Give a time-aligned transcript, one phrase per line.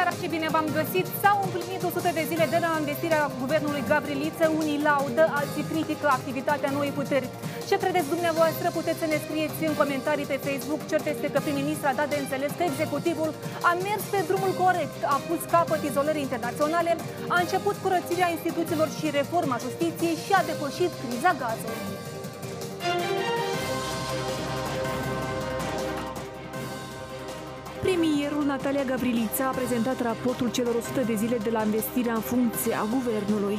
[0.00, 1.06] seara și bine v-am găsit!
[1.22, 4.44] S-au împlinit 100 de zile de la investirea guvernului Gabriliță.
[4.60, 7.28] Unii laudă, alții critică activitatea noii puteri.
[7.68, 8.66] Ce credeți dumneavoastră?
[8.78, 10.80] Puteți să ne scrieți în comentarii pe Facebook.
[10.90, 13.30] Cert este că prim-ministru a dat de înțeles că executivul
[13.70, 16.92] a mers pe drumul corect, a pus capăt izolării internaționale,
[17.34, 21.80] a început curățirea instituțiilor și reforma justiției și a depășit criza gazului.
[27.90, 32.74] Premierul Natalia Gavrilița a prezentat raportul celor 100 de zile de la investirea în funcție
[32.82, 33.58] a guvernului.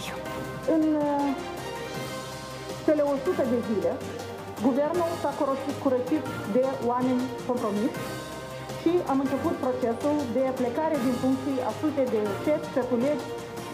[0.76, 1.28] În uh,
[2.86, 3.92] cele 100 de zile,
[4.68, 6.24] guvernul s-a curățit, curățit
[6.56, 7.94] de oameni compromis
[8.82, 13.26] și am început procesul de plecare din funcții a sute de șefi, șefulegi,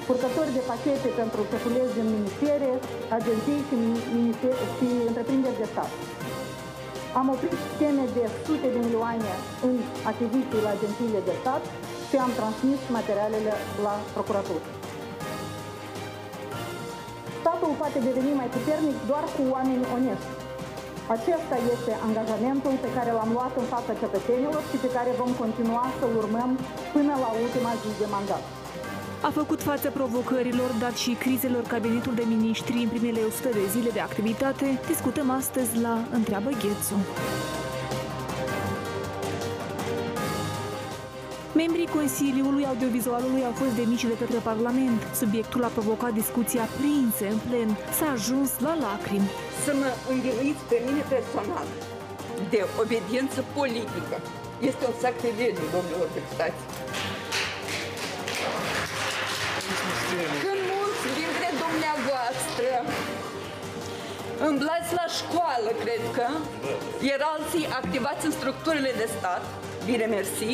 [0.07, 2.69] purtători de pachete pentru șefulegi din ministere,
[3.17, 3.77] agenții și,
[4.77, 5.91] și întreprinderi de stat.
[7.21, 9.31] Am oprit scheme de sute de milioane
[9.67, 9.75] în
[10.11, 11.63] achiziții la agențiile de stat
[12.07, 13.53] și am transmis materialele
[13.85, 14.65] la procuratură.
[17.39, 20.31] Statul poate deveni mai puternic doar cu oameni onești.
[21.15, 25.85] Acesta este angajamentul pe care l-am luat în fața cetățenilor și pe care vom continua
[25.99, 26.51] să urmăm
[26.95, 28.43] până la ultima zi de mandat.
[29.21, 33.89] A făcut față provocărilor, dat și crizelor cabinetul de miniștri în primele 100 de zile
[33.89, 36.97] de activitate, discutăm astăzi la Întreabă Ghețu.
[41.55, 45.01] Membrii Consiliului Audiovizualului au fost demisi de către Parlament.
[45.21, 47.69] Subiectul a provocat discuții aprinse în plen.
[47.97, 49.29] S-a ajuns la lacrimi.
[49.65, 51.67] Să mă învinuiți pe mine personal
[52.53, 54.15] de obediență politică.
[54.69, 56.61] Este un sacrilegiu, domnilor deputați.
[60.45, 62.69] Când mulți dintre dumneavoastră
[64.49, 66.27] îmblați la școală, cred că,
[67.09, 69.43] iar alții activați în structurile de stat,
[69.89, 70.51] bine mersi,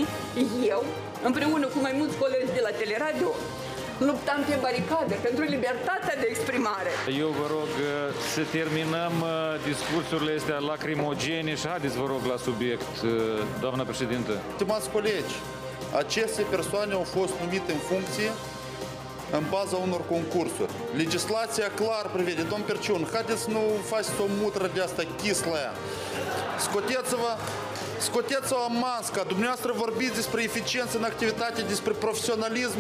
[0.73, 0.81] eu,
[1.30, 3.31] împreună cu mai mulți colegi de la Teleradio,
[4.08, 6.91] luptam pe baricade pentru libertatea de exprimare.
[7.24, 7.88] Eu vă rog uh,
[8.34, 9.31] să terminăm uh,
[9.72, 13.09] discursurile astea lacrimogene și haideți, vă rog, la subiect, uh,
[13.63, 14.34] doamna președintă.
[14.56, 15.35] Stimați colegi,
[16.03, 18.30] aceste persoane au fost numite în funcție
[19.38, 20.71] în baza unor concursuri.
[20.95, 25.59] Legislația clar prevede, domn Perciun, haideți să nu faceți o mutră de asta chislă
[26.66, 27.31] Scoteți-vă
[28.07, 28.57] Scoteți-o
[28.88, 32.79] masca, dumneavoastră vorbiți despre eficiență în activitate, despre profesionalism.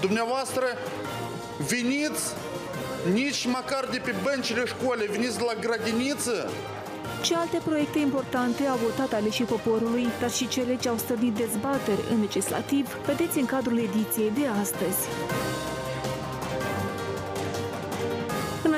[0.00, 0.64] Dumneavoastră
[1.68, 2.22] veniți
[3.12, 6.50] nici măcar de pe băncile școlii, veniți de la grădiniță.
[7.22, 12.04] Ce alte proiecte importante au votat aleșii poporului, dar și cele ce au stăvit dezbateri
[12.10, 15.00] în legislativ, vedeți în cadrul ediției de astăzi.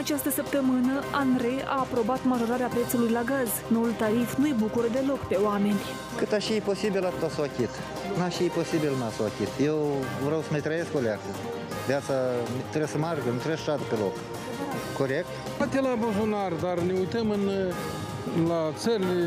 [0.02, 3.50] Această săptămână, ANRE a aprobat majorarea prețului la gaz.
[3.74, 5.80] Noul tarif nu-i bucură deloc pe oameni.
[6.16, 7.72] Cât așa e posibil, atât să o achit.
[8.18, 9.50] N-așa e posibil, n să o achit.
[9.68, 9.78] Eu
[10.26, 11.28] vreau să mai trăiesc o leacă.
[11.90, 12.14] Viața
[12.72, 14.14] trebuie să meargă, nu trebuie să șadă pe loc.
[14.98, 15.30] Corect?
[15.60, 17.44] Poate la buzunar, dar ne uităm în,
[18.52, 19.18] la țările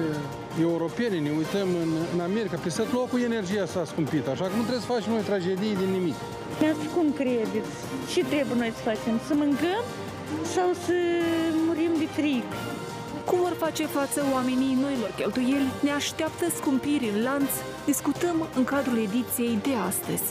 [0.67, 4.63] europene, ne uităm în, în America, pe tot locul energia s-a scumpit, așa că nu
[4.67, 6.17] trebuie să facem noi tragedii din nimic.
[6.61, 7.73] Dar cum credeți?
[8.13, 9.13] Ce trebuie noi să facem?
[9.27, 9.83] Să mâncăm
[10.43, 10.93] sau să
[11.67, 12.43] murim de frig.
[13.25, 15.71] Cum vor face față oamenii noilor cheltuieli?
[15.81, 17.49] Ne așteaptă scumpiri în lanț.
[17.85, 20.23] Discutăm în cadrul ediției de astăzi.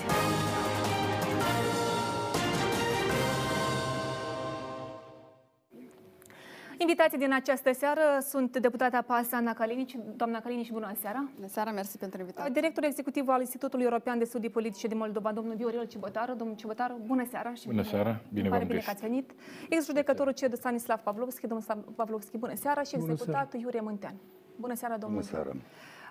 [6.87, 9.97] Invitații din această seară sunt deputata PAS, Ana Calinici.
[10.17, 11.29] Doamna Calinici, bună seara!
[11.35, 12.53] Bună seara, mersi pentru invitație.
[12.53, 16.35] Directorul executiv al Institutului European de Studii Politice din Moldova, domnul Viorel Cibotaru.
[16.35, 17.55] Domnul Cibotaru, bună seara!
[17.55, 18.21] Și bună bine, seara!
[18.33, 19.31] Bine v-am bine că ați venit.
[19.69, 22.83] Ex-judecătorul CED Stanislav Pavlovski, domnul Pavlovski, bună seara!
[22.83, 24.15] Și executat Iurie Mântean.
[24.57, 25.21] Bună seara, domnul!
[25.21, 25.57] Bună seara!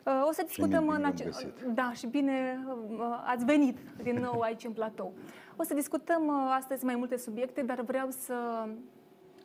[0.06, 1.30] Uh, o să discutăm în ace-
[1.74, 5.14] Da, și bine uh, ați venit din nou aici în platou.
[5.56, 8.34] O să discutăm uh, astăzi mai multe subiecte, dar vreau să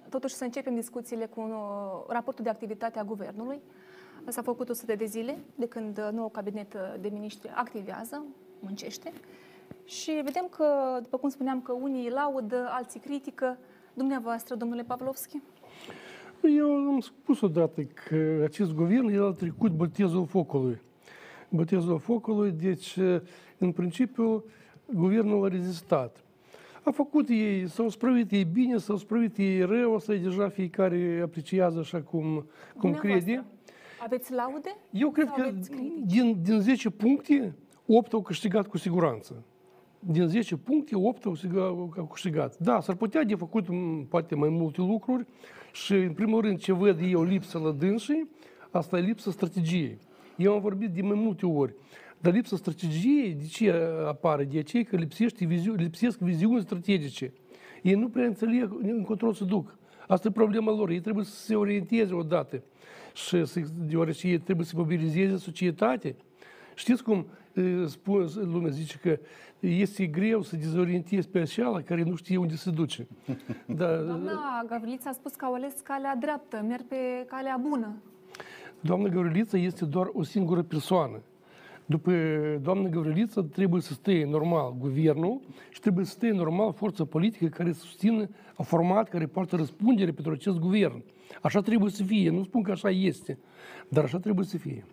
[0.08, 3.60] totuși să începem discuțiile cu uh, raportul de activitate a Guvernului.
[4.26, 8.24] S-a făcut 100 de zile de când uh, nou cabinet uh, de miniștri activează,
[8.60, 9.12] muncește.
[9.84, 13.58] Și vedem că, după cum spuneam, că unii laudă, alții critică.
[13.94, 15.40] Dumneavoastră, domnule Pavlovski?
[16.42, 20.80] Eu am spus odată că acest guvern el a trecut botezul focului.
[21.48, 22.98] Botezul focului, deci,
[23.58, 24.44] în principiu,
[24.94, 26.24] guvernul a rezistat.
[26.88, 31.20] A făcut ei, s-au sprăvit ei bine, s-au sprăvit ei rău, asta e deja fiecare
[31.22, 32.46] apreciază așa cum,
[32.78, 33.44] cum crede.
[34.02, 34.76] Aveți laude?
[34.90, 35.50] Eu cred că
[36.04, 37.54] din, din 10 puncte,
[37.86, 39.44] 8 au câștigat cu siguranță.
[39.98, 42.58] Din 10 puncte, 8 au câștigat.
[42.58, 43.66] Da, s-ar putea de făcut
[44.08, 45.26] poate mai multe lucruri
[45.72, 48.28] și, în primul rând, ce văd eu lipsă la dânsii,
[48.70, 49.98] asta e lipsa strategiei.
[50.36, 51.74] Eu am vorbit de mai multe ori.
[52.20, 53.74] Dar lipsa strategiei, de ce
[54.06, 54.44] apare?
[54.44, 57.32] De aceea că lipsește viziu, lipsesc viziuni strategice.
[57.82, 59.78] Ei nu prea înțeleg încotro să duc.
[60.08, 60.90] Asta e problema lor.
[60.90, 62.62] Ei trebuie să se orienteze odată.
[63.14, 66.16] Și să, deoarece ei trebuie să mobilizeze societate.
[66.74, 67.26] Știți cum
[67.86, 69.18] spun, lumea zice că
[69.60, 73.06] este greu să dezorientezi pe așa care nu știe unde se duce.
[73.66, 73.96] Da.
[73.96, 78.02] Doamna Gavrilița a spus că au ales calea dreaptă, merg pe calea bună.
[78.80, 81.20] Doamna Gavrilița este doar o singură persoană.
[81.90, 82.12] După
[82.62, 85.40] doamna Gavrilița trebuie să stea normal guvernul
[85.70, 90.32] și trebuie să stea normal forța politică care susține, a format, care poartă răspundere pentru
[90.32, 91.02] acest guvern.
[91.42, 92.30] Așa trebuie să fie.
[92.30, 93.38] Nu spun că așa este,
[93.88, 94.84] dar așa trebuie să fie.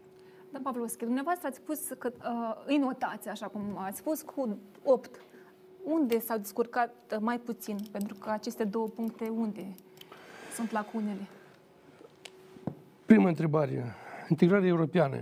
[0.52, 5.10] Da, Pavlovski, dumneavoastră ați spus că uh, îi notați, așa cum ați spus, cu 8.
[5.84, 7.78] Unde s-au descurcat mai puțin?
[7.92, 9.76] Pentru că aceste două puncte, unde
[10.54, 11.28] sunt lacunele?
[13.06, 13.96] Prima întrebare.
[14.30, 15.18] Integrarea europeană.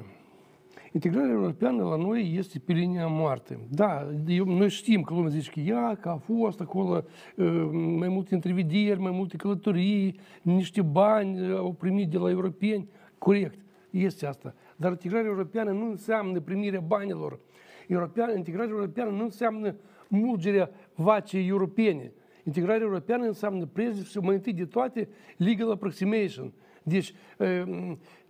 [0.94, 3.60] Integrarea europeană la noi este pe linia moarte.
[3.70, 7.04] Da, eu, noi știm că lumea zice că ea, că a fost acolo
[7.36, 12.90] uh, mai multe întrevederi, mai multe călătorii, niște bani au primit de la europeni.
[13.18, 13.60] Corect,
[13.90, 14.54] este asta.
[14.76, 17.40] Dar integrarea europeană nu înseamnă primirea banilor.
[17.88, 19.76] Europeană, integrarea europeană nu înseamnă
[20.08, 22.12] mulgerea vacii europene.
[22.44, 25.08] Integrarea europeană înseamnă, prezi mai întâi de toate,
[25.38, 26.54] legal approximation.
[26.84, 27.14] Deci,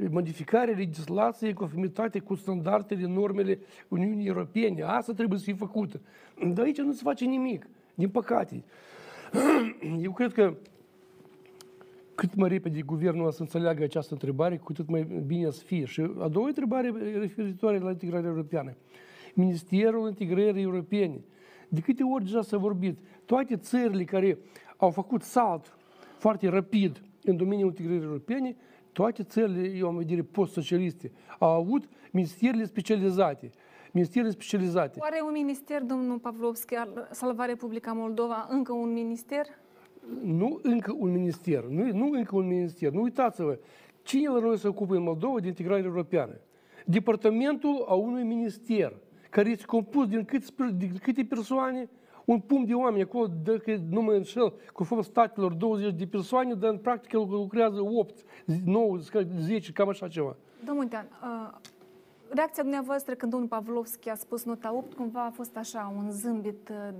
[0.09, 4.81] modificarea legislației în conformitate cu standardele, normele Uniunii Europene.
[4.81, 6.01] Asta trebuie să fie făcută.
[6.53, 8.63] Dar aici nu se face nimic, din păcate.
[10.03, 10.53] Eu cred că
[12.15, 15.85] cât mai repede guvernul să înțeleagă această întrebare, cu atât mai bine să fie.
[15.85, 18.73] Și a doua întrebare referitoare la integrarea europeană.
[19.33, 21.19] Ministerul Integrării Europene.
[21.69, 24.37] De câte ori deja s-a vorbit, toate țările care
[24.77, 25.77] au făcut salt
[26.17, 28.55] foarte rapid în domeniul integrării europene,
[28.91, 33.51] toate țările, eu am vedere, post-socialiste, au avut ministerele specializate.
[33.91, 34.99] Ministerele specializate.
[35.01, 39.45] Oare un minister, domnul Pavlovski, ar salva Republica Moldova, încă un minister?
[40.23, 42.91] Nu încă un minister, nu, nu încă un minister.
[42.91, 43.59] Nu uitați-vă,
[44.01, 46.39] cine la noi se ocupă în Moldova de integrare europeană?
[46.85, 48.93] Departamentul a unui minister,
[49.29, 50.45] care este compus din câte,
[50.77, 51.89] din câte persoane?
[52.25, 56.69] Un punct de oameni acolo, dacă nu mă înșel, conform statelor 20 de persoane, dar
[56.69, 58.23] în practică lucrează 8,
[58.65, 58.97] 9,
[59.39, 60.35] 10, cam așa ceva.
[60.65, 61.57] Domnul Tean, uh,
[62.29, 66.69] reacția dumneavoastră când domnul Pavlovski a spus nota 8, cumva a fost așa, un zâmbit
[66.69, 66.93] uh,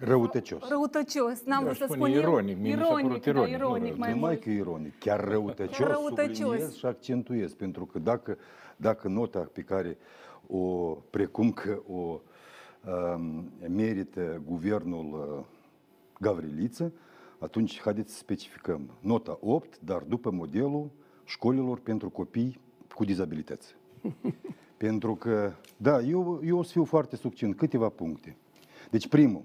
[0.00, 0.68] Răutăcios.
[0.68, 2.56] Răutăcios, n-am vrut să spun ironic.
[2.56, 6.36] Eu, ironic, da, ironic, ironic mai Numai că ironic, chiar răutăcios, răutăcios.
[6.36, 8.38] subliniez și accentuez, pentru că dacă,
[8.76, 9.98] dacă nota pe care
[10.46, 12.20] o, precum că o Um,
[13.68, 15.44] merită guvernul uh,
[16.20, 16.92] Gavriliță,
[17.38, 20.90] atunci haideți să specificăm nota 8, dar după modelul
[21.24, 22.60] școlilor pentru copii
[22.94, 23.74] cu dizabilități.
[24.76, 28.36] pentru că, da, eu, eu o să fiu foarte succint, câteva puncte.
[28.90, 29.42] Deci, primul,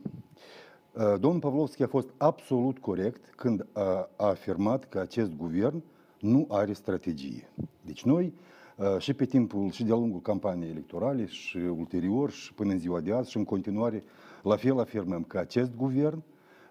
[0.93, 5.83] uh, domnul Pavlovski a fost absolut corect când a, a afirmat că acest guvern
[6.19, 7.49] nu are strategie.
[7.81, 8.52] Deci noi Uh,
[8.97, 13.13] și pe timpul și de-a lungul campaniei electorale și ulterior și până în ziua de
[13.13, 14.03] azi și în continuare,
[14.43, 16.23] la fel afirmăm că acest guvern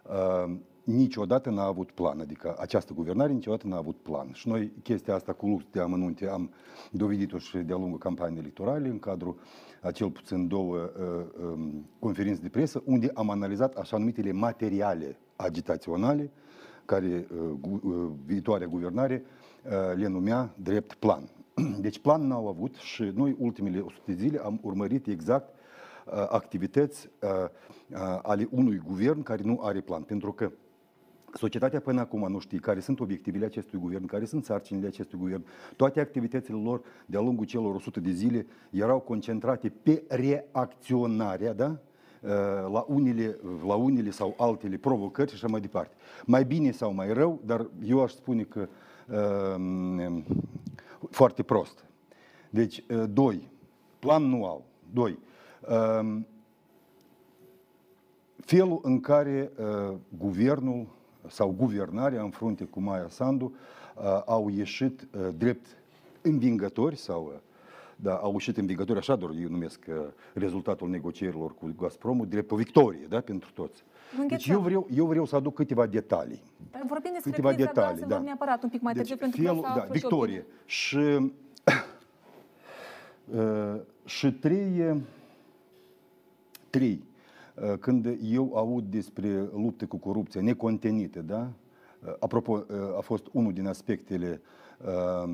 [0.02, 0.54] uh,
[0.84, 4.32] niciodată n-a avut plan, adică această guvernare niciodată n-a avut plan.
[4.32, 6.50] Și noi chestia asta cu lux de amănunte am
[6.90, 9.36] dovedit-o și de-a lungul campaniei electorale în cadrul
[9.80, 15.18] a cel puțin două uh, um, conferințe de presă, unde am analizat așa numitele materiale
[15.36, 16.30] agitaționale
[16.84, 19.22] care uh, uh, viitoarea guvernare
[19.64, 21.28] uh, le numea drept plan.
[21.80, 25.54] Deci plan n-au avut și noi ultimele 100 de zile am urmărit exact
[26.06, 27.28] uh, activități uh,
[27.90, 30.02] uh, ale unui guvern care nu are plan.
[30.02, 30.52] Pentru că
[31.34, 35.44] societatea până acum nu știe care sunt obiectivele acestui guvern, care sunt sarcinile acestui guvern.
[35.76, 41.76] Toate activitățile lor de-a lungul celor 100 de zile erau concentrate pe reacționarea, da?
[42.20, 42.30] Uh,
[42.72, 45.94] la unele, la unele sau altele provocări și așa mai departe.
[46.24, 48.68] Mai bine sau mai rău, dar eu aș spune că
[49.08, 50.22] uh,
[51.12, 51.84] foarte prost.
[52.50, 53.50] Deci, uh, doi,
[53.98, 54.64] plan nu au.
[54.92, 55.18] Doi,
[56.00, 56.26] um,
[58.36, 60.86] felul în care uh, guvernul
[61.26, 63.54] sau guvernarea în frunte cu Maia Sandu
[63.96, 65.66] uh, au ieșit drept
[66.22, 67.40] învingători sau
[67.96, 69.84] da, au ieșit învingători, așa doar eu numesc
[70.34, 73.84] rezultatul negocierilor cu Gazpromul, drept o victorie da, pentru toți.
[74.28, 76.42] Deci eu vreau, eu vreau să aduc câteva detalii.
[76.70, 78.18] Dar vorbim despre câteva criza, detalii, da.
[78.18, 80.46] neapărat un pic mai deci, târziu, pentru felul, că da, victorie.
[80.64, 80.96] Și,
[83.34, 83.80] uh,
[84.16, 85.02] și trei,
[86.70, 87.04] trei,
[87.54, 91.48] uh, când eu aud despre lupte cu corupție necontenite, da?
[92.06, 94.40] Uh, apropo, uh, a fost unul din aspectele
[94.84, 95.30] uh,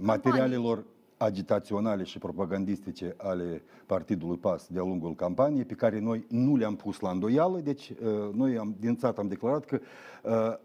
[0.00, 0.84] materialelor
[1.16, 7.00] agitaționale și propagandistice ale Partidului PAS de-a lungul campaniei, pe care noi nu le-am pus
[7.00, 7.58] la îndoială.
[7.58, 7.92] Deci,
[8.32, 9.80] noi am, din țat am declarat că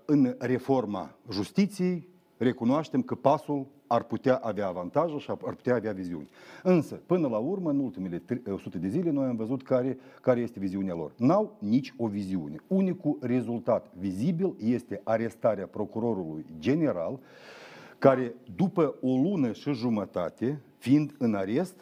[0.06, 6.30] în reforma justiției recunoaștem că pasul ar putea avea avantaje și ar putea avea viziuni.
[6.64, 10.60] Însă, până la urmă, în ultimele 100 de zile, noi am văzut care, care este
[10.60, 11.12] viziunea lor.
[11.18, 12.56] N-au nici o viziune.
[12.68, 17.20] Unicul rezultat vizibil este arestarea procurorului general,
[18.02, 21.76] care după o lună și jumătate, fiind în arest,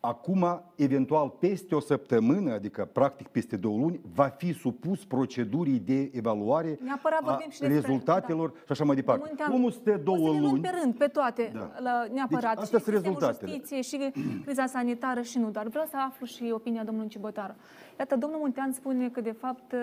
[0.00, 6.10] Acum, eventual, peste o săptămână, adică practic peste două luni, va fi supus procedurii de
[6.12, 6.78] evaluare
[7.26, 8.56] a și rezultatelor da.
[8.58, 9.22] și așa mai departe.
[9.22, 10.60] Momentan, Omul stă două o să luni.
[10.60, 11.70] pe rând, pe toate, da.
[11.78, 12.54] la, neapărat.
[12.54, 13.50] Deci, astea și sunt rezultatele.
[13.50, 14.12] justiție, și
[14.44, 17.54] criza sanitară și nu, dar vreau să aflu și opinia domnului Cibotar.
[17.98, 19.74] Iată, domnul Muntean spune că, de fapt,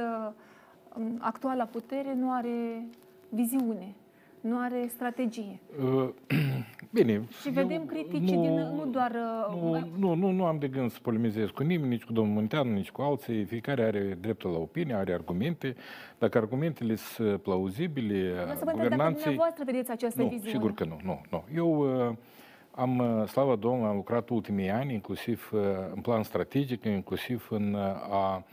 [1.19, 2.85] actuala putere nu are
[3.29, 3.95] viziune
[4.41, 5.59] nu are strategie.
[5.83, 6.09] Uh,
[6.93, 7.27] bine.
[7.41, 9.11] Și vedem critici nu, din, nu doar...
[9.11, 12.33] Uh, nu, nu, nu, nu am de gând să polemizez cu nimeni, nici cu domnul
[12.33, 13.43] Munteanu, nici cu alții.
[13.43, 15.75] Fiecare are dreptul la opinie, are argumente.
[16.17, 18.97] Dacă argumentele sunt plauzibile, să vă guvernanții...
[18.97, 20.51] Dacă dumneavoastră vedeți această nu, viziune.
[20.51, 20.99] sigur că nu.
[21.03, 21.43] nu, nu.
[21.55, 22.15] Eu uh,
[22.71, 25.51] am, slavă Domnului, am lucrat ultimii ani, inclusiv
[25.93, 27.75] în plan strategic, inclusiv în
[28.09, 28.43] a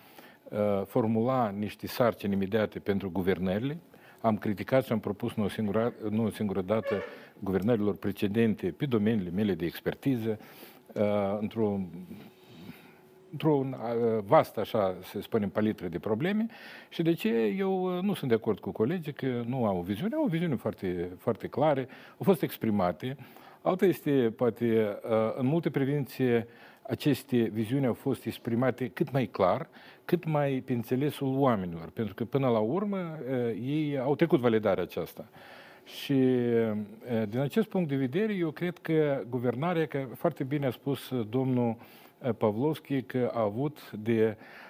[0.85, 3.79] formula niște sarcini imediate pentru guvernările,
[4.25, 7.02] am criticat și am propus nu o singură, nu o singură dată
[7.38, 10.38] guvernărilor precedente pe domeniile mele de expertiză,
[10.93, 11.81] uh, într-o
[13.31, 13.76] într-o uh,
[14.26, 16.47] vastă, așa, să spunem, palitră de probleme.
[16.88, 17.28] Și de ce
[17.59, 20.28] eu uh, nu sunt de acord cu colegii că nu au o viziune, au o
[20.28, 23.16] viziune foarte, foarte clare, au fost exprimate.
[23.62, 24.99] Alta este, poate,
[25.37, 26.49] în multe privințe,
[26.88, 29.69] aceste viziuni au fost exprimate cât mai clar,
[30.05, 33.19] cât mai pe înțelesul oamenilor, pentru că până la urmă
[33.62, 35.29] ei au trecut validarea aceasta.
[35.85, 36.14] Și
[37.29, 41.76] din acest punct de vedere, eu cred că guvernarea, că foarte bine a spus domnul
[42.38, 44.63] Pavlovski, că a avut de Uh,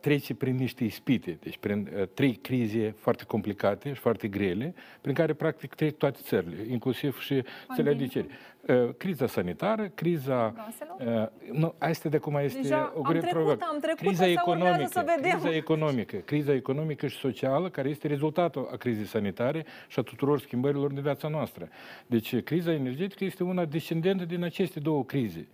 [0.00, 5.14] trece prin niște ispite, deci prin uh, trei crize foarte complicate și foarte grele, prin
[5.14, 7.42] care practic trec toate țările, inclusiv și
[7.74, 8.24] țările de cer.
[8.60, 10.54] Uh, criza sanitară, criza...
[10.98, 15.04] Uh, nu, asta de acum este Deja o grea trecut, am trecut, criza economică, să
[15.16, 15.38] vedem.
[15.38, 20.40] criza economică, criza economică și socială, care este rezultatul a crizei sanitare și a tuturor
[20.40, 21.68] schimbărilor din viața noastră.
[22.06, 25.48] Deci criza energetică este una descendentă din aceste două crize.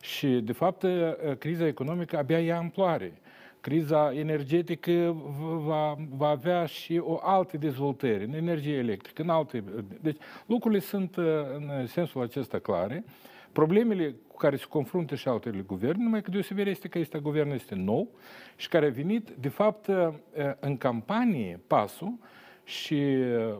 [0.00, 0.84] Și, de fapt,
[1.38, 3.12] criza economică abia ia amploare
[3.64, 5.16] criza energetică
[5.64, 9.64] va, va avea și o altă dezvoltare în energie electrică, în alte...
[10.00, 10.16] Deci
[10.46, 11.24] lucrurile sunt uh,
[11.56, 13.04] în sensul acesta clare.
[13.52, 17.54] Problemele cu care se confruntă și altele guverne, numai că deosebirea este că este guvernul
[17.54, 18.08] este nou
[18.56, 20.08] și care a venit, de fapt, uh,
[20.60, 22.18] în campanie pasul
[22.64, 23.56] și uh,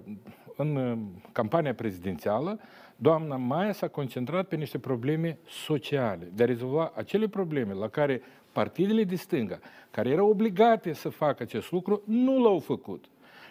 [0.56, 0.98] în
[1.32, 2.60] campania prezidențială,
[2.96, 8.22] doamna Maia s-a concentrat pe niște probleme sociale, de a rezolva acele probleme la care
[8.54, 9.58] partidele de stânga,
[9.90, 13.04] care erau obligate să facă acest lucru, nu l-au făcut.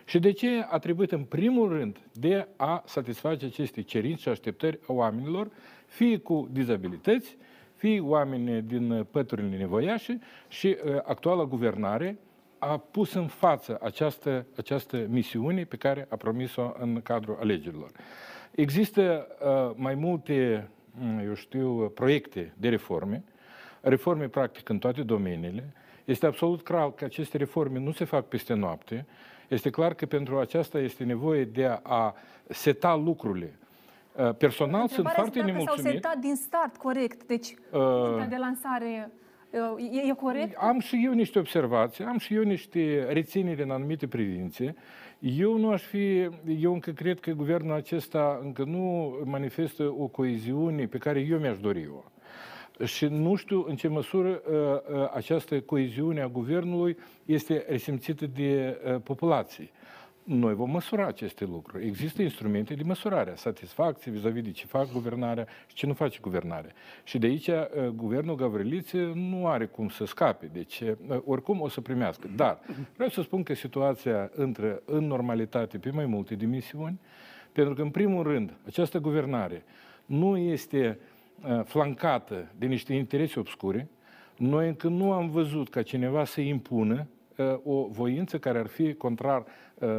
[0.06, 4.80] Și de ce a trebuit în primul rând de a satisface aceste cerințe și așteptări
[4.88, 5.52] a oamenilor,
[5.86, 7.38] fie cu dizabilități,
[7.76, 12.18] fie oameni din păturile nevoiașe și uh, actuala guvernare
[12.58, 17.92] a pus în față această, această misiune pe care a promis-o în cadrul alegerilor.
[18.52, 20.68] Există uh, mai multe,
[21.26, 23.24] eu știu, proiecte de reforme
[23.84, 25.74] reforme practic în toate domeniile.
[26.06, 29.06] Este absolut clar că aceste reforme nu se fac peste noapte.
[29.48, 32.16] Este clar că pentru aceasta este nevoie de a
[32.50, 33.54] seta lucrurile.
[34.16, 35.84] Uh, personal sunt foarte nemulțumit.
[35.84, 39.12] S-au setat din start corect, deci uh, de lansare
[39.76, 40.58] uh, e, corect?
[40.58, 44.76] Am și eu niște observații, am și eu niște rețineri în anumite privințe.
[45.20, 50.86] Eu nu aș fi, eu încă cred că guvernul acesta încă nu manifestă o coeziune
[50.86, 52.13] pe care eu mi-aș dori eu
[52.86, 58.78] și nu știu în ce măsură uh, uh, această coeziune a guvernului este resimțită de
[58.86, 59.70] uh, populație.
[60.24, 61.86] Noi vom măsura aceste lucruri.
[61.86, 66.72] Există instrumente de măsurare, satisfacție vis-a-vis de ce fac guvernarea și ce nu face guvernarea.
[67.04, 67.50] Și de aici
[67.96, 70.50] guvernul Gavriliță nu are cum să scape.
[70.54, 70.84] Deci,
[71.26, 72.30] oricum o să primească.
[72.36, 72.60] Dar
[72.96, 77.00] vreau să spun că situația intră în normalitate pe mai multe dimensiuni,
[77.52, 79.64] pentru că, în primul rând, această guvernare
[80.06, 81.13] nu este uh, Uh,
[81.64, 83.90] flancată de niște interese obscure,
[84.38, 88.94] noi încă nu am văzut ca cineva să impună uh, o voință care ar fi
[88.94, 89.46] contrar
[89.80, 89.90] uh,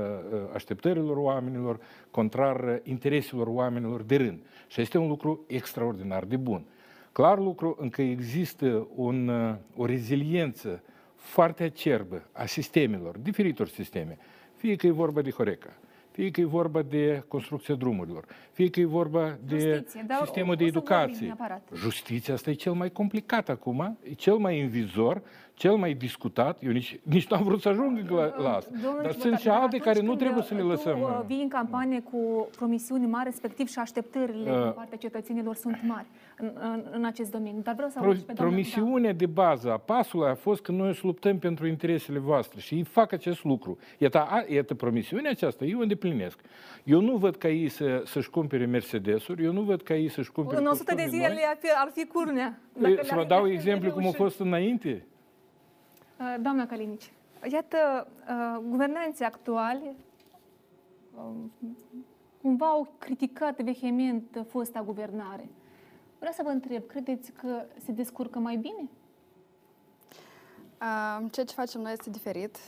[0.54, 4.40] așteptărilor oamenilor, contrar intereselor oamenilor de rând.
[4.66, 6.64] Și este un lucru extraordinar de bun.
[7.12, 9.30] Clar lucru încă există un,
[9.76, 10.82] o reziliență
[11.14, 14.18] foarte acerbă a sistemelor, diferitor sisteme,
[14.56, 15.72] fie că e vorba de Horeca,
[16.14, 20.52] fie că e vorba de construcția drumurilor, fie că e vorba de Justiție, dar sistemul
[20.52, 21.26] o- de o să vorbim educație.
[21.26, 21.68] neapărat.
[21.74, 25.22] Justiția asta e cel mai complicat acum, e cel mai în vizor,
[25.54, 26.62] cel mai discutat.
[26.62, 28.70] Eu nici, nici nu am vrut să ajung la, la asta.
[28.82, 30.68] Domnul Dar Ciubotar, sunt și dar alte atunci care nu când, trebuie să le uh,
[30.68, 30.98] lăsăm.
[30.98, 34.62] Tu uh, vii în campanie cu promisiuni mari, respectiv și așteptările Uh.
[34.62, 36.06] din partea cetățenilor sunt mari
[36.38, 37.60] în, în, în acest domeniu.
[37.62, 40.62] Dar vreau să Pro, aud și pe doamna- promisiunea de bază a pasului a fost
[40.62, 43.78] că noi o să luptăm pentru interesele voastre și ei fac acest lucru.
[43.98, 46.38] Iată, a, iată promisiunea aceasta, eu o îndeplinesc.
[46.84, 50.32] Eu nu văd ca ei să, să-și cumpere Mercedes-uri, eu nu văd ca ei să-și
[50.32, 51.42] cumpere Da, în 100 de costume zile noi.
[51.48, 52.58] ar fi, ar fi curnea.
[52.72, 54.20] Dacă Păi, le-ar- Să vă dau le-ar fi exemplu cum a reușit.
[54.20, 55.06] fost înainte.
[56.20, 57.12] Uh, Doamna Calinici,
[57.50, 59.96] iată, uh, guvernanții actuali
[61.16, 61.52] um,
[62.42, 65.48] cumva au criticat vehement fosta guvernare.
[66.18, 68.88] Vreau să vă întreb, credeți că se descurcă mai bine?
[70.80, 72.58] Uh, Ceea ce facem noi este diferit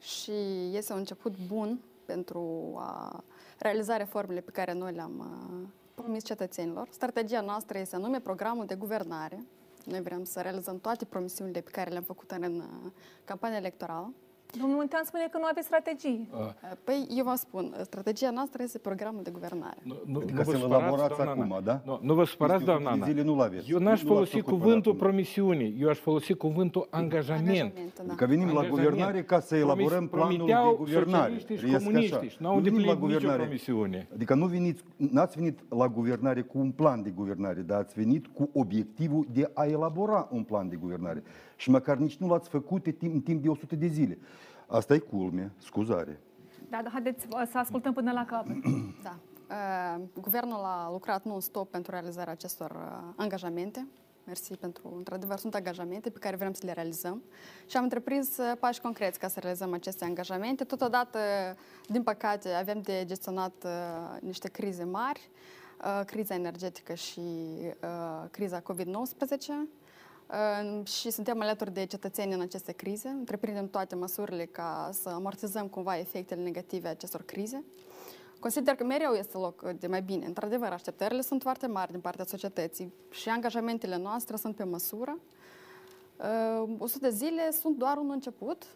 [0.00, 0.32] și
[0.72, 3.24] este un început bun pentru a
[3.58, 6.88] realiza reformele pe care noi le-am uh, promis cetățenilor.
[6.90, 9.44] Strategia noastră este anume programul de guvernare.
[9.84, 12.90] Noi vrem să realizăm toate promisiunile pe care le-am făcut în uh,
[13.24, 14.12] campania electorală.
[14.60, 16.26] Domnul Muntean spune că nu aveți strategie.
[16.32, 16.38] Uh,
[16.84, 19.76] Păi, eu vă spun, strategia noastră este programul de guvernare.
[19.82, 21.60] Nu, nu, Adică nu vă să-l supărați, elaborați doamna acum, Ana.
[21.60, 21.80] da?
[21.84, 23.12] Nu, nu vă supărați, Peste doamna 100 de Ana.
[23.20, 23.70] zile nu l-aveți.
[23.70, 25.02] Eu n-aș Nu l-ați folosi făcut până cuvântul acum.
[25.06, 27.46] promisiune, eu aș folosi cuvântul angajament.
[27.48, 28.02] Angajamente, da.
[28.08, 28.80] Adică venim la Angajament.
[28.88, 31.10] guvernare ca să elaborăm Promis- planul promiteau de guvernare.
[31.22, 32.28] socialiștii și Trăiesc comuniștii așa.
[32.28, 33.42] și n-au Nu venim la îndeplinit nicio guvernare.
[33.42, 34.08] promisiune.
[34.14, 38.26] Adică nu veniți, n-ați venit la guvernare cu un plan de guvernare, dar ați venit
[38.26, 41.22] cu obiectivul de a elabora un plan de guvernare.
[41.56, 44.18] Și măcar nici nu l-ați făcut în timp, în timp de 100 de zile.
[44.66, 46.20] Asta e culme, scuzare.
[46.70, 48.56] Da, dar haideți uh, să ascultăm până la capăt.
[49.02, 49.16] Da.
[49.50, 53.86] Uh, Guvernul a lucrat non-stop pentru realizarea acestor uh, angajamente.
[54.26, 57.22] Mersi pentru, într-adevăr, sunt angajamente pe care vrem să le realizăm
[57.66, 60.64] și am întreprins uh, pași concreți ca să realizăm aceste angajamente.
[60.64, 61.18] Totodată,
[61.88, 65.30] din păcate, avem de gestionat uh, niște crize mari,
[65.84, 69.62] uh, criza energetică și uh, criza COVID-19 uh,
[70.84, 73.08] și suntem alături de cetățeni în aceste crize.
[73.08, 77.64] Întreprindem toate măsurile ca să amortizăm cumva efectele negative a acestor crize.
[78.38, 80.26] Consider că mereu este loc de mai bine.
[80.26, 85.18] Într-adevăr, așteptările sunt foarte mari din partea societății și angajamentele noastre sunt pe măsură.
[86.62, 88.66] Uh, 100 de zile sunt doar un început.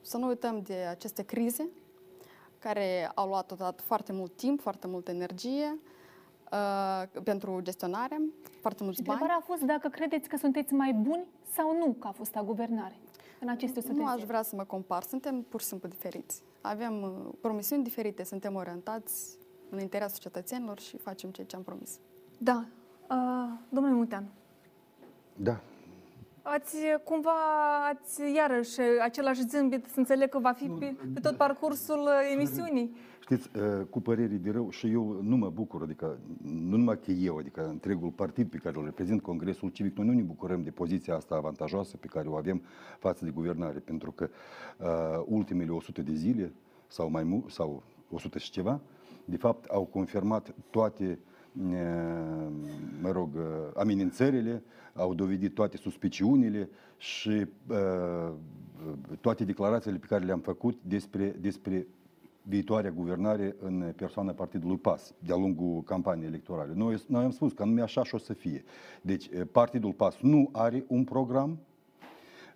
[0.00, 1.68] Să nu uităm de aceste crize
[2.58, 5.78] care au luat totodată foarte mult timp, foarte multă energie
[6.52, 8.20] uh, pentru gestionare,
[8.60, 9.18] foarte mulți bani.
[9.20, 12.94] Întrebarea a fost dacă credeți că sunteți mai buni sau nu ca fosta guvernare
[13.40, 14.26] în aceste 100 de Nu aș zile.
[14.26, 16.42] vrea să mă compar, suntem pur și simplu diferiți.
[16.60, 19.38] Avem uh, promisiuni diferite, suntem orientați
[19.70, 21.98] în interesul cetățenilor și facem ceea ce am promis.
[22.38, 22.64] Da.
[23.10, 23.16] Uh,
[23.68, 24.24] domnule Muntean,
[25.36, 25.60] Da.
[26.42, 27.32] ați cumva,
[27.90, 32.96] ați iarăși același zâmbet, să înțeleg că va fi pe, pe tot parcursul uh, emisiunii.
[33.32, 37.10] Știți, uh, cu păreri de rău, și eu nu mă bucur, adică nu numai că
[37.10, 40.70] eu, adică întregul partid pe care îl reprezint, Congresul Civic, noi nu ne bucurăm de
[40.70, 42.62] poziția asta avantajoasă pe care o avem
[42.98, 44.28] față de guvernare, pentru că
[44.78, 46.52] uh, ultimele 100 de zile
[46.86, 48.80] sau mai mult, sau 100 și ceva,
[49.24, 51.18] de fapt au confirmat toate
[51.62, 52.46] uh,
[53.02, 53.42] mă rog, uh,
[53.76, 54.62] amenințările,
[54.94, 58.32] au dovedit toate suspiciunile și uh,
[59.20, 61.86] toate declarațiile pe care le-am făcut despre, despre
[62.42, 66.72] viitoarea guvernare în persoana Partidului PAS de-a lungul campaniei electorale.
[66.74, 68.64] Noi, noi am spus că anume așa și o să fie.
[69.02, 71.58] Deci eh, Partidul PAS nu are un program,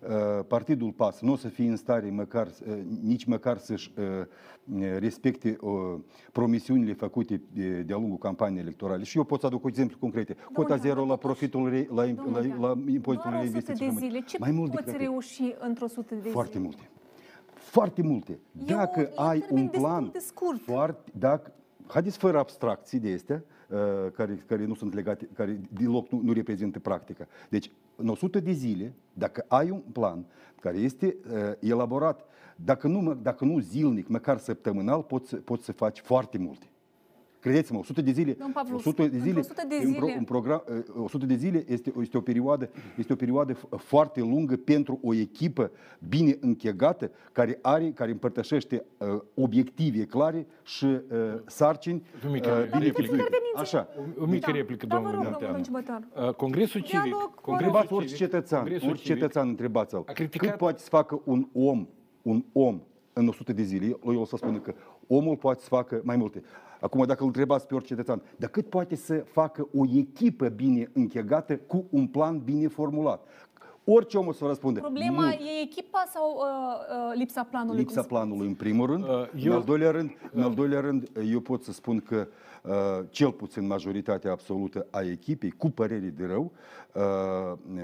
[0.09, 2.73] eh, Partidul PAS nu o să fie în stare măcar, eh,
[3.03, 5.57] nici măcar să-și eh, respecte eh,
[6.31, 9.03] promisiunile făcute de- de-a lungul campaniei electorale.
[9.03, 10.33] Și eu pot să aduc exemplu concrete.
[10.33, 13.89] Cota Domnule, zero la profitul, re- la, la, la, la impozitul Doar 100 reinvestiției.
[13.89, 14.19] de zile.
[14.19, 15.07] Ce Mai mult poți decât atât.
[15.07, 16.63] reuși într-o 100 de Foarte zile?
[16.63, 16.89] multe.
[17.77, 18.39] Foarte multe.
[18.51, 20.61] Dacă e un ai termen un destul plan de scurt.
[20.61, 21.51] foarte, dacă,
[21.87, 26.33] haideți fără abstracții de astea, uh, care, care nu sunt legate, care deloc nu, nu
[26.33, 27.27] reprezintă practica.
[27.49, 30.25] Deci, în 100 de zile, dacă ai un plan
[30.61, 35.65] care este uh, elaborat, dacă nu, mă- dacă nu zilnic, măcar săptămânal, poți, să- poți
[35.65, 36.65] să faci foarte multe.
[37.47, 40.05] Credeți-mă, 100 de zile, Domn Pavlus, 100 de zile, într-o 100 de e un, pro,
[40.05, 40.63] zile- un program,
[40.97, 44.99] uh, 100 de zile este, este, o perioadă, este o perioadă f- foarte lungă pentru
[45.03, 45.71] o echipă
[46.09, 50.99] bine închegată, care are, care împărtășește uh, obiective clare și uh,
[51.45, 52.77] sarcini O mică uh, replică.
[52.77, 53.23] bine chipzuite.
[53.55, 53.87] Așa.
[54.19, 55.53] O mică replică, Da, vă domnul rog, Munteanu.
[55.53, 56.27] domnul Ciubătar.
[56.27, 59.97] Uh, Congresul Civic, Dialog, Congresul Întrebați orice Civic, cetățean, Congresul orice Civic cetățean întrebați-l.
[60.05, 61.87] a criticat- Cât poate să facă un om,
[62.21, 62.81] un om
[63.13, 63.85] în 100 de zile?
[63.85, 64.73] Eu o să spun că
[65.07, 66.41] omul poate să facă mai multe.
[66.81, 70.89] Acum, dacă îl întrebați pe orice cetățean, dar cât poate să facă o echipă bine
[70.93, 73.27] închegată cu un plan bine formulat?
[73.89, 74.79] Orice om o să vă răspunde.
[74.79, 75.29] Problema nu.
[75.29, 77.79] e echipa sau uh, uh, lipsa planului?
[77.79, 79.03] Lipsa planului, în primul rând.
[79.03, 79.51] Uh, eu...
[79.51, 82.27] în, al doilea rând în al doilea rând, eu pot să spun că
[82.63, 82.73] uh,
[83.09, 86.51] cel puțin majoritatea absolută a echipei, cu părerii de rău,
[86.93, 87.01] uh,
[87.73, 87.81] uh,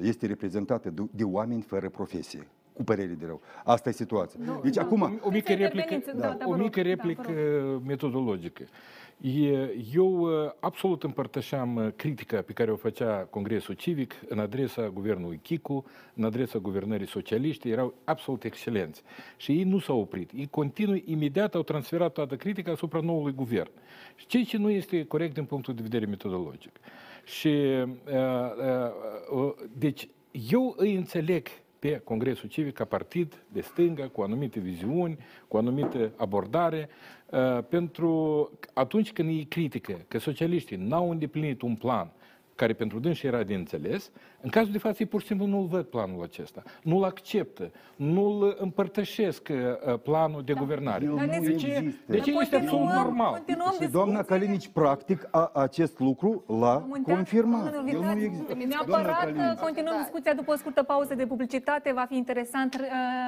[0.00, 3.40] este reprezentată de, de oameni fără profesie cu părere de rău.
[3.64, 4.40] Asta e situația.
[4.44, 5.02] Nu, deci nu, acum...
[5.02, 8.62] O, o mică replică, da, o mică replică da, metodologică.
[9.94, 10.28] Eu
[10.60, 15.84] absolut împărtășeam critica pe care o făcea Congresul Civic în adresa guvernului Chicu,
[16.14, 19.02] în adresa guvernării socialiste, erau absolut excelenți.
[19.36, 20.30] Și ei nu s-au oprit.
[20.34, 23.70] Ei continuu, imediat au transferat toată critica asupra noului guvern.
[24.16, 26.80] Și ceea ce nu este corect din punctul de vedere metodologic.
[27.24, 27.54] Și,
[29.78, 30.08] deci,
[30.50, 31.46] eu îi înțeleg
[31.84, 35.18] pe Congresul Civic ca partid de stânga, cu anumite viziuni,
[35.48, 36.88] cu anumită abordare,
[37.68, 42.12] pentru atunci când ei critică că socialiștii n-au îndeplinit un plan
[42.54, 45.66] care pentru dânsi era de înțeles, în cazul de față ei pur și simplu nu-l
[45.66, 49.48] văd planul acesta, nu-l acceptă, nu-l împărtășesc
[50.02, 50.60] planul de da.
[50.60, 51.04] guvernare.
[51.04, 53.42] El de ce, de ce este absolut normal?
[53.80, 57.74] Și doamna Calinici, practic, a, acest lucru l-a confirmat.
[57.74, 58.54] El nu există.
[58.54, 62.80] Neapărat continuăm discuția după o scurtă pauză de publicitate, va fi interesant,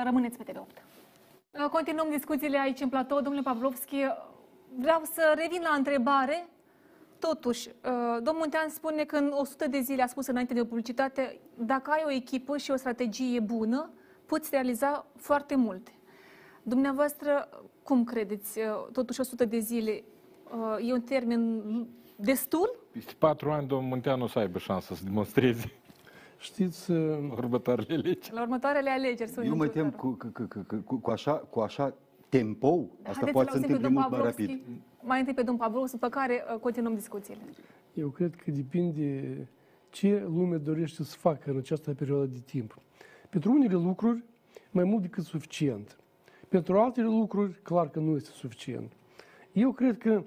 [0.05, 0.83] rămâneți pe TV8.
[1.71, 3.21] Continuăm discuțiile aici în platou.
[3.21, 3.97] Domnule Pavlovski,
[4.79, 6.49] vreau să revin la întrebare.
[7.19, 7.69] Totuși,
[8.15, 12.03] domnul Muntean spune că în 100 de zile, a spus înainte de publicitate, dacă ai
[12.07, 13.91] o echipă și o strategie bună,
[14.27, 15.91] poți realiza foarte multe.
[16.63, 17.49] Dumneavoastră,
[17.83, 18.59] cum credeți?
[18.93, 20.05] Totuși, 100 de zile
[20.81, 21.63] e un termen
[22.17, 22.79] destul?
[22.93, 25.73] Peste patru ani, domnul Muntean o să aibă șansă să demonstreze.
[26.39, 26.91] Știți...
[27.31, 28.31] Următoarele alegeri.
[28.33, 29.33] La următoarele alegeri.
[29.45, 31.95] Eu mă tem cu, cu, cu, cu, cu, așa, cu așa
[32.37, 34.61] tempo, asta Haideți poate să întâmple mult mai rapid.
[35.03, 37.41] Mai întâi pe domnul Pavlovski, după care uh, continuăm discuțiile.
[37.95, 39.49] Eu cred că depinde
[39.91, 42.79] ce lumea dorește să facă în această perioadă de timp.
[43.31, 44.25] Pentru unele lucruri,
[44.71, 45.97] mai mult decât suficient.
[46.49, 48.93] Pentru altele lucruri, clar că nu este suficient.
[49.53, 50.25] Eu cred că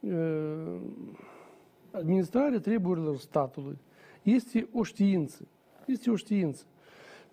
[0.00, 0.80] uh,
[1.90, 3.78] administrarea treburilor statului
[4.22, 5.46] este o știință.
[5.86, 6.64] Este o știință.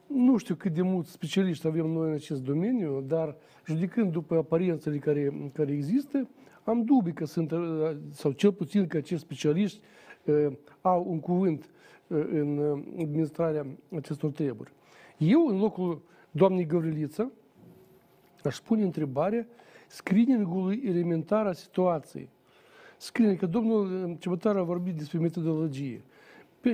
[0.08, 3.36] Nu știu cât de mulți specialiști avem noi în acest domeniu, dar
[3.66, 6.28] judecând după aparențele care, care există,
[6.64, 7.54] am dubii că sunt,
[8.12, 9.80] sau cel puțin că acești specialiști
[10.26, 10.48] uh,
[10.82, 11.70] au un cuvânt
[12.08, 14.74] uh, în administrarea acestor treburi.
[15.18, 17.32] Eu, în locul doamnei Gavriliță,
[18.44, 19.48] aș pune întrebarea
[19.88, 22.30] screeningului elementar a situației.
[22.98, 26.04] Screening, că domnul Cebătar a vorbit despre metodologie.
[26.60, 26.70] Pe,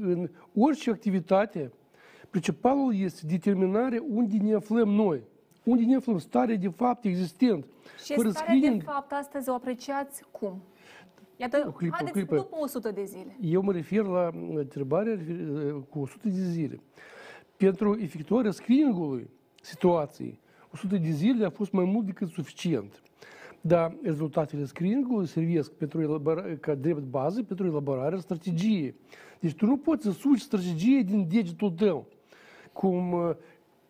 [0.00, 1.72] în orice activitate,
[2.30, 5.22] principalul este determinarea unde ne aflăm noi.
[5.64, 7.66] Unde ne aflăm, stare de fapt existent.
[8.04, 8.82] Și Fără starea screening...
[8.82, 10.62] de fapt astăzi o apreciați cum?
[11.36, 12.36] Iată, o clipă, haideți o clipă.
[12.36, 13.36] după 100 de zile.
[13.40, 15.18] Eu mă refer la întrebarea
[15.88, 16.80] cu 100 de zile.
[17.56, 19.30] Pentru efectuarea screeningului
[19.62, 20.40] situației,
[20.72, 23.02] 100 de zile a fost mai mult decât suficient.
[23.60, 28.94] Dar rezultatele screening-ului servesc pentru elaborare, ca drept bază pentru elaborarea strategiei.
[29.40, 32.06] Deci tu nu poți să suci strategie din degetul tău.
[32.78, 33.30] Cum uh,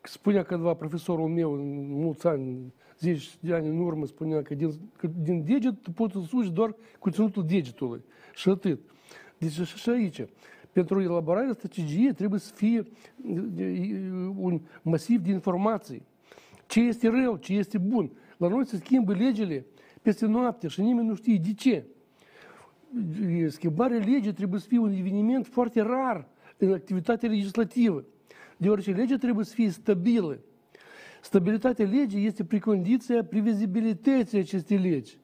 [0.03, 4.71] spunea cândva profesorul meu în mulți ani, zeci de ani în urmă, spunea că din,
[4.97, 8.05] că din deget tu poți să suci doar cu ținutul degetului.
[8.35, 8.81] Și atât.
[9.39, 10.25] Deci și aici.
[10.73, 16.03] Pentru elaborarea strategiei trebuie să fie uh, un masiv de informații.
[16.67, 18.11] Ce este rău, ce este bun.
[18.37, 19.67] La noi se schimbă legile
[20.03, 21.85] peste noapte și nimeni nu știe de ce.
[23.49, 28.05] Schimbarea legii trebuie să fie un eveniment foarte rar în activitatea legislativă,
[28.59, 30.39] deoarece legea trebuie să fie stabilă.
[31.23, 35.19] Stabilitatea legii este precondiția previzibilității acestei legi.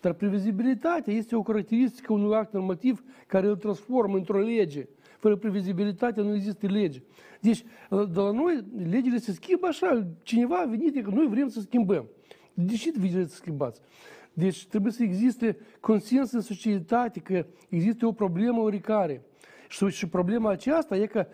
[0.00, 4.88] Dar previzibilitatea este o caracteristică unui act normativ care îl transformă într-o lege.
[5.18, 7.02] Fără previzibilitate nu există lege.
[7.40, 10.06] Deci, de la noi, legile se schimbă așa.
[10.22, 12.08] Cineva a venit că noi vrem să schimbăm.
[12.54, 13.80] De ce vreți să schimbați?
[14.32, 19.22] Deci trebuie să existe consens în societate că există o problemă oricare.
[19.68, 21.26] Și, și problema aceasta e că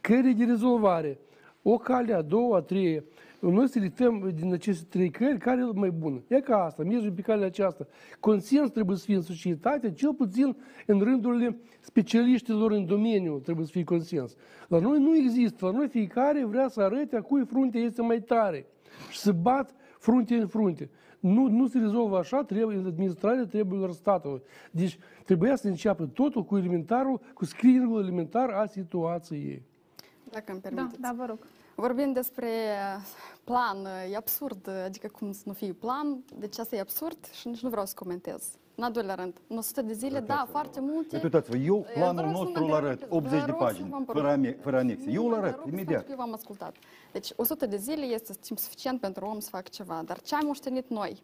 [0.00, 1.18] căile de rezolvare,
[1.62, 3.02] o cale, a doua, a treia,
[3.40, 6.22] noi selectăm din aceste trei căi care e mai bună.
[6.28, 7.86] E ca asta, mergem pe calea aceasta.
[8.20, 10.56] Consens trebuie să fie în societate, cel puțin
[10.86, 14.36] în rândurile specialiștilor în domeniu trebuie să fie consens.
[14.68, 18.20] La noi nu există, la noi fiecare vrea să arate a cui fruntea este mai
[18.20, 18.66] tare
[19.10, 20.90] și să bat frunte în frunte.
[21.20, 24.42] Nu, nu se rezolvă așa, trebuie administrarea trebuie statului.
[24.70, 29.62] Deci trebuia să înceapă totul cu elementarul, cu screening elementar a situației.
[30.30, 31.00] Dacă îmi permiteți.
[31.00, 31.38] Da, da, vă rog.
[31.74, 32.48] Vorbim despre
[33.44, 37.60] plan, e absurd, adică cum să nu fie plan, deci asta e absurd și nici
[37.62, 38.42] nu vreau să comentez.
[38.74, 41.08] În al doilea rând, în 100 de zile, da, foarte multe...
[41.10, 43.60] Deci, uitați-vă, eu planul Vreau să nostru mă îl arăt, întrerup, 80 vă de rog
[43.60, 45.10] să pagini, vă fără, ame- fără anexe.
[45.10, 45.88] Eu îl Nu, arăt, vă rog imediat.
[45.88, 46.76] Pentru că eu v-am ascultat.
[47.12, 50.02] Deci 100 de zile este timp suficient pentru om să facă ceva.
[50.04, 51.22] Dar ce am moștenit noi?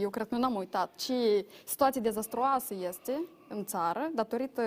[0.00, 0.90] Eu cred că nu am uitat.
[0.96, 4.62] Ce situație dezastruoasă este în țară datorită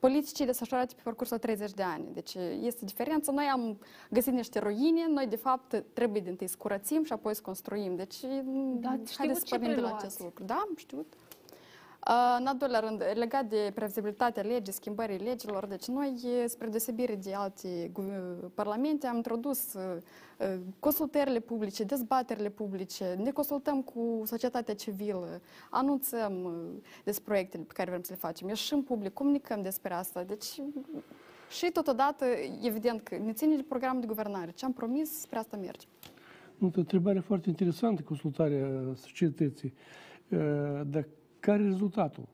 [0.00, 2.04] politicii desfășurate pe parcursul a 30 de ani.
[2.12, 3.32] Deci este diferența.
[3.32, 3.78] Noi am
[4.10, 7.96] găsit niște ruine, noi de fapt trebuie din întâi să curățim și apoi să construim.
[7.96, 10.04] Deci știut haideți să ce pornim de la preluați.
[10.04, 10.44] acest lucru.
[10.44, 11.14] Da, am știut.
[12.08, 16.68] Uh, În al doilea rând, legat de previzibilitatea legii, schimbării legilor, deci noi, e, spre
[16.68, 19.82] deosebire de alte gu- parlamente, am introdus uh,
[20.38, 27.72] uh, consultările publice, dezbaterile publice, ne consultăm cu societatea civilă, anunțăm uh, despre proiectele pe
[27.72, 30.22] care vrem să le facem, ieșim public, comunicăm despre asta.
[30.22, 30.62] Deci,
[31.50, 32.24] și totodată,
[32.62, 34.50] evident că ne ține de programul de guvernare.
[34.50, 35.86] Ce am promis, spre asta merge.
[36.56, 39.74] Nu, o întrebare foarte interesantă, consultarea societății.
[40.28, 40.38] Uh,
[40.86, 41.06] Dar
[41.40, 42.24] care e rezultatul?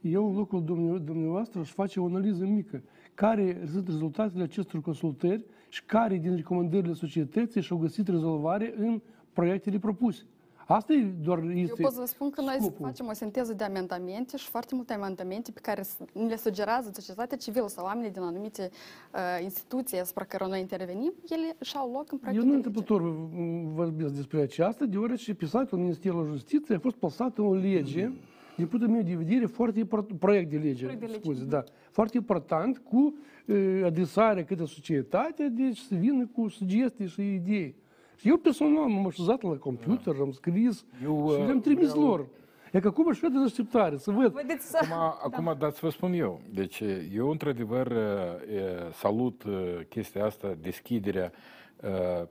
[0.00, 2.82] Eu, în locul dumneavoastră, dumneavoastră aș face o analiză mică.
[3.14, 9.00] Care sunt rezultatele acestor consultări și care din recomandările societății și-au găsit rezolvare în
[9.32, 10.22] proiectele propuse?
[10.66, 12.86] Asta e doar Eu este pot să vă spun că noi scopul.
[12.86, 16.90] facem o sinteză de amendamente și foarte multe amendamente pe care s- ni le sugerează
[16.94, 18.70] societatea civilă sau oamenii din anumite
[19.14, 22.66] uh, instituții asupra care noi intervenim, ele și-au loc în Eu proiectul nu de lege.
[22.68, 28.12] întâmplător v- vorbesc despre aceasta, deoarece pe site-ul Ministerului Justiției a fost plasată o lege,
[28.56, 31.50] din punctul meu de vedere, foarte important, proiect de lege, Proiect de lege, scuze, mhm.
[31.50, 33.14] da, foarte important, cu
[33.46, 37.74] uh, adresarea către societate, deci să vină cu sugestii și idei.
[38.16, 42.06] Și eu personal m-am așezat la computer, am scris Eu, și le-am uh, trimis vreau-
[42.06, 42.26] lor.
[42.72, 44.32] E că acum aș fi de așteptare, să văd.
[44.32, 44.78] Vedeți să...
[44.80, 46.40] Acum, acum dați să vă spun eu.
[46.54, 46.82] Deci,
[47.14, 51.32] eu, într-adevăr, e, salut e, chestia asta, deschiderea e,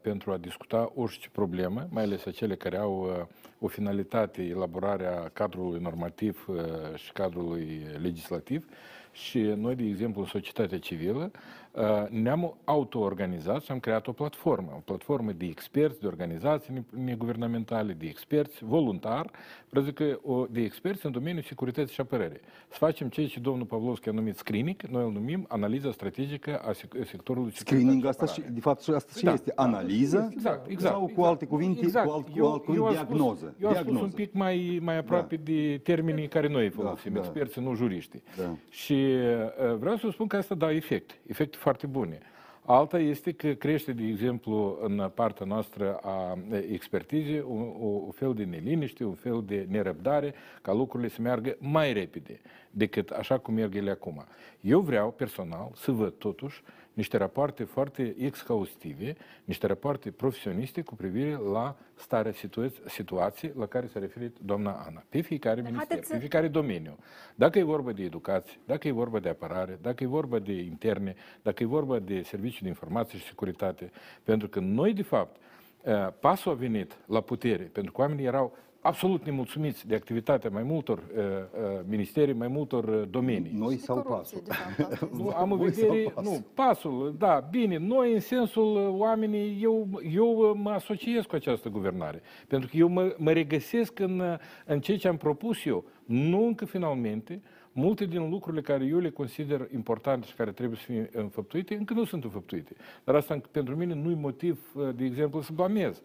[0.02, 3.28] pentru a discuta orice problemă, mai ales acele care au e,
[3.60, 8.66] o finalitate, elaborarea cadrului normativ e, și cadrului legislativ.
[9.12, 11.38] Și noi, de exemplu, în societatea civilă, e,
[12.10, 17.94] ne-am autoorganizat și am creat o platformă, o platformă de experți, de organizații ne- neguvernamentale,
[17.94, 19.32] de experți, voluntar,
[19.70, 22.40] vreau că o, de experți în domeniul securității și apărării.
[22.70, 26.72] Să facem ceea ce domnul Pavlovski a numit screening, noi îl numim analiza strategică a
[26.72, 28.54] sec- sectorului Screening, securitate asta și și, apărare.
[28.56, 29.64] de fapt, și asta și Da, este da.
[29.64, 30.94] analiză Exact, exact.
[30.94, 31.28] sau cu exact.
[31.28, 32.08] alte cuvinte, exact.
[32.08, 33.56] cu alt, cu Eu- alt cuvânt, eu am spus- diagnoză.
[33.62, 34.06] Eu am spus diagnoză.
[34.06, 37.20] un pic mai, mai aproape de termenii care noi îi folosim, da.
[37.20, 38.24] experții, nu juriștii.
[38.38, 38.56] Da.
[38.70, 42.20] Și uh, vreau să spun că asta da efect, efecte foarte bune.
[42.66, 46.38] Alta este că crește, de exemplu, în partea noastră a
[46.72, 51.56] expertizei un, o, un fel de neliniște, un fel de nerăbdare, ca lucrurile să meargă
[51.60, 54.26] mai repede decât așa cum merg ele acum.
[54.62, 61.38] Eu vreau personal să văd totuși niște rapoarte foarte exhaustive, niște rapoarte profesioniste cu privire
[61.52, 66.14] la starea situa- situației la care s-a referit doamna Ana, pe fiecare minister, haideți să-
[66.14, 66.98] pe fiecare domeniu.
[67.36, 71.16] Dacă e vorba de educație, dacă e vorba de apărare, dacă e vorba de interne,
[71.42, 73.92] dacă e vorba de serviciu de informație și securitate,
[74.24, 75.36] pentru că noi, de fapt,
[75.84, 80.64] eh, pasul a venit la putere, pentru că oamenii erau absolut nemulțumiți de activitatea mai
[80.64, 83.52] multor uh, uh, ministerii, mai multor uh, domenii.
[83.58, 84.44] Noi Și sau corupție, pasul?
[84.48, 85.24] de fapt, asta este.
[85.24, 86.32] Nu, am în Voi sau vedere, pasul?
[86.32, 91.36] nu, pasul, da, bine, noi în sensul uh, oamenii, eu, eu uh, mă asociez cu
[91.36, 95.66] această guvernare, pentru că eu mă, mă regăsesc în, uh, în ceea ce am propus
[95.66, 97.42] eu, nu încă finalmente,
[97.74, 101.94] multe din lucrurile care eu le consider importante și care trebuie să fie înfăptuite, încă
[101.94, 102.76] nu sunt înfăptuite.
[103.04, 106.02] Dar asta pentru mine nu-i motiv, uh, de exemplu, să blamez.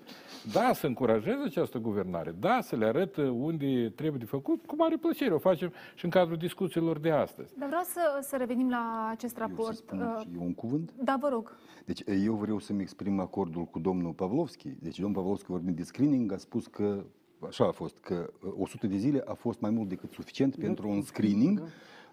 [0.53, 4.77] Da, să încurajez această guvernare, da, să le arăt uh, unde trebuie de făcut, cu
[4.77, 7.59] mare plăcere o facem și în cadrul discuțiilor de astăzi.
[7.59, 9.77] Dar vreau să, să revenim la acest Eu să raport.
[9.77, 10.93] spun Uh, și eu un cuvânt?
[11.03, 11.57] Da, vă rog.
[11.85, 14.69] Deci eu vreau să-mi exprim acordul cu domnul Pavlovski.
[14.81, 17.05] Deci domnul Pavlovski vorbind de screening a spus că
[17.39, 20.89] așa a fost, că uh, 100 de zile a fost mai mult decât suficient pentru
[20.89, 21.63] un screening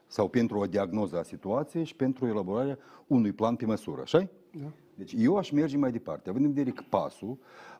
[0.07, 4.71] sau pentru o diagnoză a situației și pentru elaborarea unui plan pe măsură, așa Da.
[4.95, 7.37] Deci eu aș merge mai departe, având în vedere că pasul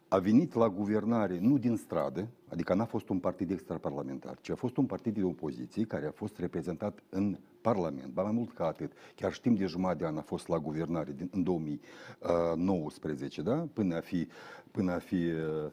[0.08, 4.56] a venit la guvernare nu din stradă, adică n-a fost un partid extraparlamentar, ci a
[4.56, 8.14] fost un partid de opoziție care a fost reprezentat în Parlament.
[8.14, 11.14] Ba mai mult ca atât, chiar știm de jumătate de an a fost la guvernare
[11.16, 13.68] din, în 2019, da?
[13.74, 14.28] Până a fi,
[14.72, 15.32] până a fi uh,
[15.66, 15.72] uh,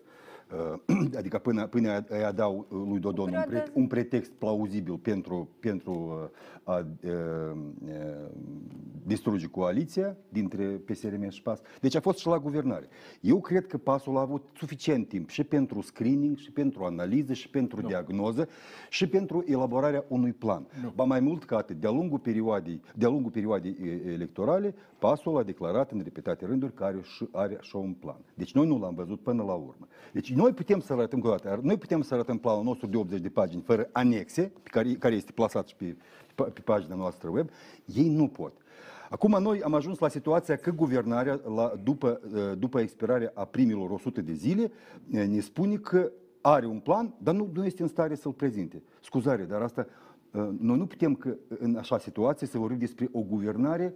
[1.19, 6.73] adică până, până i-a dau lui Dodon un, pre, un pretext plauzibil pentru, pentru uh,
[6.75, 7.11] a uh,
[7.85, 8.31] uh,
[9.07, 11.61] distruge coaliția dintre PSRM și PAS.
[11.81, 12.89] Deci a fost și la guvernare.
[13.21, 17.49] Eu cred că PASul a avut suficient timp și pentru screening, și pentru analiză, și
[17.49, 18.49] pentru diagnoză,
[18.89, 20.67] și pentru elaborarea unui plan.
[20.95, 25.43] Ba mai mult ca atât, de-a lungul perioadei, de-a lungul perioadei e, electorale, PASul a
[25.43, 28.21] declarat în repetate rânduri că are și, are și un plan.
[28.35, 29.89] Deci noi nu l-am văzut până la urmă.
[30.13, 33.29] Deci noi putem să arătăm, cu noi putem să arătăm planul nostru de 80 de
[33.29, 35.97] pagini fără anexe, pe care, care este plasat și pe,
[36.35, 37.49] pe, pe pagina noastră web.
[37.85, 38.53] Ei nu pot.
[39.11, 42.21] Acum noi am ajuns la situația că guvernarea, la, după,
[42.59, 44.73] după expirarea a primilor 100 de zile,
[45.07, 48.83] ne spune că are un plan, dar nu, nu este în stare să-l prezinte.
[49.01, 49.87] Scuzare, dar asta,
[50.59, 53.95] noi nu putem că în așa situație să vorbim despre o guvernare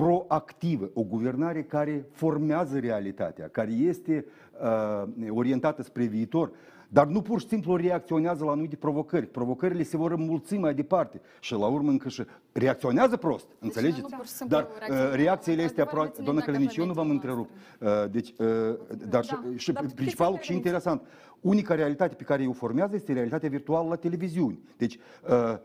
[0.00, 4.24] proactivă, o guvernare care formează realitatea, care este
[4.60, 6.50] uh, orientată spre viitor,
[6.88, 9.26] dar nu pur și simplu reacționează la anumite provocări.
[9.26, 14.06] Provocările se vor înmulți mai departe și la urmă încă și reacționează prost, deci înțelegeți?
[14.48, 16.22] Dar uh, reacțiile este aproape...
[16.22, 17.50] Doamna Călinici, eu nu v-am întrerupt.
[17.80, 18.46] Uh, deci, uh,
[18.88, 21.02] dar da, și, și principalul și interesant,
[21.40, 24.60] unica realitate pe care o formează este realitatea virtuală la televiziuni.
[24.76, 25.58] Deci, uh,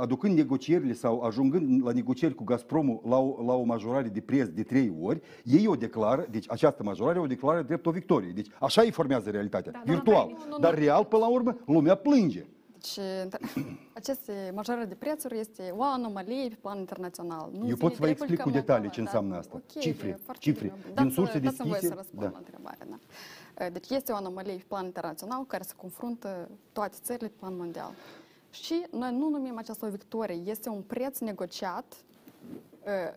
[0.00, 4.48] aducând negocierile sau ajungând la negocieri cu Gazpromul la o, la o majorare de preț
[4.48, 8.32] de trei ori, ei o declară, deci această majorare o declară drept o victorie.
[8.34, 10.28] Deci așa îi formează realitatea, da, virtual.
[10.28, 12.46] Nu, nu, Dar real, până la urmă, lumea plânge.
[12.72, 12.98] Deci,
[14.00, 17.50] aceste majorări de prețuri este o anomalie pe plan internațional.
[17.58, 19.54] Nu Eu pot să vă explic cu detalii ce înseamnă da, asta.
[19.54, 20.72] Okay, cifre, cifre.
[20.94, 21.68] Din surse deschise.
[21.68, 22.28] Dați să răspund da.
[22.32, 22.78] la întrebare.
[22.88, 23.68] Da.
[23.68, 27.56] Deci este o anomalie pe plan internațional cu care se confruntă toate țările pe plan
[27.56, 27.94] mondial.
[28.54, 31.94] Și noi nu numim această o victorie, este un preț negociat
[32.84, 33.14] uh,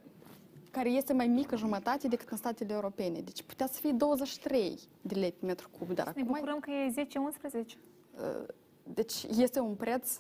[0.72, 3.20] care este mai mică jumătate decât în statele europene.
[3.20, 6.22] Deci putea să fie 23 de lei pe metru cub, dar acum...
[6.22, 7.58] Ne bucurăm că e 10-11.
[7.58, 8.46] Uh,
[8.84, 10.20] deci este un preț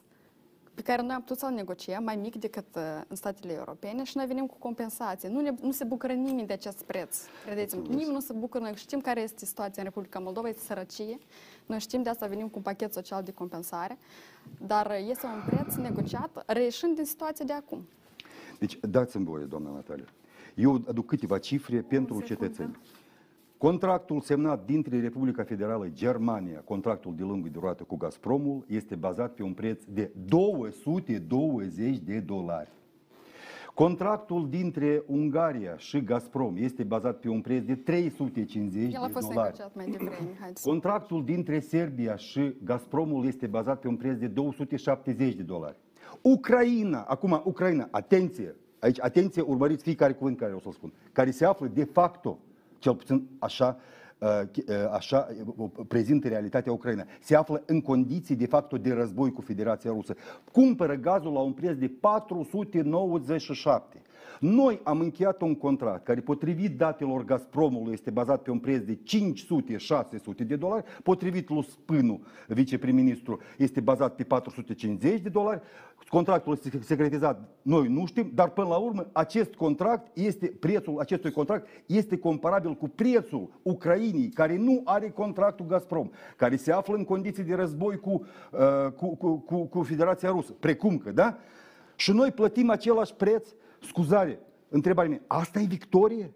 [0.73, 4.17] pe care noi am putut să-l negociem mai mic decât uh, în statele europene și
[4.17, 5.29] noi venim cu compensație.
[5.29, 7.17] Nu, ne, nu se bucură nimeni de acest preț.
[7.45, 8.63] Credeți-mă, nimeni nu se bucură.
[8.63, 11.17] Noi știm care este situația în Republica Moldova, este sărăcie.
[11.67, 13.97] Noi știm de asta venim cu un pachet social de compensare,
[14.67, 17.87] dar este un preț negociat reieșind din situația de acum.
[18.59, 20.05] Deci dați-mi voie, doamna Natalia.
[20.55, 22.77] Eu aduc câteva cifre pentru cetățeni.
[23.57, 29.43] Contractul semnat dintre Republica Federală Germania, contractul de lungă durată cu Gazpromul, este bazat pe
[29.43, 32.69] un preț de 220 de dolari.
[33.77, 39.27] Contractul dintre Ungaria și Gazprom este bazat pe un preț de 350 El a fost
[39.27, 39.69] de dolari.
[39.73, 40.13] mai devreme.
[40.63, 45.77] Contractul dintre Serbia și Gazpromul este bazat pe un preț de 270 de dolari.
[46.21, 51.45] Ucraina, acum Ucraina, atenție, aici atenție, urmăriți fiecare cuvânt care o să-l spun, care se
[51.45, 52.39] află de facto
[52.79, 53.96] cel puțin așa, uh, uh,
[54.91, 57.05] așa uh, prezintă realitatea Ucraina.
[57.19, 60.15] Se află în condiții de fapt de război cu Federația Rusă.
[60.51, 64.01] Cumpără gazul la un preț de 497.
[64.39, 68.97] Noi am încheiat un contract care, potrivit datelor Gazpromului, este bazat pe un preț de
[70.43, 75.61] 500-600 de dolari, potrivit lui Spânu, viceprim-ministru, este bazat pe 450 de dolari.
[76.09, 81.31] Contractul este secretizat, noi nu știm, dar până la urmă acest contract este, prețul acestui
[81.31, 87.03] contract este comparabil cu prețul Ucrainei, care nu are contractul Gazprom, care se află în
[87.03, 91.37] condiții de război cu, uh, cu, cu, cu, cu Federația Rusă, precum că, da?
[91.95, 93.47] Și noi plătim același preț
[93.79, 96.33] Scuzare, întrebarea mea, asta e victorie?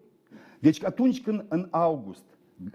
[0.58, 2.24] Deci atunci când în august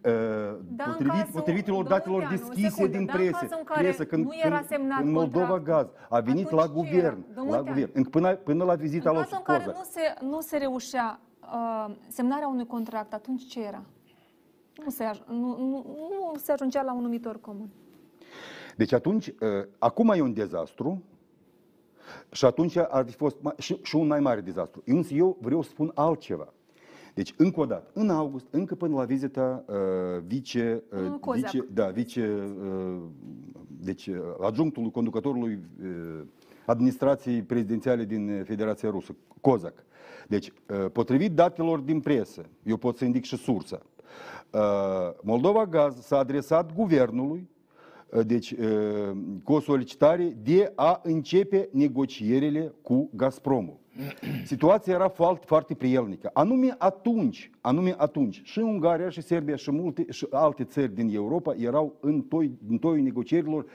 [0.06, 4.32] uh, da, potrivit, cazul, potrivitilor datelor deschise secundă, din da, presă, în presă când, nu
[4.44, 8.76] era semnat când Moldova contract, Gaz a venit la guvern, la guvern până, până la
[8.76, 13.14] vizita lui În cazul în care nu se, nu se reușea uh, semnarea unui contract,
[13.14, 13.84] atunci ce era?
[14.84, 17.70] Nu se, nu, nu, nu se ajungea la un numitor comun.
[18.76, 19.36] Deci atunci, uh,
[19.80, 21.04] acum e un dezastru,
[22.38, 24.82] și atunci ar fi fost și, și un mai mare dezastru.
[24.86, 26.54] Însă eu vreau să spun altceva.
[27.14, 29.76] Deci, încă o dată, în august, încă până la vizita uh,
[30.26, 30.84] vice,
[31.22, 33.02] uh, vice, da, vice, uh,
[33.68, 36.24] deci, uh, adjunctul conducătorului uh,
[36.66, 39.74] administrației prezidențiale din Federația Rusă, Cozac.
[40.28, 43.82] Deci, uh, potrivit datelor din presă, eu pot să indic și sursa,
[44.52, 44.60] uh,
[45.22, 47.57] Moldova Gaz s-a adresat guvernului Uh,
[48.26, 53.78] deci, uh, cu o solicitare de a începe negocierile cu Gazpromul.
[54.46, 56.30] Situația era foarte, foarte prielnică.
[56.34, 61.56] Anume atunci, anume atunci, și Ungaria, și Serbia, și multe și alte țări din Europa
[61.58, 63.66] erau în toi, în toi negocierilor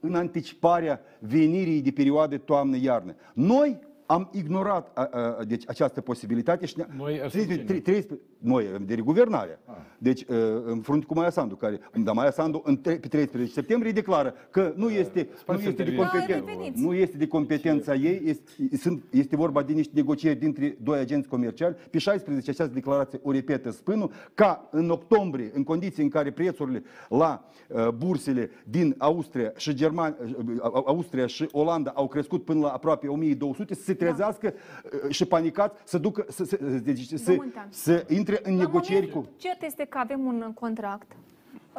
[0.00, 3.14] în anticiparea venirii de perioade toamnă-iarnă.
[3.34, 9.58] Noi am ignorat a, a, deci, această posibilitate și noi, 13, 13, noi, de guvernare.
[9.66, 9.74] Ah.
[9.98, 10.24] Deci,
[10.64, 14.72] în frunte cu Maia Sandu, care, dar Maia Sandu în, pe 13 septembrie declară că
[14.76, 16.44] nu este, nu este, de, competență,
[16.74, 21.28] nu este de competența ei, este, sunt, este vorba de niște negocieri dintre doi agenți
[21.28, 21.76] comerciali.
[21.90, 26.82] Pe 16 această declarație o repetă Spânul, ca în octombrie, în condiții în care prețurile
[27.08, 32.68] la uh, bursele din Austria și Germania, uh, Austria și Olanda au crescut până la
[32.68, 34.54] aproape 1200, să se trezească
[35.02, 35.08] da.
[35.08, 37.36] și panicați, să ducă, să, să, deci, să,
[37.68, 39.28] să intre în negocieri cu...
[39.36, 41.12] Cert este că avem un contract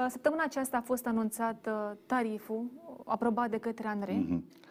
[0.10, 1.70] Săptămâna aceasta a fost anunțat
[2.06, 2.66] tariful
[3.06, 4.26] aprobat de către Andrei.
[4.26, 4.62] Mm-hmm.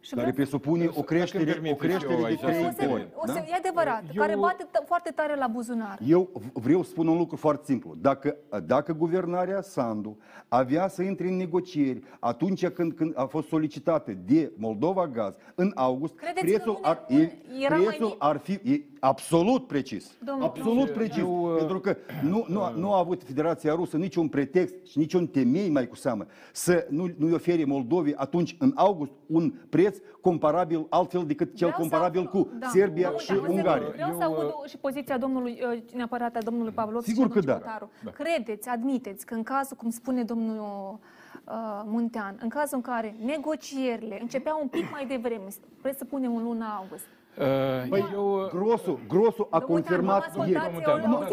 [0.00, 3.08] Și care presupune o creștere, o creștere de 3 ori.
[3.14, 3.38] O să, da?
[3.38, 5.98] E adevărat, eu, care bate t- foarte tare la buzunar.
[6.06, 7.94] Eu vreau să spun un lucru foarte simplu.
[8.00, 8.36] Dacă,
[8.66, 10.18] dacă guvernarea Sandu
[10.48, 15.72] avea să intre în negocieri atunci când, când a fost solicitată de Moldova Gaz în
[15.74, 17.30] august, Credeți prețul, ar, e,
[17.68, 20.16] prețul ar fi e, absolut precis.
[20.24, 21.18] Domnul, absolut precis.
[21.18, 25.26] Eu, pentru că nu, nu, uh, nu a avut Federația Rusă niciun pretext și niciun
[25.26, 29.87] temei mai cu seamă să nu, nu-i ofere Moldovei atunci în august un preț
[30.20, 33.88] comparabil altfel decât cel vreau comparabil să, cu da, Serbia și Ungaria.
[33.94, 37.60] Vreau să aud și poziția domnului, uh, neapărat a domnului Pavlov Sigur și că da.
[38.04, 38.10] da.
[38.10, 40.98] Credeți, admiteți că în cazul, cum spune domnul
[41.44, 45.48] uh, Muntean, în cazul în care negocierile începeau un pic mai devreme,
[45.96, 47.06] să punem în luna august,
[47.38, 48.50] Uh, Băi, eu...
[48.54, 50.70] Grosu, Grosu a confirmat ieri.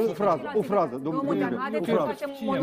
[0.10, 1.24] O frază, o frază, domnul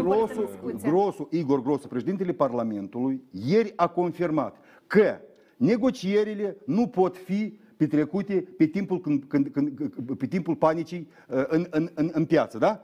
[0.03, 0.49] Grosu,
[0.82, 5.20] Grosu, Igor Grosu, președintele Parlamentului, ieri a confirmat că
[5.63, 11.89] negocierile nu pot fi petrecute pe timpul, când, când, când, pe timpul panicii în, în,
[11.95, 12.81] în, în piață, da?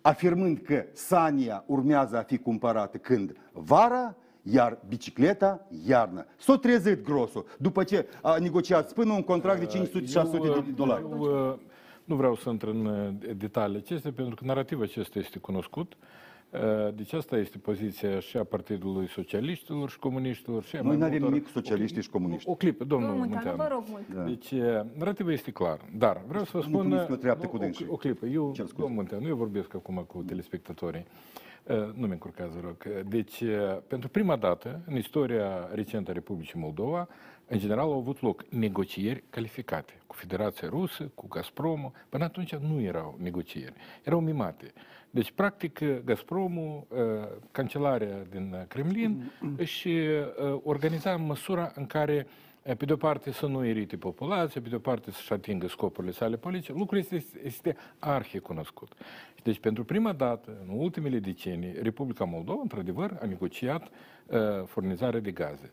[0.00, 3.36] Afirmând că Sania urmează a fi cumpărată când?
[3.52, 6.26] Vara, iar bicicleta iarnă.
[6.38, 10.04] S-a trezit grosul după ce a negociat până un contract de 500-600
[10.64, 11.02] de dolari.
[11.02, 11.60] Eu,
[12.04, 15.96] nu vreau să intru în detalii acestea, pentru că narativul acesta este cunoscut.
[16.94, 20.64] Deci asta este poziția și a Partidului Socialiștilor și Comuniștilor.
[20.64, 22.48] Și a Noi nu avem nimic socialiști și comuniști.
[22.48, 23.56] O, o clipă, domnul Munteanu.
[23.56, 24.14] vă rog mult.
[24.14, 24.22] Da.
[24.22, 24.52] Deci,
[24.98, 25.80] narativul este clar.
[25.96, 26.88] Dar vreau să vă spun...
[26.88, 28.26] Nu o treaptă cu o, o clipă.
[28.26, 31.06] Eu, domnul Munteanu, eu vorbesc acum cu telespectatorii.
[31.94, 33.02] Nu mi încurcați, rog.
[33.08, 33.42] Deci,
[33.86, 37.08] pentru prima dată în istoria recentă a Republicii Moldova,
[37.46, 41.92] în general au avut loc negocieri calificate cu Federația Rusă, cu Gazpromul.
[42.08, 43.72] Până atunci nu erau negocieri,
[44.02, 44.72] erau mimate.
[45.10, 46.86] Deci, practic, Gazpromul,
[47.50, 49.88] cancelarea din Kremlin, își
[50.62, 52.26] organiza măsura în care
[52.76, 56.12] pe de o parte să nu irite populația, pe de o parte să-și atingă scopurile
[56.12, 58.92] sale politice, lucrul este, este arhi cunoscut.
[59.42, 63.88] Deci, pentru prima dată, în ultimele decenii, Republica Moldova, într-adevăr, a negociat
[64.26, 65.70] uh, furnizarea de gaze.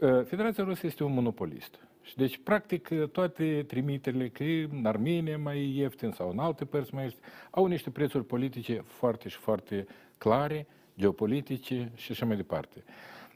[0.00, 1.87] Uh, Federația Rusă este un monopolist.
[2.08, 7.02] Și deci, practic, toate trimiterile, că în Armenia mai ieftin sau în alte părți mai
[7.02, 9.86] ieftin, au niște prețuri politice foarte și foarte
[10.18, 10.66] clare,
[10.98, 12.84] geopolitice și așa mai departe.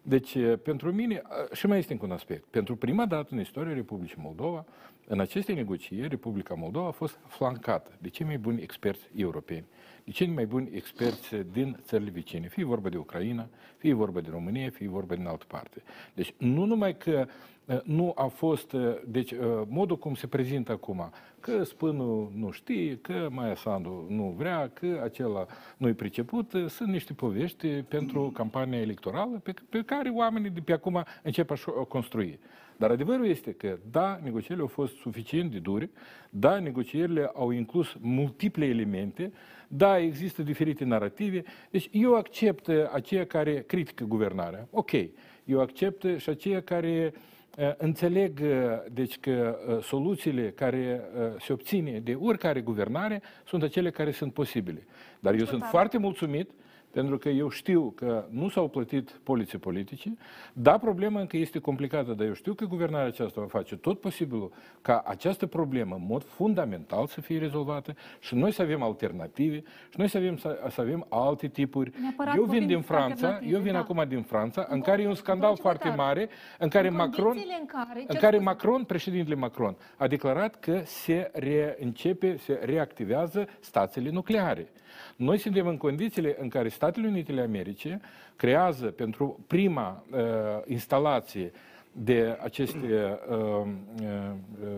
[0.03, 2.45] Deci, pentru mine, și mai este încă un aspect.
[2.45, 4.65] Pentru prima dată în istoria Republicii Moldova,
[5.13, 9.65] în aceste negocieri, Republica Moldova a fost flancată de cei mai buni experți europeni,
[10.05, 14.29] de cei mai buni experți din țările vicine, fie vorba de Ucraina, fie vorba de
[14.31, 15.83] România, fie vorba din altă parte.
[16.15, 17.27] Deci, nu numai că
[17.85, 19.35] nu a fost, deci
[19.69, 21.11] modul cum se prezintă acum,
[21.41, 25.47] că spânul nu știe, că Maia Sandu nu vrea, că acela
[25.77, 31.05] nu-i priceput, sunt niște povești pentru campania electorală pe, pe care oamenii de pe acum
[31.23, 32.39] încep a construi.
[32.83, 35.91] Dar adevărul este că, da, negocierile au fost suficient de dure,
[36.31, 39.33] da, negocierile au inclus multiple elemente,
[39.69, 44.91] da, există diferite narrative, deci eu accept aceia care critică guvernarea, ok,
[45.45, 48.41] eu accept și aceia care uh, Înțeleg
[48.93, 51.01] deci că soluțiile care
[51.39, 54.87] se obține de oricare guvernare sunt acele care sunt posibile.
[55.21, 56.51] Dar eu sunt foarte mulțumit
[56.93, 60.17] pentru că eu știu că nu s-au plătit poliții politice.
[60.53, 64.53] Da, problema încă este complicată, dar eu știu că guvernarea aceasta va face tot posibilul
[64.83, 69.97] ca această problemă, în mod fundamental, să fie rezolvată și noi să avem alternative și
[69.97, 71.93] noi să avem, să, să avem alte tipuri.
[72.01, 73.79] Neapărat eu vin din Franța, eu vin da.
[73.79, 76.29] acum din Franța, în care e un scandal foarte mare,
[76.59, 81.31] în care în Macron, în care, în care Macron, președintele Macron, a declarat că se
[81.33, 84.69] reîncepe, se reactivează stațiile nucleare.
[85.17, 88.01] Noi suntem în condițiile în care Statele Unite ale Americii
[88.37, 90.19] creează pentru prima uh,
[90.67, 91.53] instalație
[91.93, 93.67] de aceste uh, uh,
[94.03, 94.69] uh,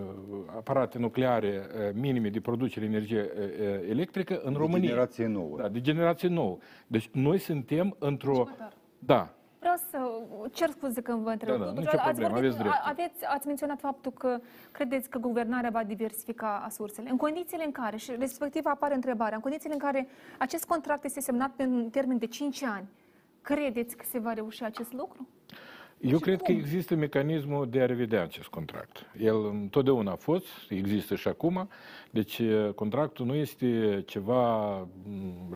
[0.56, 4.80] aparate nucleare uh, minime de producere energie uh, electrică în de România.
[4.80, 5.56] De generație nouă.
[5.56, 6.58] Da, de generație nouă.
[6.86, 8.48] Deci noi suntem într-o...
[8.98, 9.34] Da,
[9.64, 9.98] Vreau să
[10.52, 11.58] cer scuze că vă întreb.
[11.58, 14.38] Da, da, nicio ați, problemă, vorbit, aveți, aveți ați menționat faptul că
[14.72, 17.10] credeți că guvernarea va diversifica sursele.
[17.10, 20.08] În condițiile în care, și respectiv apare întrebarea, în condițiile în care
[20.38, 22.88] acest contract este semnat pe un termen de 5 ani,
[23.42, 25.28] credeți că se va reuși acest lucru?
[26.10, 26.46] Eu cred cum?
[26.46, 29.06] că există mecanismul de a revedea acest contract.
[29.18, 31.68] El întotdeauna a fost, există și acum.
[32.10, 32.40] Deci
[32.74, 34.88] contractul nu este ceva,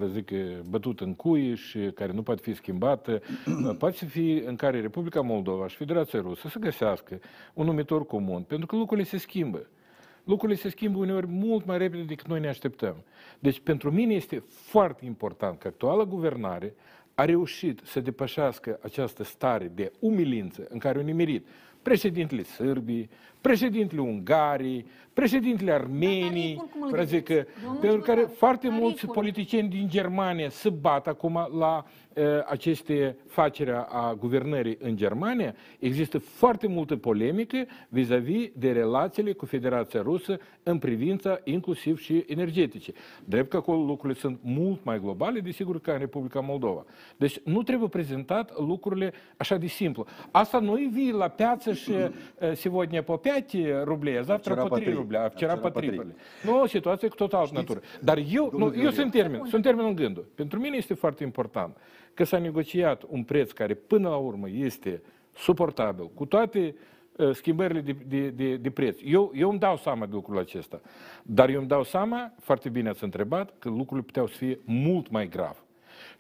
[0.07, 0.31] zic,
[0.69, 3.09] bătut în cui și care nu poate fi schimbat.
[3.79, 7.21] poate fi în care Republica Moldova și Federația Rusă să găsească
[7.55, 9.67] un numitor comun, pentru că lucrurile se schimbă.
[10.25, 12.97] lucrurile se schimbă uneori mult mai repede decât noi ne așteptăm.
[13.39, 16.75] Deci pentru mine este foarte important că actuala guvernare
[17.19, 21.47] a reușit să depășească această stare de umilință în care au nimerit
[21.83, 23.11] președintele Sârbii,
[23.42, 26.64] președintele Ungarii, președintele Armenii,
[27.24, 27.46] că,
[27.82, 34.16] pentru care foarte mulți politicieni din Germania se bat acum la uh, aceste faceri a
[34.20, 35.56] guvernării în Germania.
[35.80, 37.58] Există foarte multă polemică
[37.90, 42.94] vis-a-vis de relațiile cu Federația Rusă în privința inclusiv și energetice.
[43.26, 46.86] Drept că acolo lucrurile sunt mult mai globale, desigur, ca în Republica Moldova.
[47.18, 50.06] Deci nu trebuie prezentat lucrurile așa de simplu.
[50.32, 54.94] Asta nu vii la piață și uh, сегодня по 5 рублей, а завтра по 3
[54.94, 56.14] rubля, a vчера по 3 rubля.
[56.44, 57.80] Nu, o situație cu total altă natură.
[58.02, 60.26] Dar eu, nu, eu sunt termin, sunt termin în gândul.
[60.36, 61.78] Pentru mine este foarte important
[62.14, 65.02] că s-a negociat un preț care până la urmă este
[65.36, 66.76] suportabil, cu toate
[67.16, 69.00] uh, schimbările de, de, de, de preț.
[69.04, 70.82] Eu, eu îmi dau seama de lucrul acesta.
[71.24, 75.10] Dar eu îmi dau seama, foarte bine ați întrebat, că lucrurile puteau să fie mult
[75.10, 75.64] mai grav.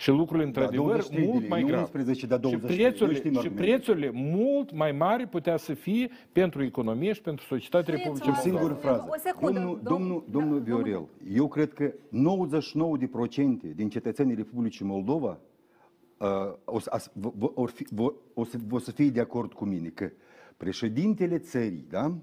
[0.01, 1.81] Și lucrurile, într-adevăr, da, mult mai grav.
[1.81, 7.13] 11, da, 20, și, prețurile, și prețurile mult mai mari putea să fie pentru economie
[7.13, 9.05] și pentru societatea Republicii O singură frază.
[9.09, 11.95] O secundă, domnul, domnul, domnul da, Viorel, eu cred că 99%
[13.75, 15.39] din cetățenii Republicii Moldova
[16.17, 16.29] uh,
[16.65, 17.11] o, să,
[17.55, 17.87] o, fi,
[18.35, 20.11] o, să, o să fie de acord cu mine că
[20.57, 22.15] președintele țării, da?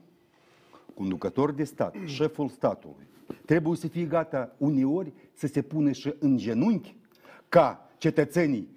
[0.94, 3.08] conducător de stat, șeful statului,
[3.46, 6.96] trebuie să fie gata uneori să se pună și în genunchi
[7.56, 8.74] ca cetățenii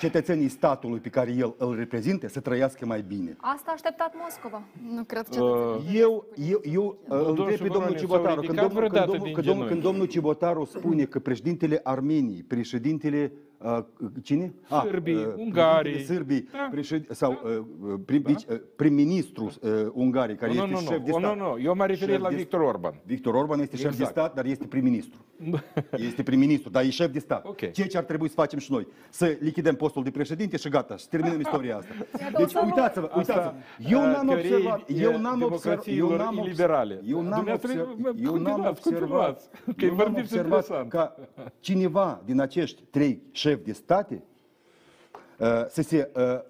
[0.00, 3.36] cetățenii statului pe care el îl reprezintă să trăiască mai bine.
[3.36, 4.62] Asta a așteptat Moscova.
[4.94, 8.40] Nu cred că uh, Eu, eu, eu îl întreb pe domnul Cibotaru.
[8.40, 13.32] Când domnul, când, domnul, când, domnul, când domnul Cibotaru spune că președintele Armeniei, președintele
[14.22, 14.54] cine?
[14.82, 16.04] Sârbii, ah, Ungarii.
[16.04, 16.68] Sârbii, da.
[16.70, 17.10] președ...
[17.10, 17.94] sau da.
[18.04, 18.60] prim, da?
[18.76, 21.36] prim-ministru uh, Ungarii, care nu, este nu, șef de stat.
[21.36, 23.00] Nu, nu, eu mă refer la Victor Orban.
[23.04, 23.94] Victor Orban este exact.
[23.94, 24.18] șef de exact.
[24.18, 25.24] stat, dar este prim-ministru.
[26.08, 27.46] este prim-ministru, dar e șef de stat.
[27.46, 27.70] Okay.
[27.70, 30.96] Ceea ce ar trebui să facem și noi, să lichidăm postul de președinte și gata,
[30.96, 31.94] și terminăm istoria asta.
[32.38, 33.52] Deci uitați-vă, uitați-vă.
[33.88, 37.86] Eu n-am observat, eu n-am observat, eu n-am observat, eu n-am observat,
[38.16, 41.16] eu n-am observat, eu n-am observat ca
[41.60, 44.22] cineva din acești trei șefi de state
[45.40, 46.40] Uh, să, se, uh, uh,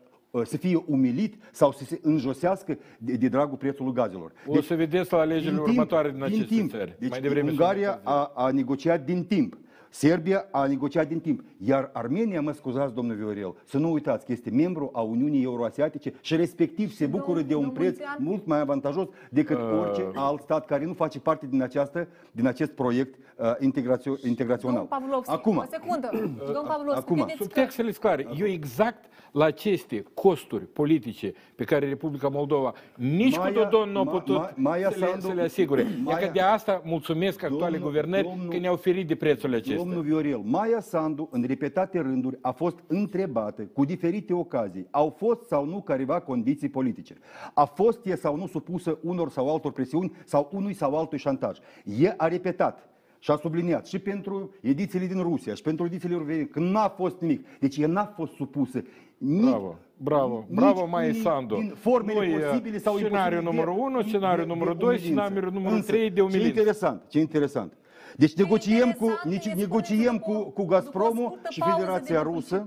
[0.45, 4.33] să fie umilit sau să se înjosească de, de dragul prețului gazelor.
[4.47, 6.97] O deci, să vedeți la alegerile următoare din aceste timp, țări.
[6.99, 9.59] Deci Mai devreme Ungaria a, a negociat din timp.
[9.93, 11.45] Serbia a negociat din timp.
[11.59, 16.13] Iar Armenia, mă scuzați, domnul Viorel, să nu uitați că este membru a Uniunii Euroasiatice
[16.21, 19.79] și respectiv se bucură de un preț mult mai avantajos decât uh...
[19.81, 24.87] orice alt stat care nu face parte din, această, din acest proiect uh, integrațio- integrațional.
[25.27, 26.09] Acum, o secundă.
[26.13, 28.27] Domnul Pavlovski, Acum, subtextele clare.
[28.39, 34.01] Eu exact la aceste costuri politice pe care Republica Moldova nici Maia, cu Dodon nu
[34.01, 35.87] a putut ma, Maia să, le, Sandu, să le asigure.
[36.05, 39.77] Maia, că de asta mulțumesc actuale guvernări domnul, că ne-au oferit de prețurile acestea.
[39.85, 44.87] Domnul Viorel, Maia Sandu în repetate rânduri a fost întrebată cu diferite ocazii.
[44.91, 47.19] Au fost sau nu careva condiții politice?
[47.55, 51.59] A fost e sau nu supusă unor sau altor presiuni sau unui sau altui șantaj?
[51.85, 52.89] E a repetat
[53.23, 57.21] și a subliniat și pentru edițiile din Rusia și pentru edițiile europene că n-a fost
[57.21, 57.47] nimic.
[57.59, 58.83] Deci ea n-a fost supusă
[59.23, 61.55] Bravo, bravo, bravo mai Sandu.
[61.55, 66.21] Din formele Noi, posibile sau Scenariul numărul 1, scenariul numărul 2, scenariul numărul 3 de
[66.21, 66.49] umilință.
[66.53, 67.73] Ce interesant, ce interesant.
[68.17, 69.11] Deci negociem cu,
[69.55, 72.67] negociem cu, cu Gazpromul și Federația Rusă,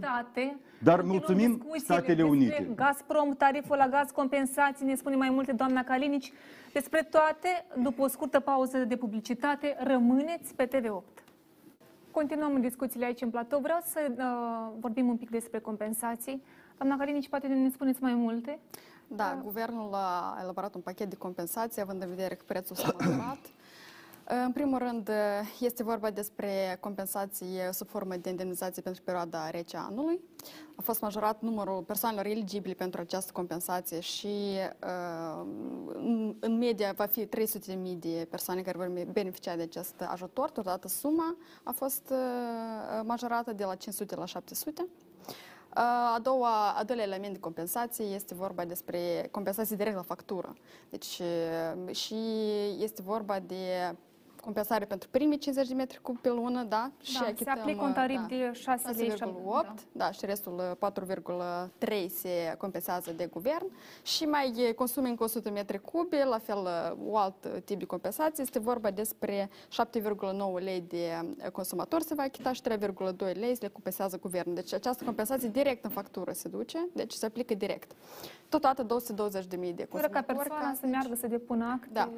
[0.79, 2.69] dar mulțumim Statele Unite.
[2.75, 6.31] Gazprom, tariful la gaz, compensații, ne spune mai multe doamna Calinici.
[6.73, 11.23] Despre toate, după o scurtă pauză de publicitate, rămâneți pe TV8.
[12.11, 13.59] Continuăm discuțiile aici în platou.
[13.59, 16.43] Vreau să uh, vorbim un pic despre compensații.
[16.77, 18.59] Doamna Calinici, poate ne spuneți mai multe?
[19.07, 19.43] Da, uh.
[19.43, 23.39] guvernul a elaborat un pachet de compensații, având în vedere că prețul s-a majorat.
[24.27, 25.09] În primul rând,
[25.59, 30.19] este vorba despre compensații sub formă de indemnizație pentru perioada rece anului.
[30.75, 34.57] A fost majorat numărul persoanelor eligibile pentru această compensație și
[36.39, 37.29] în media va fi 300.000
[37.97, 40.49] de persoane care vor beneficia de acest ajutor.
[40.49, 42.13] Totodată suma a fost
[43.03, 44.87] majorată de la 500 la 700.
[45.69, 50.53] A doua, a doilea element de compensație este vorba despre compensații direct la factură.
[50.89, 51.21] Deci
[51.91, 52.15] și
[52.79, 53.95] este vorba de
[54.43, 56.91] compensare pentru primii 50 de metri cub pe lună, da?
[57.01, 59.73] Și da, se aplică un tarif da, de 6 lei da.
[59.91, 60.77] da, și restul
[61.79, 63.65] 4,3 se compensează de guvern
[64.01, 66.57] și mai consumă încă 100 metri cubi, la fel
[67.05, 72.53] un alt tip de compensație, este vorba despre 7,9 lei de consumator se va achita
[72.53, 74.55] și 3,2 lei se le compensează guvernul.
[74.55, 77.91] Deci această compensație direct în factură se duce, deci se aplică direct.
[78.49, 79.89] Totodată 220.000 de consumatori.
[79.89, 81.89] Fără ca persoana să meargă să depună acte.
[81.91, 82.09] Da.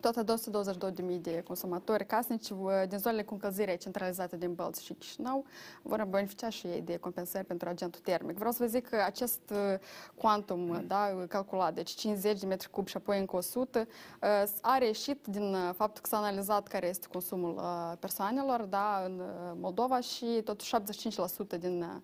[0.00, 2.48] Toate 222.000 de consumatori casnici
[2.88, 5.44] din zonele cu încălzire centralizate din Bălți și Chișinău
[5.82, 8.36] vor beneficia și ei de compensări pentru agentul termic.
[8.36, 9.78] Vreau să vă zic că acest uh,
[10.14, 13.86] quantum da, calculat, deci 50 de metri cub și apoi încă 100,
[14.22, 17.60] uh, a reieșit din uh, faptul că s-a analizat care este consumul
[17.98, 19.22] persoanelor da, în
[19.60, 22.02] Moldova și totuși 75% din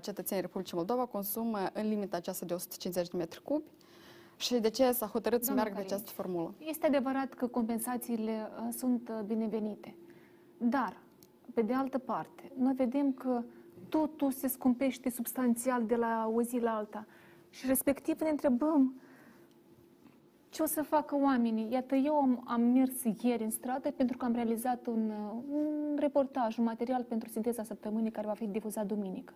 [0.00, 3.77] cetățenii Republicii Moldova consumă în limita aceasta de 150 de metri cubi.
[4.38, 6.54] Și de ce s-a hotărât să meargă pe această formulă?
[6.58, 9.94] Este adevărat că compensațiile uh, sunt uh, binevenite,
[10.58, 10.96] dar,
[11.54, 13.42] pe de altă parte, noi vedem că
[13.88, 17.06] totul se scumpește substanțial de la o zi la alta
[17.50, 18.94] și respectiv ne întrebăm
[20.48, 21.68] ce o să facă oamenii.
[21.70, 25.96] Iată, eu am, am mers ieri în stradă pentru că am realizat un, uh, un
[25.98, 29.34] reportaj, un material pentru sinteza săptămânii care va fi difuzat duminică.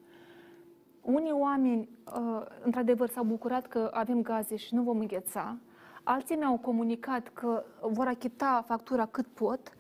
[1.03, 5.57] Unii oameni, uh, într-adevăr, s-au bucurat că avem gaze și nu vom îngheța.
[6.03, 9.77] Alții mi-au comunicat că vor achita factura cât pot.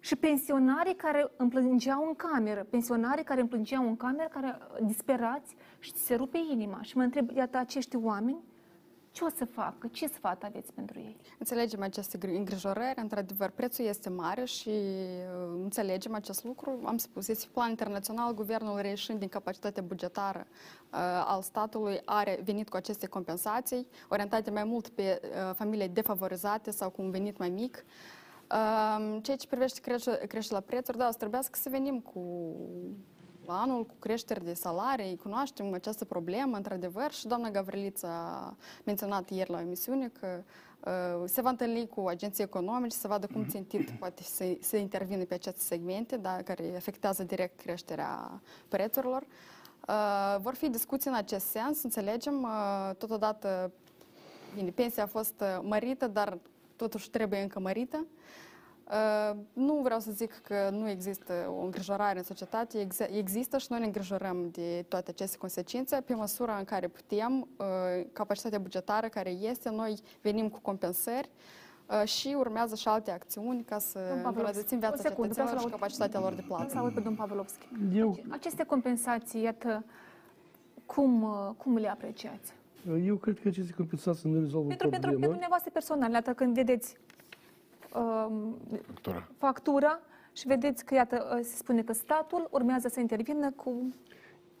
[0.00, 5.56] Și pensionarii care îmi plângeau în cameră, pensionarii care îmi plângeau în cameră, care disperați
[5.78, 6.82] și se rupe inima.
[6.82, 8.44] Și mă întreb, iată, acești oameni
[9.16, 9.88] ce o să facă?
[9.92, 11.16] Ce sfat aveți pentru ei?
[11.38, 13.00] Înțelegem aceste îngrijorări.
[13.00, 16.80] Într-adevăr, prețul este mare și uh, înțelegem acest lucru.
[16.84, 22.68] Am spus, este plan internațional, guvernul reieșind din capacitatea bugetară uh, al statului are venit
[22.68, 27.48] cu aceste compensații, orientate mai mult pe uh, familii defavorizate sau cu un venit mai
[27.48, 27.84] mic.
[28.50, 29.80] Uh, ceea ce privește
[30.26, 32.20] creșterea prețuri, da, o să trebuiască să venim cu
[33.52, 39.50] anul cu creșteri de salarii, cunoaștem această problemă, într-adevăr, și doamna Gavrilița a menționat ieri
[39.50, 40.42] la o emisiune că
[40.80, 45.24] uh, se va întâlni cu agenții economici să vadă cum țintit poate să, să intervină
[45.24, 49.22] pe aceste segmente da, care afectează direct creșterea prețurilor.
[49.88, 53.72] Uh, vor fi discuții în acest sens, înțelegem, uh, totodată
[54.54, 56.38] bine, pensia a fost uh, mărită, dar
[56.76, 57.96] totuși trebuie încă mărită.
[57.96, 58.45] Uh, Uh,
[59.52, 63.86] nu vreau să zic că nu există o îngrijorare în societate, există și noi ne
[63.86, 67.66] îngrijorăm de toate aceste consecințe pe măsura în care putem, uh,
[68.12, 71.30] capacitatea bugetară care este, noi venim cu compensări
[71.86, 76.42] uh, și urmează și alte acțiuni ca să îmbunătățim viața cetățenilor și capacitatea lor de
[76.46, 76.68] plată.
[76.68, 77.68] Să pe domnul Pavlovski.
[77.94, 78.18] Eu...
[78.28, 79.84] Aceste compensații, iată,
[80.86, 81.26] cum,
[81.56, 82.52] cum le apreciați?
[83.04, 84.90] Eu cred că aceste compensații nu rezolvă pentru, problema.
[84.90, 86.96] Pentru, pentru dumneavoastră personal, iată, când vedeți
[87.88, 89.28] factura.
[89.38, 90.00] factura
[90.32, 93.94] și vedeți că, iată, ă, se spune că statul urmează să intervină cu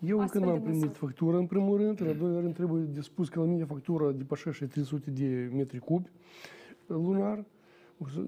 [0.00, 2.00] eu încă n-am primit factură, în primul rând.
[2.00, 5.78] În al doilea rând, trebuie de spus că la mine factura depășește 300 de metri
[5.78, 6.10] cubi
[6.86, 7.44] lunar,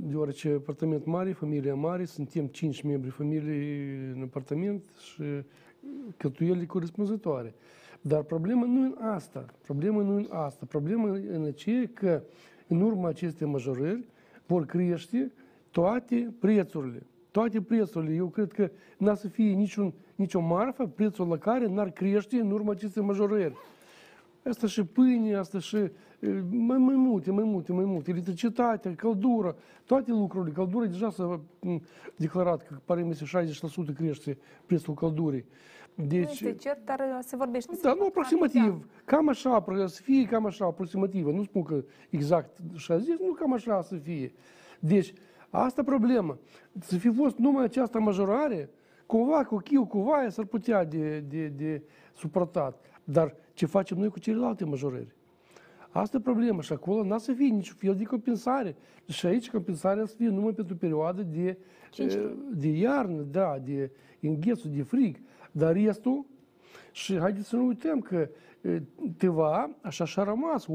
[0.00, 5.22] deoarece apartament mare, familia mare, suntem 5 membri familiei în apartament și
[6.16, 7.54] cheltuielile corespunzătoare.
[8.00, 9.46] Dar problema nu în asta.
[9.62, 10.66] Problema nu în asta.
[10.66, 12.22] Problema în aceea că
[12.66, 14.04] în urma acestei majorări,
[14.48, 15.32] vor crește
[15.70, 17.06] toate prețurile.
[17.30, 18.14] Toate prețurile.
[18.14, 22.50] Eu cred că n-ar să fie niciun, nicio marfă, prețul la care n-ar crește în
[22.50, 23.54] urma acestei majorări.
[24.44, 25.76] Asta și pâine, asta și
[26.50, 28.10] mai, mai multe, mai multe, mai multe.
[28.10, 30.52] Electricitate, căldură, toate lucrurile.
[30.52, 31.40] Căldura deja s-a
[32.16, 35.44] declarat că pare mi 60% crește prețul căldurii.
[36.06, 37.78] Deci, nu este cert, dar se vorbește.
[37.82, 38.86] Da, nu, aproximativ.
[39.04, 41.26] Cam așa, să fie cam așa, aproximativ.
[41.26, 44.32] Nu spun că exact 60, nu cam așa să fie.
[44.80, 45.12] Deci,
[45.50, 46.38] asta problemă.
[46.80, 48.70] Să fi fost numai această majorare,
[49.06, 51.82] cumva cu chiu, cu vaia s-ar putea de, de, de
[52.14, 52.84] suportat.
[53.04, 55.16] Dar ce facem noi cu celelalte majorări?
[55.90, 58.76] Asta e problema și acolo n-a să fie niciun fel de compensare.
[59.06, 61.58] Și aici compensarea să fie numai pentru perioadă de,
[62.50, 63.90] de iarnă, da, de
[64.20, 65.16] înghețul, de frig.
[65.58, 66.24] Dar restul,
[66.92, 68.28] și haideți să nu uităm că
[69.16, 70.66] TVA așa și-a rămas,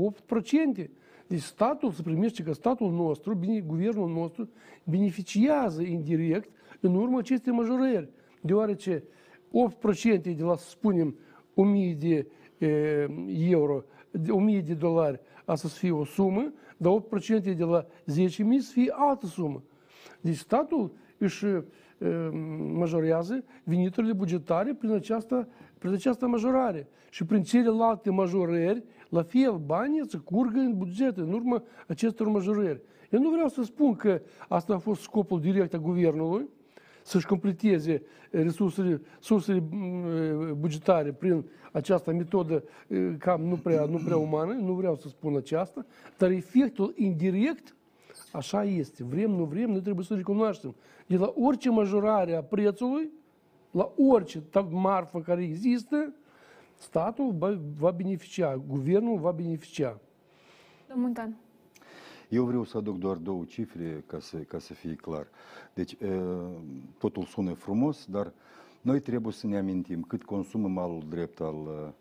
[0.83, 0.89] 8%.
[1.27, 4.49] Deci statul se primește că statul nostru, bine, guvernul nostru,
[4.83, 8.09] beneficiază indirect în urma acestei majorări.
[8.41, 9.03] Deoarece
[10.19, 11.15] 8% de la, să spunem,
[11.53, 12.27] 1000 de
[12.65, 13.07] e,
[13.49, 13.83] euro,
[14.29, 17.03] 1000 de dolari, asta să fie o sumă, dar
[17.39, 17.87] 8% de la 10.000
[18.59, 19.63] să fie altă sumă.
[20.21, 21.45] Deci statul își
[22.73, 25.47] majorează veniturile bugetare prin această,
[25.77, 26.87] prin această majorare.
[27.09, 32.81] Și prin celelalte majorări, la fel, banii să curgă în buget în urma acestor majorări.
[33.09, 36.49] Eu nu vreau să spun că asta a fost scopul direct a guvernului,
[37.03, 39.63] să-și completeze resursele, resursele
[40.57, 42.63] bugetare prin această metodă
[43.17, 45.85] cam nu prea, nu prea umană, nu vreau să spun aceasta,
[46.17, 47.75] dar efectul indirect
[48.33, 49.03] Așa este.
[49.03, 50.75] Vrem, nu vrem, noi trebuie să recunoaștem.
[51.07, 53.09] De la orice majorare a prețului,
[53.71, 56.13] la orice marfă care există,
[56.75, 57.35] statul
[57.77, 59.99] va beneficia, guvernul va beneficia.
[60.89, 61.35] Domnul Dan.
[62.29, 65.27] Eu vreau să aduc doar două cifre ca să, ca să fie clar.
[65.73, 65.97] Deci,
[66.97, 68.33] totul sună frumos, dar
[68.81, 71.93] noi trebuie să ne amintim cât consumă malul drept al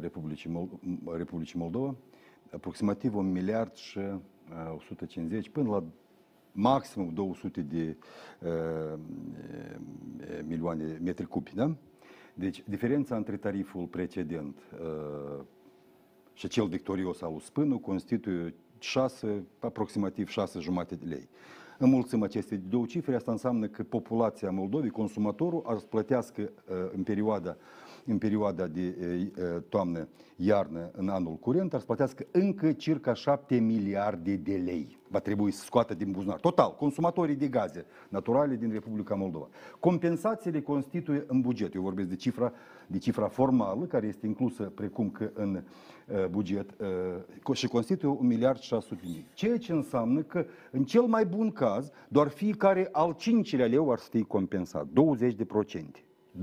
[0.00, 1.94] Republicii, Mol- Republicii Moldova,
[2.54, 3.98] aproximativ un miliard și
[4.76, 5.84] 150 până la
[6.52, 7.96] maximum 200 de
[8.40, 8.98] uh,
[10.46, 11.76] milioane metri cubi, da?
[12.34, 15.44] Deci, diferența între tariful precedent uh,
[16.32, 21.28] și cel victorios al Spânul constituie 6, aproximativ 6 jumate de lei.
[21.78, 27.56] Înmulțim aceste două cifre, asta înseamnă că populația Moldovei, consumatorul, ar plătească uh, în perioada
[28.06, 28.94] în perioada de
[29.68, 35.00] toamnă-iarnă în anul curent, ar să plătească încă circa 7 miliarde de lei.
[35.08, 36.40] Va trebui să scoată din buzunar.
[36.40, 39.48] Total, consumatorii de gaze naturale din Republica Moldova.
[39.80, 41.74] Compensațiile constituie în buget.
[41.74, 42.52] Eu vorbesc de cifra,
[42.86, 45.54] de cifra formală, care este inclusă precum că în
[46.08, 46.70] uh, buget
[47.44, 49.26] uh, și constituie 1 miliard 600 de mii.
[49.34, 53.98] Ceea ce înseamnă că, în cel mai bun caz, doar fiecare al cincilea leu ar
[53.98, 54.86] să fie compensat.
[54.92, 56.04] 20 de procente.
[56.36, 56.38] 20%.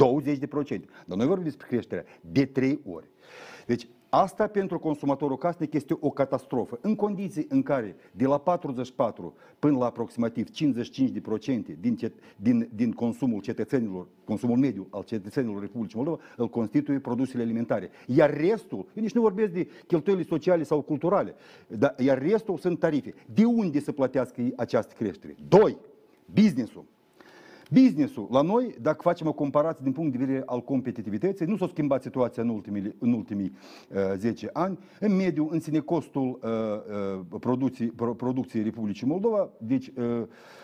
[1.06, 3.08] Dar noi vorbim despre creșterea de 3 ori.
[3.66, 6.80] Deci asta pentru consumatorul casnic este o catastrofă.
[6.82, 10.52] În condiții în care de la 44 până la aproximativ 55%
[11.80, 17.44] din, cet, din, din consumul cetățenilor, consumul mediu al cetățenilor Republicii Moldova, îl constituie produsele
[17.44, 17.90] alimentare.
[18.06, 21.36] Iar restul, eu nici nu vorbesc de cheltuieli sociale sau culturale,
[21.68, 23.14] dar, iar restul sunt tarife.
[23.34, 25.36] De unde să plătească această creștere?
[25.48, 25.78] Doi,
[26.34, 26.86] businessul.
[27.72, 31.68] Businessul, la noi, dacă facem o comparație din punct de vedere al competitivității, nu s-a
[31.68, 33.56] schimbat situația în ultimii, în ultimii
[33.90, 34.80] uh, 10 ani.
[35.00, 36.50] În mediu, în sine, costul uh,
[37.30, 40.04] uh, producției, producției Republicii Moldova, deci uh,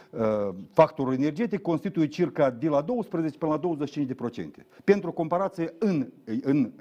[0.10, 4.66] uh, factorul energetic constituie circa de la 12 până la 25%.
[4.84, 6.72] Pentru comparație, în, în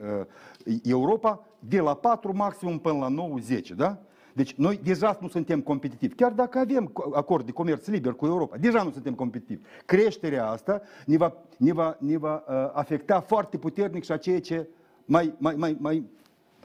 [0.66, 3.28] uh, Europa, de la 4 maximum până la
[3.60, 3.98] 9-10, da?
[4.34, 6.14] Deci noi deja nu suntem competitivi.
[6.14, 9.60] Chiar dacă avem acord de comerț liber cu Europa, deja nu suntem competitivi.
[9.84, 14.40] Creșterea asta ne va, ne va, ne va uh, afecta foarte puternic și a ceea
[14.40, 14.68] ce
[15.04, 16.04] mai, mai, mai, mai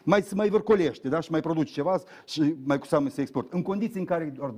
[0.09, 1.19] mai se mai vârcolește da?
[1.19, 3.53] și mai produce ceva și mai cu seamă să export.
[3.53, 4.53] În condiții în care doar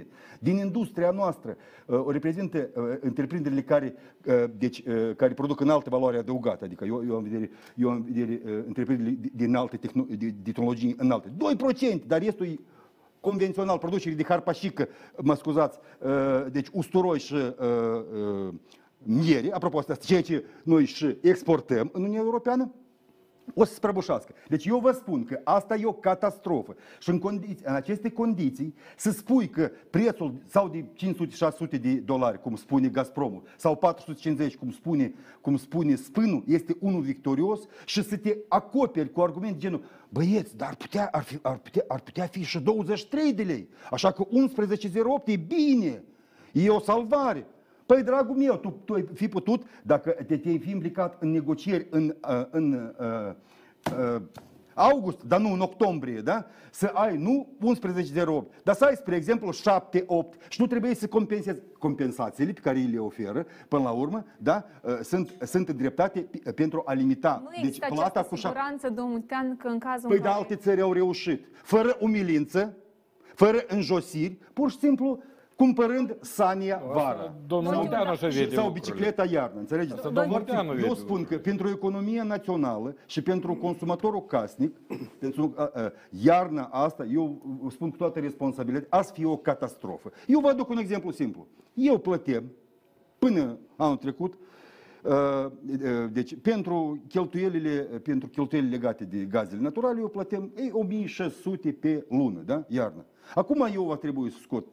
[0.00, 0.06] 2%,
[0.40, 3.94] din industria noastră uh, o reprezintă uh, întreprinderile care,
[4.26, 7.90] uh, deci, uh, care produc în altă valoare adăugată, adică eu, eu am vedere, eu
[7.90, 11.32] am vedere uh, întreprinderile din alte tehno- de, de tehnologii înalte.
[12.00, 12.58] 2%, dar restul e
[13.20, 16.10] convențional, producerii de harpașică, mă scuzați, uh,
[16.52, 17.42] deci usturoi și uh,
[18.46, 18.54] uh,
[19.02, 22.74] miere, apropo asta, ceea ce noi și exportăm în Uniunea Europeană,
[23.54, 24.34] o să se prăbușească.
[24.48, 26.76] Deci eu vă spun că asta e o catastrofă.
[26.98, 30.84] Și în, condiții, în aceste condiții să spui că prețul sau de
[31.76, 37.00] 500-600 de dolari, cum spune Gazpromul, sau 450, cum spune, cum spune Spânul, este unul
[37.00, 41.56] victorios și să te acoperi cu argument genul băieți, dar ar putea, ar, fi, ar,
[41.56, 43.68] putea, ar putea fi și 23 de lei.
[43.90, 46.02] Așa că 11,08 e bine.
[46.52, 47.46] E o salvare.
[47.90, 51.86] Păi, dragul meu, tu, tu ai fi putut, dacă te, te-ai fi implicat în negocieri
[51.90, 53.32] în, uh, în uh,
[54.16, 54.22] uh,
[54.74, 56.46] august, dar nu în octombrie, da?
[56.70, 57.48] Să ai nu
[58.14, 62.60] 11,08, dar să ai, spre exemplu, 7, 8 și nu trebuie să compensezi compensațiile pe
[62.60, 64.64] care îi le oferă, până la urmă, da?
[64.82, 67.42] Uh, sunt, sunt îndreptate pentru a limita.
[67.44, 70.34] Nu deci, plata cu siguranță, domnul Tean, că în cazul Păi, în care...
[70.34, 71.46] alte țări au reușit.
[71.62, 72.76] Fără umilință,
[73.34, 75.22] fără înjosiri, pur și simplu
[75.60, 77.34] cumpărând Sania vara.
[77.46, 80.00] Domnul Munteanu să vede Sau bicicleta iarnă, înțelegeți?
[80.82, 84.76] Eu spun că pentru economia națională și pentru consumatorul casnic,
[85.18, 85.54] pentru
[86.10, 90.10] iarna asta, eu spun cu toată responsabilitatea, asta fi o catastrofă.
[90.26, 91.46] Eu vă aduc un exemplu simplu.
[91.74, 92.44] Eu plătem
[93.18, 94.34] până anul trecut
[96.12, 102.40] deci pentru cheltuielile, pentru cheltuielile legate de gazele naturale, eu plătem ei, 1600 pe lună,
[102.40, 102.64] da?
[102.68, 103.04] Iarnă.
[103.34, 104.66] Acum eu va trebui să scot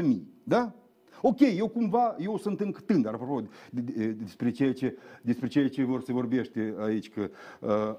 [0.00, 0.74] 5-6 mii, da?
[1.22, 3.40] Ok, eu cumva, eu sunt încă tânăr, apropo
[3.70, 7.30] de, de, despre, ceea ce, despre ceea ce vor se vorbește aici, că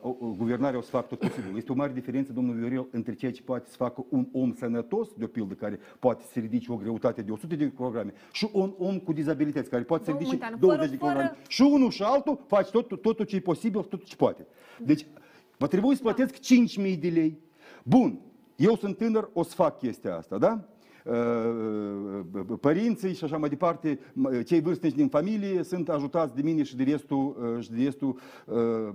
[0.01, 1.57] uh, guvernarea o să facă tot posibil.
[1.57, 5.13] Este o mare diferență, domnul Viorel, între ceea ce poate să facă un om sănătos,
[5.17, 8.74] de o pildă, care poate să ridice o greutate de 100 de kilograme, și un
[8.78, 11.36] om cu dizabilități, care poate să ridice 20 de kilograme.
[11.47, 14.45] Și unul și altul face tot, totul ce e posibil, tot ce poate.
[14.86, 15.05] Deci,
[15.57, 17.39] va trebui să plătesc 5.000 de lei.
[17.84, 18.20] Bun,
[18.55, 20.63] eu sunt tânăr, o să fac chestia asta, da?
[21.06, 24.00] Uh, părinții și așa mai departe,
[24.45, 28.20] cei vârstnici din familie sunt ajutați de mine și de restul, uh, și de restul
[28.45, 28.89] uh,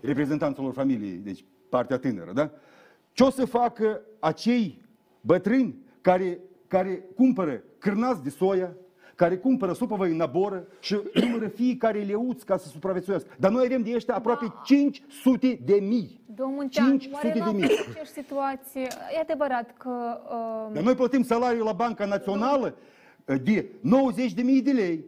[0.00, 2.50] reprezentanților familiei, deci partea tânără, da?
[3.12, 4.82] Ce o să facă acei
[5.20, 8.76] bătrâni care, care cumpără cârnați de soia,
[9.20, 13.28] care cumpără supă în naboră și numără fiecare leuț ca să supraviețuiască.
[13.38, 14.62] Dar noi avem de ăștia aproape da.
[14.64, 16.20] 500 de mii.
[16.34, 17.70] Domnul 500 de mii.
[18.12, 20.20] situație, e adevărat că...
[20.30, 20.72] Uh...
[20.72, 22.74] Dar noi plătim salariul la Banca Națională
[23.24, 25.04] de 90 de mii de lei.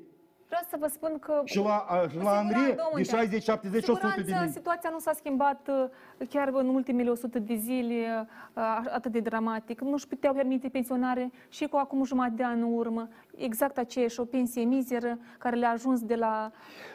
[0.52, 1.40] Vreau să vă spun că...
[1.44, 1.86] Și la,
[2.22, 4.50] la Andrei de 60, 70, 100 de mii.
[4.50, 8.62] situația nu s-a schimbat uh, chiar în ultimele 100 de zile uh,
[8.94, 9.80] atât de dramatic.
[9.80, 14.20] Nu își puteau permite pensionare și cu acum jumătate de an în urmă exact aceeași
[14.20, 16.50] o pensie mizeră care le-a ajuns de la...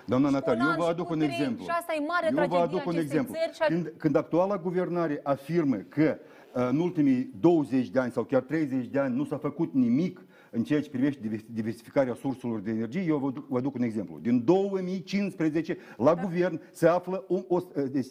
[0.06, 1.64] Doamna Natalie, eu vă aduc un exemplu.
[1.64, 3.34] Și asta e mare eu vă aduc un exemplu.
[3.34, 6.18] Țări, când, când actuala guvernare afirmă că
[6.54, 10.26] uh, în ultimii 20 de ani sau chiar 30 de ani nu s-a făcut nimic
[10.52, 14.20] în ceea ce privește diversificarea surselor de energie, eu vă duc, vă duc un exemplu.
[14.22, 16.22] Din 2015 la da.
[16.22, 17.60] guvern se află o, o
[17.92, 18.06] deci,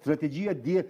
[0.00, 0.86] strategia de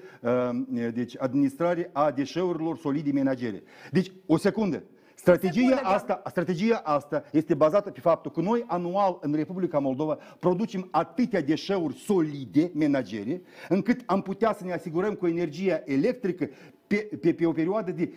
[0.94, 3.62] deci, administrare a deșeurilor solide menagere.
[3.90, 4.82] Deci, o secundă.
[5.20, 10.88] Strategia asta, strategia asta este bazată pe faptul că noi anual în Republica Moldova producem
[10.90, 16.48] atâtea deșeuri solide menagere, încât am putea să ne asigurăm cu energia electrică
[16.90, 18.12] pe, pe, pe o perioadă de 10-12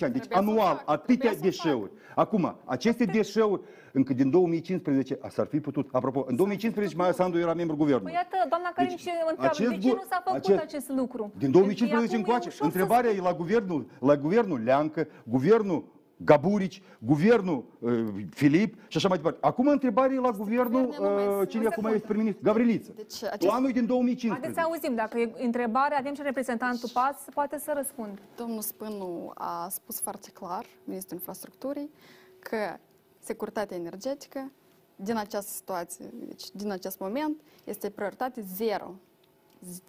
[0.00, 0.12] ani.
[0.12, 1.90] Deci trebuie anual, atâtea deșeuri.
[2.14, 3.60] Acum, aceste deșeuri,
[3.92, 8.12] încă din 2015, asta ar fi putut, apropo, în 2015 Maia Sandu era membru guvernului.
[8.12, 11.32] Păi iată, doamna Karin deci, și întreabă, de ce nu s-a făcut acest, acest lucru?
[11.38, 13.16] Din 2015 încoace, întrebarea să...
[13.16, 15.84] e la guvernul, la guvernul Leancă, guvernul
[16.24, 17.92] Gaburici, guvernul uh,
[18.30, 19.38] Filip și așa mai departe.
[19.40, 22.42] Acum întrebare la guvernul, uh, cine acum este prim-ministru?
[22.44, 22.92] Gavriliță.
[22.96, 23.38] Deci, acest...
[23.38, 24.28] Planul din 2015.
[24.28, 28.18] Haideți să auzim, dacă e întrebare, avem și reprezentantul PAS, poate să răspund.
[28.36, 31.90] Domnul Spânu a spus foarte clar, ministrul infrastructurii,
[32.38, 32.76] că
[33.18, 34.52] securitatea energetică
[34.96, 38.94] din această situație, deci din acest moment, este prioritate zero.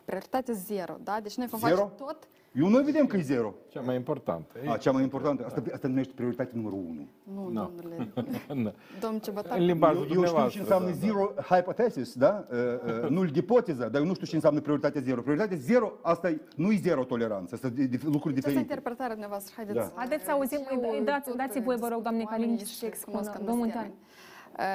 [0.06, 1.20] Prioritate zero, da?
[1.20, 3.54] Deci noi vom face tot eu nu vedem că e zero.
[3.70, 4.60] Cea mai importantă.
[4.68, 5.46] A, cea mai importantă.
[5.46, 7.08] Asta, asta numește prioritate numărul 1.
[7.34, 7.70] Nu, no.
[7.76, 8.08] domnule.
[9.00, 9.58] Domnul Cebătac.
[9.58, 11.42] În limbajul eu, eu știu ce înseamnă da, zero da.
[11.42, 12.48] hypothesis, da?
[12.52, 15.22] Uh, uh, nu-l ipoteză, dar eu nu știu ce înseamnă prioritate zero.
[15.22, 18.48] Prioritate zero, asta e, nu e zero toleranță, asta e lucruri diferite.
[18.48, 19.78] Asta interpretarea dumneavoastră, haideți.
[19.78, 19.92] Da.
[19.96, 20.60] Haideți să auzim,
[21.04, 23.92] dați, dați voi, vă rog, doamne Calin, și expună, domnul Muntean.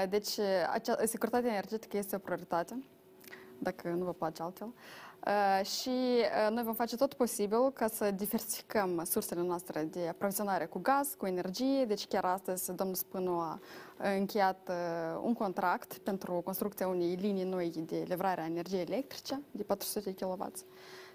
[0.09, 0.39] Deci,
[0.73, 2.79] acea, securitatea energetică este o prioritate,
[3.59, 4.67] dacă nu vă place altfel.
[4.67, 5.08] Uh, Uh,
[5.63, 10.79] și uh, noi vom face tot posibil ca să diversificăm sursele noastre de aprovizionare cu
[10.79, 11.85] gaz, cu energie.
[11.85, 13.61] Deci chiar astăzi domnul Spânu a
[13.97, 19.63] încheiat uh, un contract pentru construcția unei linii noi de livrare a energiei electrice de
[19.63, 20.53] 400 kW.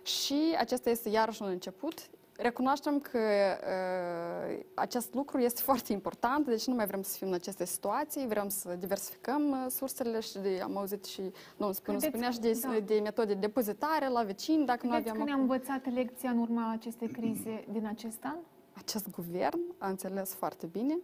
[0.03, 6.67] Și acesta este iarăși un început recunoaștem că uh, acest lucru este foarte important, deci
[6.67, 10.59] nu mai vrem să fim în aceste situații, vrem să diversificăm uh, sursele și de,
[10.63, 11.21] am auzit și
[11.57, 12.79] nu spune, spunea și de, da.
[12.85, 15.17] de metode de depozitare la vecini, dacă Credeți nu aveam...
[15.17, 18.37] că ne-am învățat lecția în urma acestei crize din acest an?
[18.73, 20.97] Acest guvern a înțeles foarte bine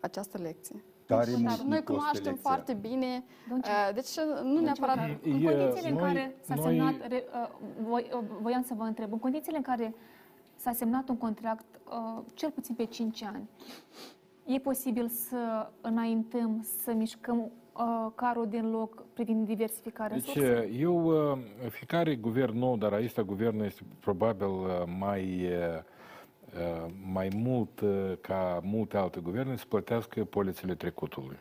[0.00, 0.84] această lecție.
[1.06, 2.50] Tare Dar noi cunoaștem lecția.
[2.50, 4.96] foarte bine, uh, deci nu neapărat...
[5.22, 6.94] În condițiile în care s-a semnat,
[8.40, 9.94] voiam să vă întreb, în condițiile în care
[10.56, 13.48] s-a semnat un contract uh, cel puțin pe 5 ani.
[14.46, 20.68] E posibil să înaintăm, să mișcăm uh, carul din loc privind diversificarea deci, surselor?
[20.78, 21.38] Eu, uh,
[21.68, 25.82] fiecare guvern nou, dar aici guvernul este probabil uh, mai, uh,
[26.54, 31.36] uh, mai mult uh, ca multe alte guverne să plătească polițele trecutului.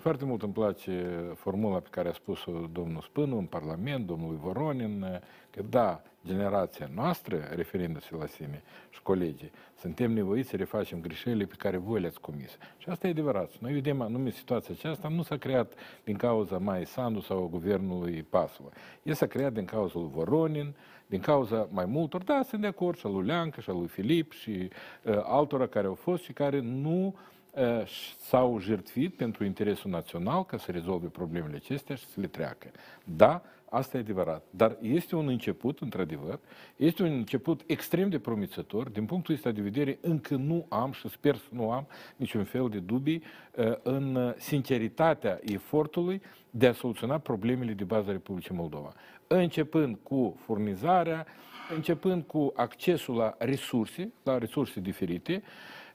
[0.00, 5.20] Foarte mult îmi place formula pe care a spus-o domnul Spânu în Parlament, domnul Voronin,
[5.50, 11.54] că da, generația noastră, referindu-se la sine și colegii, suntem nevoiți să refacem greșelile pe
[11.58, 12.58] care voi le-ați comis.
[12.78, 13.50] Și asta e adevărat.
[13.58, 15.72] Noi vedem anume situația aceasta nu s-a creat
[16.04, 18.68] din cauza mai Sandu sau guvernului Pasova.
[19.02, 20.74] E s-a creat din cauza lui Voronin,
[21.06, 23.86] din cauza mai multor, da, sunt de acord, și al lui Leancă, și al lui
[23.86, 24.70] Filip, și
[25.02, 27.14] uh, altora care au fost și care nu
[27.50, 27.86] uh,
[28.18, 32.70] s-au jertfit pentru interesul național ca să rezolve problemele acestea și să le treacă.
[33.04, 34.44] Da, Asta e adevărat.
[34.50, 36.40] Dar este un început, într-adevăr,
[36.76, 38.88] este un început extrem de promițător.
[38.88, 41.86] Din punctul ăsta de vedere, încă nu am și sper să nu am
[42.16, 43.22] niciun fel de dubii
[43.56, 48.92] uh, în sinceritatea efortului de a soluționa problemele de bază a Republicii Moldova.
[49.26, 51.26] Începând cu furnizarea,
[51.74, 55.42] începând cu accesul la resurse, la resurse diferite,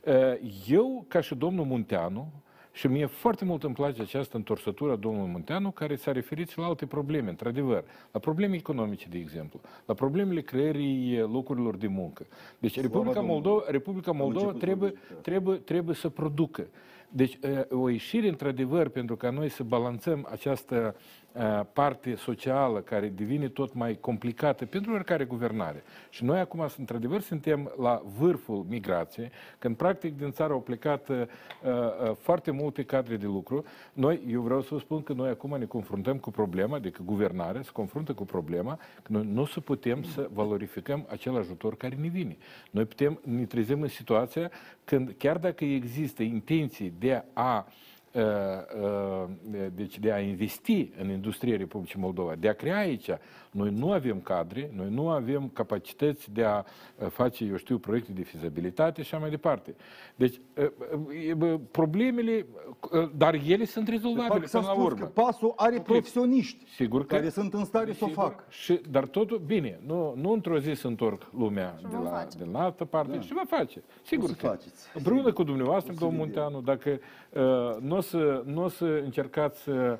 [0.04, 0.14] uh,
[0.68, 2.32] eu, ca și domnul Munteanu,
[2.80, 6.58] și mie foarte mult îmi place această întorsătură a domnului Munteanu, care s-a referit și
[6.58, 12.26] la alte probleme, într-adevăr, la probleme economice, de exemplu, la problemele creării locurilor de muncă.
[12.60, 16.68] Deci Republica Moldova, Republica Moldova trebuie, trebuie, trebuie să producă.
[17.10, 20.96] Deci, o ieșire, într-adevăr, pentru ca noi să balanțăm această
[21.74, 25.84] parte socială care devine tot mai complicată pentru oricare guvernare.
[26.10, 31.22] Și noi acum, într-adevăr, suntem la vârful migrației, când practic din țară au plecat uh,
[31.22, 33.64] uh, foarte multe cadre de lucru.
[33.94, 37.62] Noi, eu vreau să vă spun că noi acum ne confruntăm cu problema, adică guvernarea
[37.62, 41.96] se confruntă cu problema că noi nu o să putem să valorificăm acel ajutor care
[41.96, 42.38] ne vine.
[42.72, 44.52] Noi putem, ne trezim în situația
[44.84, 47.99] când, chiar dacă există intenții de a uh, Uh, uh,
[49.74, 53.10] deci de a investi în industria Republicii Moldova, de a crea aici.
[53.52, 56.64] Noi nu avem cadre, noi nu avem capacități de a
[56.98, 59.76] uh, face, eu știu, proiecte de fizabilitate și așa mai departe.
[60.16, 60.42] Deci,
[61.72, 62.46] problemele,
[63.16, 65.00] dar ele sunt rezolvabile până la urmă.
[65.00, 68.44] că pasul are profesioniști sigur că, care sunt în stare să o facă.
[68.50, 72.64] Și, dar totul, bine, nu, nu într-o zi să întorc lumea de la, de la
[72.64, 73.22] altă parte da.
[73.22, 73.84] și va face.
[74.02, 74.86] Sigur că, faceți.
[74.94, 77.29] împreună cu dumneavoastră, domnul Munteanu, dacă uh,
[77.80, 80.00] nu o să, n-o să încercați să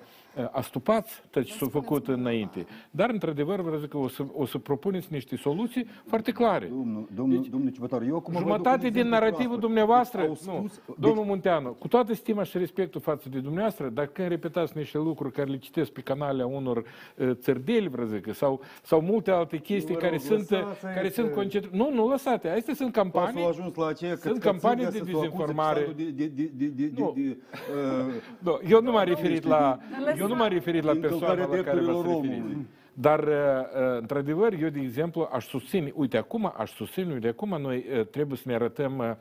[0.52, 2.66] astupați tot ce s-a făcut înainte.
[2.92, 6.66] Dar, într-adevăr, vreau că o să, o să propuneți niște soluții foarte clare.
[6.66, 11.20] Domnul, domnul, deci, domnul Cipătar, eu acum jumătate din narativul dumneavoastră, deci, nu, spus, domnul
[11.20, 15.34] deci, Munteanu, cu toată stima și respectul față de dumneavoastră, dacă când repetați niște lucruri
[15.34, 19.58] care le citesc pe canale a unor uh, țărdeli, vreau zic, sau, sau multe alte
[19.58, 21.78] chestii care rog, sunt, care sunt concentrate.
[21.78, 22.50] Nu, nu lăsate.
[22.50, 23.46] Astea sunt campanii.
[23.46, 25.94] ajuns la aceea sunt campanii de dezinformare.
[25.96, 27.14] De, de, de, de, de, nu.
[27.16, 27.38] De,
[28.46, 29.78] uh, eu nu m-am referit la...
[30.20, 32.44] Eu nu m-am referit la persoana la care v-ați referit.
[33.02, 37.62] Dar, uh, uh, într-adevăr, eu, de exemplu, aș susține, uite, acum, aș susține, uite, acum
[37.62, 39.18] noi uh, trebuie să ne arătăm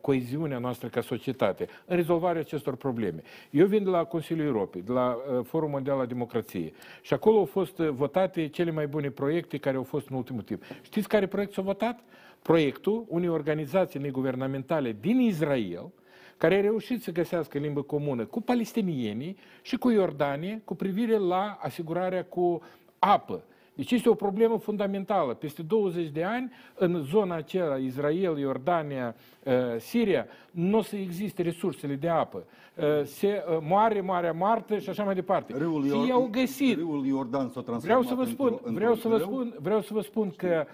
[0.00, 3.22] coeziunea noastră ca societate în rezolvarea acestor probleme.
[3.50, 7.44] Eu vin de la Consiliul Europei, de la Forumul Mondial al Democrației și acolo au
[7.44, 10.62] fost votate cele mai bune proiecte care au fost în ultimul timp.
[10.82, 12.00] Știți care proiect s-a votat?
[12.42, 15.92] Proiectul unei organizații neguvernamentale din Israel,
[16.38, 21.58] care a reușit să găsească limbă comună cu palestinienii și cu Iordanie cu privire la
[21.60, 22.62] asigurarea cu
[22.98, 23.42] apă.
[23.78, 25.34] Deci este o problemă fundamentală.
[25.34, 31.42] Peste 20 de ani, în zona aceea, Israel, Iordania, uh, Siria, nu o să existe
[31.42, 32.44] resursele de apă.
[32.74, 35.54] Uh, se uh, moare Marea Moartă și așa mai departe.
[35.56, 36.76] Râul și Ior- au găsit.
[36.76, 40.00] Râul Iordan s-a transformat vreau să vă spun, vreau să vă spun, vreau să vă
[40.00, 40.66] spun că,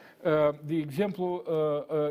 [0.67, 1.43] de exemplu,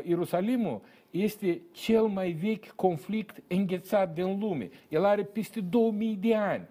[0.02, 0.80] Ierusalimul
[1.10, 4.70] este cel mai vechi conflict înghețat din lume.
[4.88, 6.68] El are peste 2000 de ani.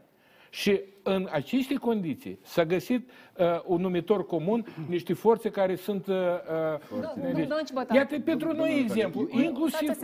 [0.50, 6.08] Și în aceste condiții s-a găsit uh, un numitor comun, niște forțe care sunt...
[6.08, 7.48] Uh, uh deci,
[7.94, 9.98] iată, pentru noi exemplu, inclusiv...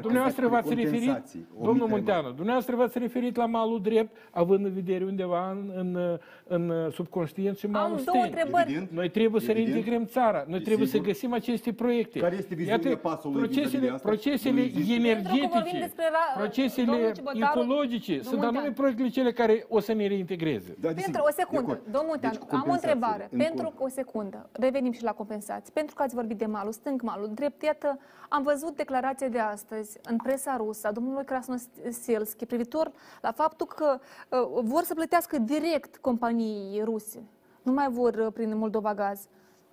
[0.00, 1.22] Dumneavoastră v-ați referit,
[1.62, 6.90] domnul Munteanu, dumneavoastră v-ați referit la malul drept, având în vedere undeva în, în, în
[6.90, 8.88] subconștient și malul Am două întrebări.
[8.90, 12.18] Noi trebuie să reintegrăm țara, noi trebuie să găsim aceste proiecte.
[12.18, 15.92] Care este viziunea pasului procesele, procesele energetice,
[16.36, 20.76] procesele ecologice, sunt anume proiectele cele care o să ne reintegreze.
[20.80, 23.28] Da, Pentru o secundă, domnul Tean, deci, am o întrebare.
[23.36, 25.72] Pentru o secundă, revenim și la compensații.
[25.72, 27.98] Pentru că ați vorbit de malul stâng, malul drept, iată,
[28.28, 32.92] am văzut declarația de astăzi în presa rusă a domnului Krasnoselski privitor
[33.22, 33.98] la faptul că
[34.28, 37.22] uh, vor să plătească direct companiei ruse.
[37.62, 39.20] Nu mai vor uh, prin Moldova Gaz.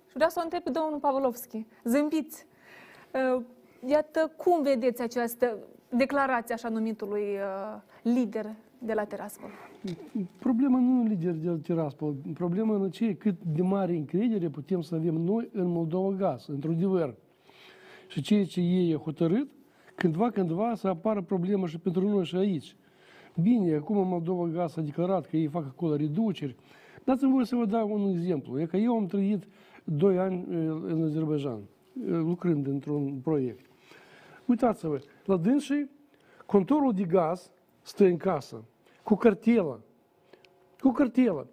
[0.06, 1.66] Și vreau să o întreb pe domnul Pavlovski.
[1.84, 2.46] Zâmbiți.
[3.10, 3.42] Uh,
[3.86, 8.46] iată, cum vedeți această declarație așa numitului uh, lider
[8.86, 9.50] de la Tiraspol?
[10.38, 12.14] Problema nu în lider de la Tiraspol.
[12.34, 17.14] Problema în ce cât de mare încredere putem să avem noi în Moldova Gaz, într-adevăr.
[18.08, 19.48] Și ceea ce ei au hotărât,
[19.94, 22.76] cândva, cândva să apară problemă și pentru noi și aici.
[23.40, 26.56] Bine, acum Moldova Gaz a declarat că ei fac acolo reduceri.
[27.04, 28.60] Dați-mi voi să vă dau un exemplu.
[28.60, 29.46] E că eu am trăit
[29.84, 30.44] doi ani
[30.86, 31.60] în Azerbaijan,
[32.06, 33.66] lucrând într-un proiect.
[34.46, 35.90] Uitați-vă, la dânsii,
[36.46, 37.50] contorul de gaz
[37.82, 38.64] stă în casă,
[39.06, 39.80] cu cartelă.
[40.80, 41.46] Cu cartelă.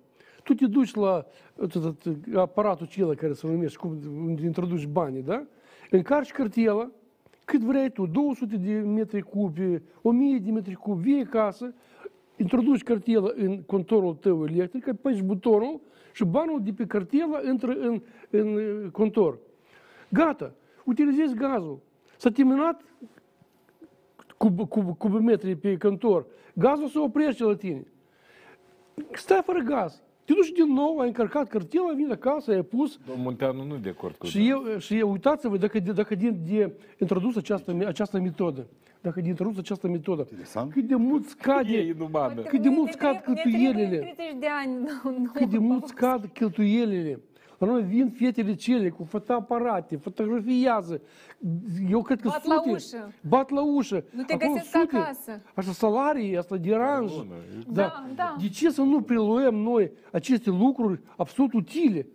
[0.43, 1.25] Tu te duci la
[2.35, 3.97] aparatul acela care se numește, cum
[4.43, 5.45] introduci banii, da?
[5.89, 6.91] Încarci cartela,
[7.45, 11.73] cât vrei tu, 200 de metri cubi, 1000 de metri cubi, vii acasă,
[12.37, 15.81] introduci cartela în contorul tău electric, apeși butonul
[16.13, 19.37] și banul de pe cartelă intră în, în contor.
[20.09, 20.53] Gata,
[20.85, 21.79] utilizezi gazul.
[22.17, 22.81] S-a terminat
[24.37, 27.83] cub, cub, cubimetri pe contor, gazul se oprește la tine.
[29.11, 30.01] Stai fără gaz.
[30.25, 32.99] Te duci din nou, ai încărcat cartela, vine acasă, ai pus.
[33.05, 36.71] Domnul Munteanu nu de acord cu și eu, și eu, uitați-vă, dacă, dacă din, de
[36.99, 38.67] introdus această, această metodă,
[39.01, 40.71] dacă de introdus această metodă, Interesant.
[40.71, 41.95] cât de mult scade, e
[42.47, 44.87] cât de mult scad cheltuielile, de ani,
[45.33, 47.19] cât de mult scad cheltuielile
[47.65, 51.01] La noi vin fetele cele cu fotoaparate, fotografiază.
[51.89, 53.13] Eu cred că Bat sute, la ușă.
[53.27, 54.03] Bat la ușă.
[54.15, 54.97] Nu te Acolo găsesc sute.
[54.97, 55.41] acasă.
[55.53, 57.11] Așa salarii, asta deranj.
[57.67, 58.35] Da, da.
[58.41, 62.07] De ce să nu preluăm noi aceste lucruri absolut utile,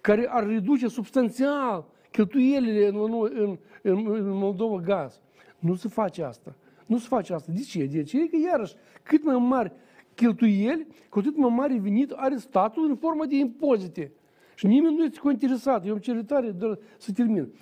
[0.00, 5.20] care ar reduce substanțial cheltuielile în, în, în, în, în Moldova gaz?
[5.58, 6.54] Nu se face asta.
[6.86, 7.52] Nu se face asta.
[7.54, 7.84] De ce?
[7.84, 8.28] De ce?
[8.28, 9.72] Că iarăși, cât mai mari
[10.14, 14.12] cheltuieli, cu atât mai mare venit are statul în formă de impozite.
[14.60, 15.86] Și nimeni nu este interesat.
[15.86, 17.52] Eu îmi cer tare doar să termin.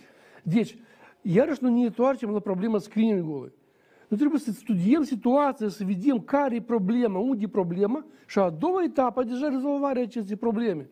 [0.43, 0.79] Deci,
[1.23, 3.53] iarăși nu ne întoarcem la problema screening-ului.
[4.09, 8.51] Noi trebuie să studiem situația, să vedem care e problema, unde e problema și a
[8.51, 10.89] doua etapă deja rezolvarea acestei probleme.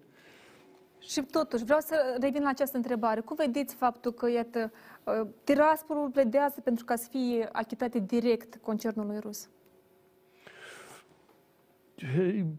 [0.99, 3.21] Și totuși, vreau să revin la această întrebare.
[3.21, 4.73] Cum vedeți faptul că, iată,
[5.05, 9.49] uh, Tiraspolul pledează pentru ca să fie achitate direct concernului rus?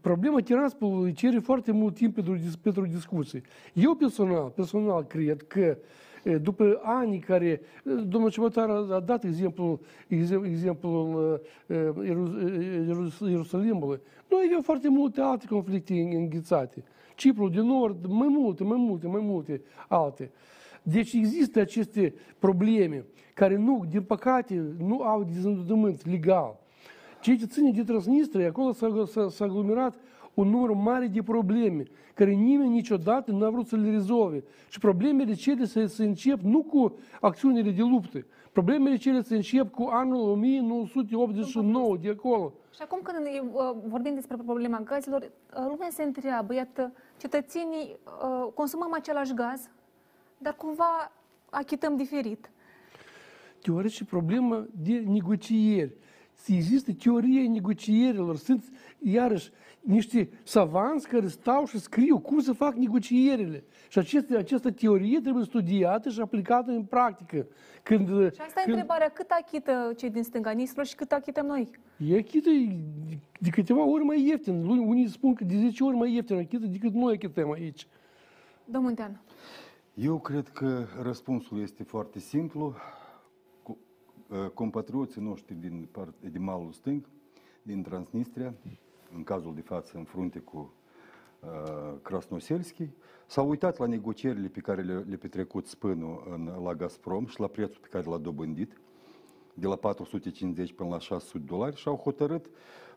[0.01, 3.41] Problema Tiraspolului cere foarte mult timp pentru, dis- pentru discuții.
[3.73, 5.77] Eu personal, personal cred că
[6.23, 11.73] e, după ani care, e, domnul Ciubotar a a dat exemplul, exem- exemplul e,
[12.05, 16.83] Ierus- e, Ierus- Ierusalimului, noi avem foarte multe alte conflicte în- înghețate.
[17.15, 20.31] Ciprul de Nord, mai multe, mai multe, mai multe alte.
[20.83, 26.59] Deci există aceste probleme care nu, din păcate, nu au dezîndământ legal.
[27.19, 29.95] Ceea ce ține de Transnistria, acolo s-a, s-a, s-a aglomerat
[30.33, 34.43] un număr mare de probleme, care nimeni niciodată nu a vrut să le rezolve.
[34.69, 39.71] Și problemele cele să, să încep nu cu acțiunile de luptă, problemele cele să încep
[39.71, 42.53] cu anul 1989 de acolo.
[42.75, 48.51] Și acum când uh, vorbim despre problema gazelor, uh, lumea se întreabă, iată, cetățenii uh,
[48.53, 49.69] consumăm același gaz,
[50.37, 51.11] dar cumva
[51.49, 52.49] achităm diferit.
[53.63, 55.93] Deoarece problema de negocieri.
[56.45, 58.37] Există teoria negocierilor.
[58.37, 58.63] Sunt,
[58.99, 63.63] iarăși, niște savanți care stau și scriu cum să fac negocierile.
[63.89, 67.47] Și aceste, această teorie trebuie studiată și aplicată în practică.
[67.83, 71.69] Când, Și asta e întrebarea, cât achită cei din stânga Nistrul și cât achităm noi?
[71.97, 72.49] E achită
[73.39, 74.65] de câteva ori mai ieftin.
[74.65, 77.87] Unii spun că de 10 ori mai ieftin achită decât noi achităm aici.
[78.63, 79.17] Domnul Munteanu.
[79.93, 82.75] Eu cred că răspunsul este foarte simplu.
[84.27, 87.09] Cu- uh, Compatrioții noștri din, part, din malul stâng,
[87.61, 88.53] din Transnistria,
[89.15, 90.73] în cazul de față în frunte cu
[91.39, 92.89] uh, Krasnoselski,
[93.25, 97.47] s-au uitat la negocierile pe care le, le petrecut spânul în, la Gazprom și la
[97.47, 98.77] prețul pe care l-a dobândit,
[99.59, 102.45] de la 450 până la 600 dolari și au hotărât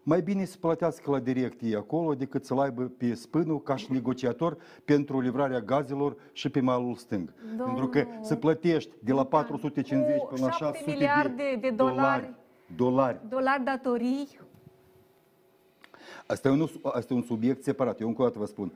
[0.03, 3.93] mai bine să plătească la direct ei acolo decât să-l aibă pe spânul ca și
[3.93, 7.33] negociator pentru livrarea gazelor și pe malul stâng.
[7.65, 12.35] Pentru că să plătești de la 450 Cu până la 7 600 miliarde de dolari.
[12.77, 13.21] dolari.
[13.29, 14.39] Dolari datorii,
[16.27, 18.01] Asta e, un, asta e un subiect separat.
[18.01, 18.73] Eu încă o dată vă spun.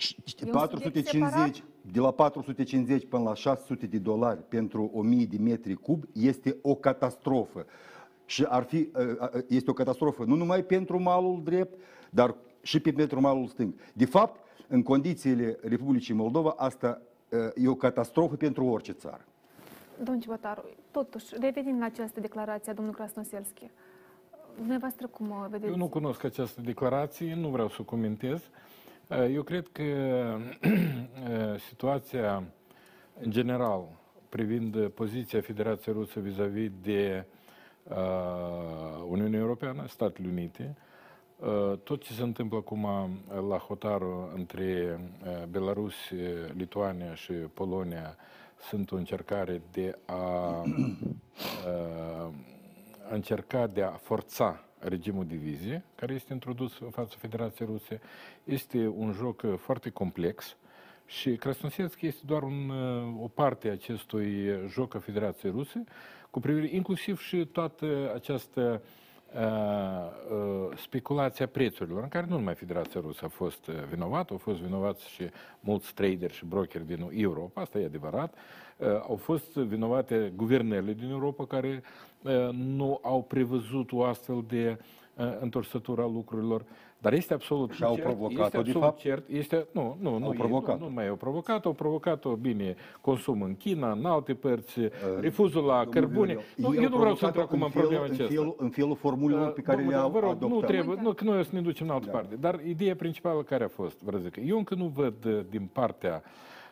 [0.00, 5.36] Și- E un 450, de la 450 până la 600 de dolari pentru 1000 de
[5.40, 7.66] metri cub este o catastrofă.
[8.24, 11.78] Și ar fi, uh, uh, este o catastrofă nu numai pentru malul drept,
[12.10, 13.74] dar și pentru malul stâng.
[13.92, 19.24] De fapt, în condițiile Republicii Moldova, asta uh, e o catastrofă pentru orice țară.
[19.96, 23.70] domnul Cibotaru, totuși, revenind la această declarație a domnului Krasnoselski,
[24.56, 25.70] dumneavoastră cum o vedeți?
[25.72, 28.42] Eu nu cunosc această declarație, nu vreau să o comentez.
[29.10, 29.82] Eu cred că
[31.68, 32.44] situația
[33.20, 33.88] în general
[34.28, 37.24] privind poziția Federației Rusă vis-a-vis de
[37.82, 37.96] uh,
[39.08, 40.76] Uniunea Europeană, Statele Unite,
[41.36, 42.86] uh, tot ce se întâmplă acum
[43.48, 45.94] la hotarul între uh, Belarus,
[46.56, 48.16] Lituania și Polonia
[48.68, 50.14] sunt o încercare de a,
[50.60, 50.74] uh,
[53.10, 58.00] a încerca de a forța regimul de vizie, care este introdus în fața Federației Ruse.
[58.44, 60.56] Este un joc uh, foarte complex
[61.06, 65.84] și Krasnoselski este doar un, uh, o parte a acestui joc a Federației Ruse,
[66.30, 69.09] cu privire inclusiv și toată această uh, uh,
[70.76, 75.08] speculația prețurilor, în care nu numai Federația Rusă a fost uh, vinovată, au fost vinovați
[75.08, 78.34] și mulți traderi și brokeri din Europa, asta e adevărat,
[78.76, 81.82] uh, au fost vinovate guvernele din Europa care
[82.22, 84.78] uh, nu au prevăzut o astfel de
[85.14, 86.64] uh, întorsătură a lucrurilor.
[87.00, 88.98] Dar este absolut Și au cert, provocat-o, este de absolut fapt?
[88.98, 90.78] cert, este, nu, nu, nu, Au e- provocat-o.
[90.78, 94.78] nu, nu mai au provocat, au provocat-o, bine, consum în China, în alte părți,
[95.20, 96.36] refuzul la cărbune.
[96.56, 98.34] Nu, eu nu vreau să intru acum în problema în aceasta.
[98.34, 100.50] felul, în felul formulelor pe care Domnul, le-au vă rog, adoptat.
[100.50, 102.36] nu trebuie, nu, că noi o să ne ducem în altă parte.
[102.36, 106.22] Dar ideea principală care a fost, vă zic, eu încă nu văd uh, din partea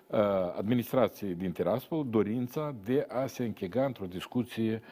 [0.07, 0.19] uh,
[0.59, 4.83] administrației din Tiraspol dorința de a se închega într-o discuție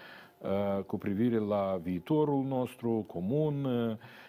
[0.86, 3.66] cu privire la viitorul nostru comun.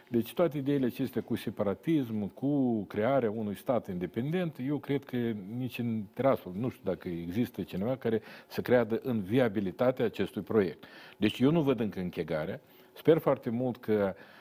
[0.09, 5.17] Deci toate ideile acestea cu separatism, cu crearea unui stat independent, eu cred că
[5.57, 10.83] nici în terasul, nu știu dacă există cineva care să creadă în viabilitatea acestui proiect.
[11.17, 12.61] Deci eu nu văd încă închegarea.
[12.93, 14.36] Sper foarte mult că uh, Uh,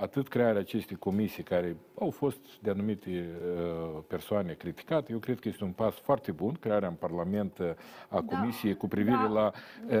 [0.00, 5.48] atât crearea acestei comisii care au fost de anumite uh, persoane criticate, eu cred că
[5.48, 7.66] este un pas foarte bun, crearea în Parlament uh,
[8.08, 9.52] a da, comisiei cu privire da, la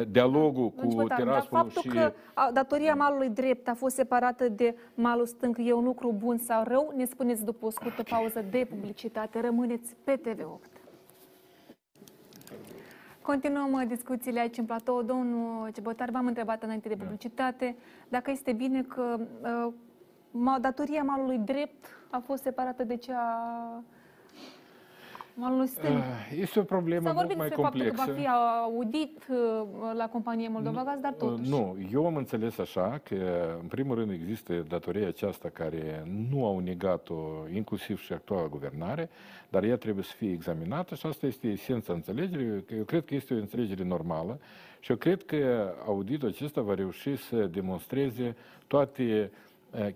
[0.08, 1.88] dialogul da, cu Tiraspol faptul și...
[1.88, 2.12] că
[2.52, 6.92] datoria malului drept a fost separată de malul stâng e un lucru bun sau rău,
[6.96, 9.40] ne spuneți după o scurtă pauză de publicitate.
[9.40, 10.77] Rămâneți pe TV8.
[13.28, 15.02] Continuăm uh, discuțiile aici în platou.
[15.02, 17.02] Domnul Cebătar, v-am întrebat înainte de da.
[17.02, 17.76] publicitate
[18.08, 23.84] dacă este bine că uh, datoria malului drept a fost separată de cea
[25.38, 25.96] malul stâng.
[25.96, 27.96] Eh, este o problemă mult mai complexă.
[27.96, 28.28] S-a vorbit că va fi
[28.64, 29.36] audit uh,
[29.96, 31.50] la companie Moldova Gaz, dar totuși.
[31.50, 33.16] Nu, eu am înțeles așa că,
[33.60, 37.18] în primul rând, există datoria aceasta care nu au negat-o,
[37.54, 39.10] inclusiv și actuala guvernare,
[39.48, 42.64] dar ea trebuie să fie examinată și asta este esența înțelegerii.
[42.76, 44.38] Eu cred că este o înțelegere normală
[44.80, 48.36] și eu cred că auditul acesta va reuși să demonstreze
[48.66, 49.28] toate Eh,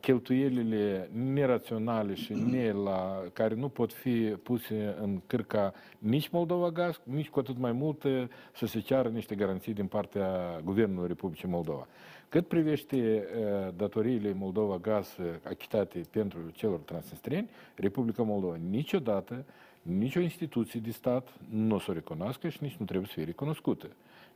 [0.00, 7.00] cheltuielile neraționale și ne la, care nu pot fi puse în cârca nici Moldova Gaz,
[7.04, 8.24] nici cu atât mai mult eh,
[8.54, 11.86] să se ceară niște garanții din partea Guvernului Republicii Moldova.
[12.28, 19.44] Cât privește uh, datoriile Moldova Gaz achitate pentru celor transnistreni, Republica Moldova niciodată,
[19.82, 23.24] nicio instituție de stat nu o să o recunoască și nici nu trebuie să fie
[23.24, 23.88] recunoscută.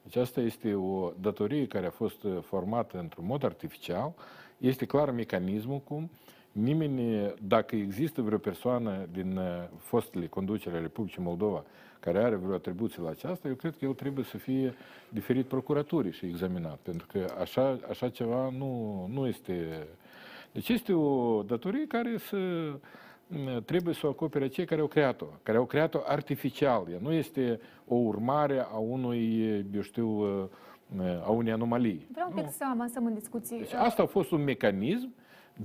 [0.02, 4.14] Deci asta este o datorie care a fost formată într-un mod artificial,
[4.58, 6.10] este clar mecanismul cum
[6.52, 9.44] nimeni, dacă există vreo persoană din uh,
[9.78, 11.64] fostele conducere a Republicii Moldova
[12.00, 14.74] care are vreo atribuție la aceasta, eu cred că el trebuie să fie
[15.08, 19.86] diferit procuraturii și examinat, pentru că așa, așa ceva nu, nu este...
[20.52, 22.36] Deci este o datorie care să
[23.26, 26.86] mm, trebuie să o acopere cei care au creat-o, care au creat-o artificial.
[26.92, 30.48] Ea nu este o urmare a unui, eu știu, uh,
[31.24, 32.06] a unei anomalii.
[32.12, 33.58] Vreau un pic să avansăm în discuții.
[33.58, 35.14] Deci asta a fost un mecanism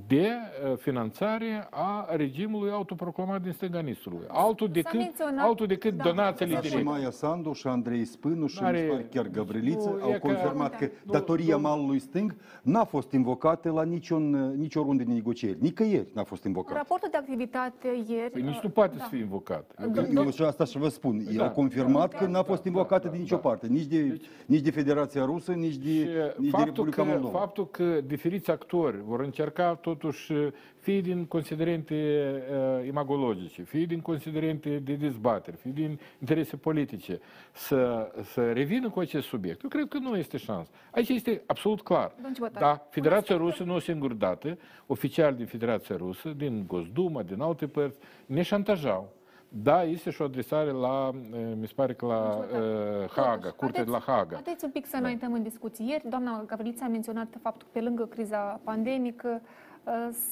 [0.08, 4.26] de uh, finanțare a regimului autoproclamat din stânganistului.
[4.28, 5.00] Altul decât,
[5.38, 6.78] altul decât da, donațiile directe.
[6.78, 11.58] Și Maia Sandu și Andrei Spânu și Are, chiar Gavriliță au confirmat că, că datoria
[11.58, 15.58] malului stâng n-a fost invocată la niciun, uh, nicio rundă de negocieri.
[15.60, 16.78] Nicăieri n-a fost invocată.
[16.78, 18.32] Raportul de activitate ieri...
[18.32, 19.04] Păi nici nu poate da.
[19.04, 19.72] să fie invocat.
[20.14, 21.20] Eu și asta și vă spun.
[21.30, 21.44] Ei da.
[21.44, 23.68] au confirmat că n-a fost invocată de nicio parte.
[23.68, 27.40] Nici de, deci, nici de Federația Rusă, nici de, nici de Republica că, Moldova.
[27.40, 30.34] Faptul că diferiți actori vor încerca totuși
[30.82, 37.20] fie din considerente uh, imagologice, fie din considerente de dezbateri, fie din interese politice,
[37.52, 39.64] să, să revină cu acest subiect.
[39.64, 40.68] Eu cred că nu este șans.
[40.92, 42.12] Aici este absolut clar.
[42.52, 47.68] Da, Federația Rusă nu o singură dată, oficiali din Federația Rusă, din Gosduma, din alte
[47.68, 49.14] părți, ne șantajau.
[49.54, 51.14] Da, este și o adresare la, uh,
[51.60, 54.34] mi se pare că la uh, Haga, curtea de la Haga.
[54.34, 54.98] Haideți un pic să da.
[54.98, 55.90] înaintăm în discuții.
[55.90, 59.50] Ieri, doamna Gavrilița a menționat faptul că pe lângă criza pandemică, Uh,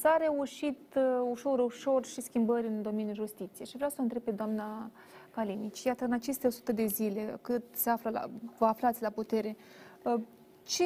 [0.00, 3.66] s-a reușit uh, ușor, ușor și schimbări în domeniul justiției.
[3.66, 4.90] Și vreau să o întreb pe doamna
[5.30, 5.82] Calinici.
[5.82, 9.56] Iată, în aceste 100 de zile, cât se află la, vă aflați la putere,
[10.04, 10.20] uh,
[10.62, 10.84] ce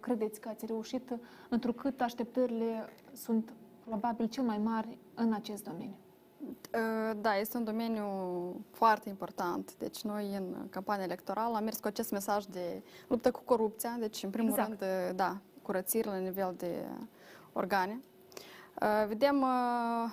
[0.00, 1.18] credeți că ați reușit,
[1.48, 3.52] întrucât așteptările sunt
[3.84, 5.96] probabil cel mai mari în acest domeniu?
[7.20, 8.04] Da, este un domeniu
[8.70, 9.76] foarte important.
[9.76, 13.96] Deci noi în campania electorală am mers cu acest mesaj de luptă cu corupția.
[13.98, 14.68] Deci, în primul exact.
[14.68, 16.84] rând, da, curățire la nivel de
[17.58, 18.00] organe.
[18.82, 20.10] Uh, vedem uh,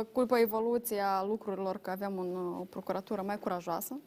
[0.00, 4.00] uh, cu evoluția lucrurilor că avem un, o procuratură mai curajoasă.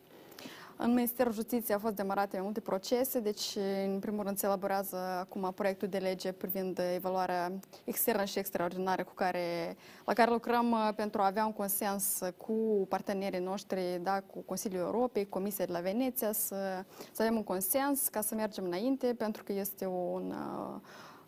[0.78, 4.98] În Ministerul Justiției au fost demarate mai multe procese, deci în primul rând se elaborează
[4.98, 7.52] acum proiectul de lege privind evaluarea
[7.84, 13.40] externă și extraordinară cu care, la care lucrăm pentru a avea un consens cu partenerii
[13.40, 18.22] noștri, da, cu Consiliul Europei, Comisia de la Veneția, să, să avem un consens ca
[18.22, 20.82] să mergem înainte, pentru că este un, Uh,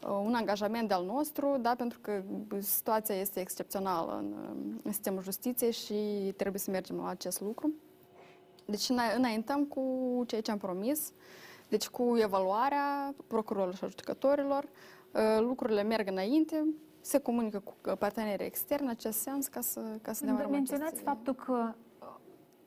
[0.06, 2.24] un angajament al nostru, da, pentru că
[2.60, 4.34] situația este excepțională în,
[4.84, 7.74] în sistemul justiției și trebuie să mergem la acest lucru.
[8.66, 9.84] Deci înaintăm cu
[10.28, 11.12] ceea ce am promis,
[11.68, 16.66] deci cu evaluarea procurorilor și a judecătorilor, uh, lucrurile merg înainte,
[17.02, 21.10] se comunică cu partenerii externi în acest sens ca să, ca să demarăm Menționați aceste...
[21.10, 22.16] faptul că uh,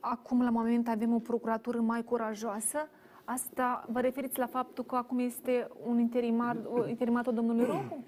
[0.00, 2.88] acum la moment avem o procuratură mai curajoasă,
[3.32, 6.56] Asta vă referiți la faptul că acum este un interimar,
[6.88, 8.04] interimatul domnului Rocu?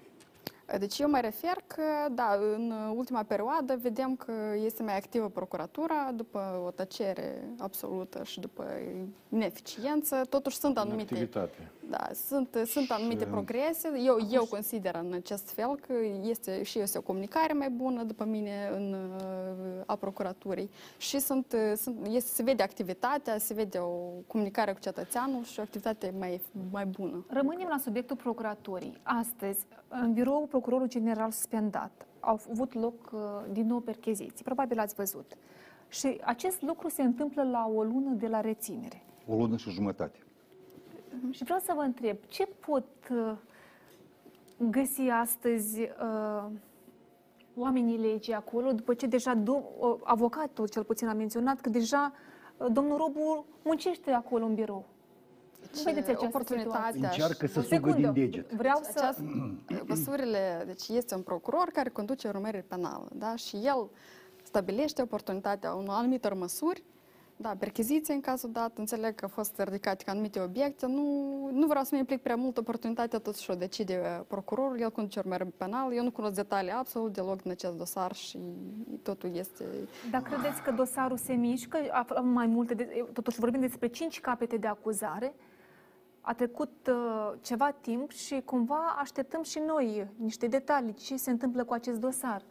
[0.77, 1.81] Deci eu mă refer că,
[2.11, 4.33] da, în ultima perioadă vedem că
[4.65, 8.65] este mai activă procuratura după o tăcere absolută și după
[9.29, 10.25] ineficiență.
[10.29, 11.13] Totuși sunt anumite...
[11.13, 11.71] Activitate.
[11.89, 13.91] Da, sunt, sunt anumite progrese.
[14.05, 18.23] Eu, eu consider în acest fel că este și este o comunicare mai bună, după
[18.23, 18.95] mine, în,
[19.85, 20.69] a procuraturii.
[20.97, 25.61] Și sunt, sunt, este, se vede activitatea, se vede o comunicare cu cetățeanul și o
[25.61, 26.41] activitate mai,
[26.71, 27.25] mai bună.
[27.27, 28.97] Rămânem la subiectul procuraturii.
[29.03, 29.65] Astăzi,
[30.01, 33.13] în biroul procurorului general suspendat, au avut loc
[33.51, 34.43] din nou percheziții.
[34.43, 35.37] Probabil ați văzut.
[35.87, 39.03] Și acest lucru se întâmplă la o lună de la reținere.
[39.27, 40.19] O lună și jumătate.
[41.29, 43.31] Și vreau să vă întreb, ce pot uh,
[44.69, 46.45] găsi astăzi uh,
[47.55, 52.13] oamenii legii acolo, după ce deja do- uh, avocatul cel puțin a menționat că deja
[52.57, 54.85] uh, domnul Robu muncește acolo în birou.
[55.73, 57.09] Deci, vedeți această oportunitatea.
[57.09, 58.51] Încearcă să sugă din deget.
[58.51, 58.91] Vreau să...
[58.95, 59.23] Această,
[59.87, 63.35] măsurile, deci este un procuror care conduce urmărire penală, da?
[63.35, 63.89] Și el
[64.43, 66.83] stabilește oportunitatea unor anumitor măsuri
[67.37, 70.85] da, percheziție în cazul dat, înțeleg că au fost ridicate ca anumite obiecte.
[70.85, 71.03] Nu,
[71.51, 75.19] nu vreau să mă implic prea mult, oportunitatea totuși o decide uh, procurorul, el conduce
[75.19, 75.93] urmări penal.
[75.93, 78.39] Eu nu cunosc detalii absolut deloc din acest dosar și
[79.01, 79.65] totul este...
[80.11, 81.77] Dar credeți că dosarul se mișcă?
[81.91, 85.33] Aflăm mai multe, de, totuși vorbim despre cinci capete de acuzare.
[86.25, 90.93] A trecut uh, ceva timp și cumva așteptăm și noi niște detalii.
[90.93, 92.43] Ce se întâmplă cu acest dosar?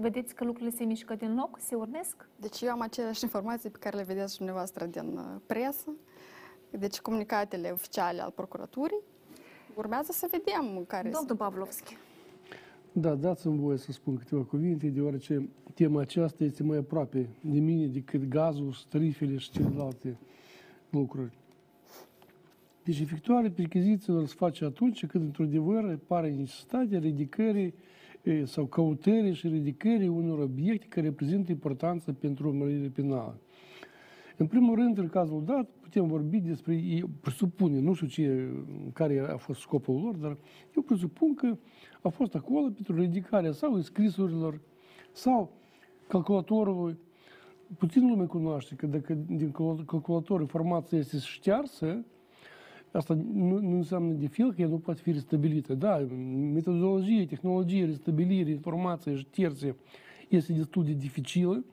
[0.00, 2.28] vedeți că lucrurile se mișcă din loc, se urnesc?
[2.36, 5.90] Deci eu am aceleași informații pe care le vedeți și dumneavoastră din uh, presă,
[6.70, 9.00] deci comunicatele oficiale al procuraturii.
[9.76, 11.96] Urmează să vedem care Domnul Pavlovski.
[12.92, 17.86] Da, dați-mi voie să spun câteva cuvinte, deoarece tema aceasta este mai aproape de mine
[17.86, 20.18] decât gazul, strifele și celelalte
[20.90, 21.38] lucruri.
[22.90, 27.74] Deci efectuarea perchezițiilor se face atunci când, într-adevăr, pare necesitatea ridicării
[28.44, 33.40] sau căutării și ridicării unor obiecte care reprezintă importanță pentru urmărire penală.
[34.36, 36.82] În primul rând, în cazul dat, putem vorbi despre,
[37.20, 38.48] presupune, nu știu ce,
[38.92, 40.36] care a fost scopul lor, dar
[40.76, 41.56] eu presupun că
[42.02, 44.60] a fost acolo pentru ridicarea sau scrisurilor
[45.12, 45.52] sau
[46.08, 46.98] calculatorului.
[47.78, 49.50] Puțin lume cunoaște că dacă din
[49.86, 52.04] calculator informația este ștearsă,
[52.92, 55.74] Asta nu, nu înseamnă de fel că ea nu poate fi restabilită.
[55.74, 56.06] Da,
[56.52, 59.76] metodologie, tehnologie, restabilire, informație și terțe
[60.28, 61.64] este destul de dificilă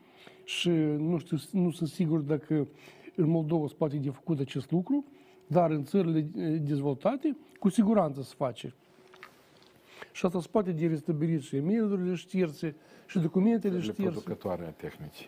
[0.43, 2.67] și nu, știu, nu sunt sigur dacă
[3.15, 5.05] în Moldova se poate de făcut acest lucru,
[5.47, 6.21] dar în țările
[6.61, 8.73] dezvoltate cu siguranță se face.
[10.11, 12.75] Și asta se poate de restabilit și e-mail-urile șterse,
[13.07, 14.01] și documentele șterse.
[14.01, 15.27] producătoare a tehnicii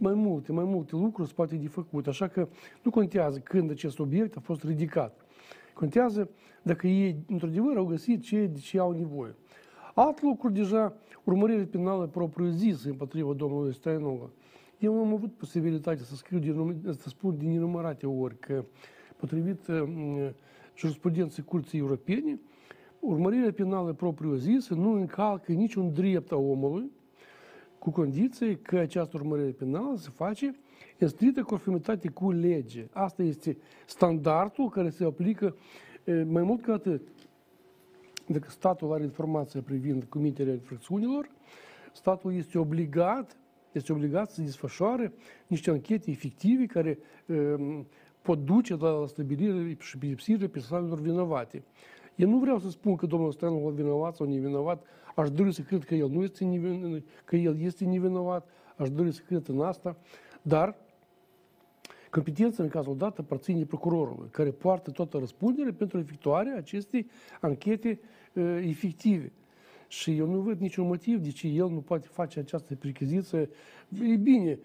[0.00, 2.06] mai multe, mai multe lucruri se poate de făcut.
[2.06, 2.48] Așa că
[2.82, 5.20] nu contează când acest obiect a fost ridicat.
[5.74, 6.30] Contează
[6.62, 9.34] dacă ei, într-adevăr, au găsit ce, de ce au nevoie.
[9.94, 10.94] Alt lucru, deja,
[11.24, 14.30] urmărire penală propriu-zisă împotriva domnului Stainova.
[14.78, 18.64] Eu am avut posibilitatea să scriu, din, să spun din nenumărate ori că,
[19.16, 19.82] potrivit uh,
[20.76, 22.40] jurisprudenței Curții Europene,
[23.00, 26.90] urmărirea penală propriu-zisă nu încalcă niciun drept a omului,
[27.80, 30.54] cu condiție că această urmărire penală se face
[30.98, 32.86] în strictă conformitate cu lege.
[32.92, 35.56] Asta este standardul care se aplică
[36.24, 37.08] mai mult ca atât.
[38.26, 41.30] Dacă statul are informația privind comiterea infracțiunilor,
[41.92, 43.36] statul este obligat,
[43.72, 45.12] este obligat să desfășoare
[45.46, 47.86] niște anchete efective care um,
[48.22, 51.62] pot duce la stabilire și pedepsire persoanelor vinovate.
[52.16, 54.84] Eu nu vreau să spun că domnul Stanul vinovat sau nevinovat,
[55.16, 59.12] aș dori să cred că el nu este nevinovat, că el este nevinovat, aș dori
[59.12, 59.96] să cred în asta,
[60.42, 60.76] dar
[62.10, 67.06] competența în cazul dat aparține procurorului, care poartă toată răspunderea pentru efectuarea acestei
[67.40, 68.00] anchete
[68.32, 69.32] uh, efective.
[69.88, 73.50] Și eu nu văd niciun motiv de ce el nu poate face această percheziție.
[74.02, 74.58] E bine,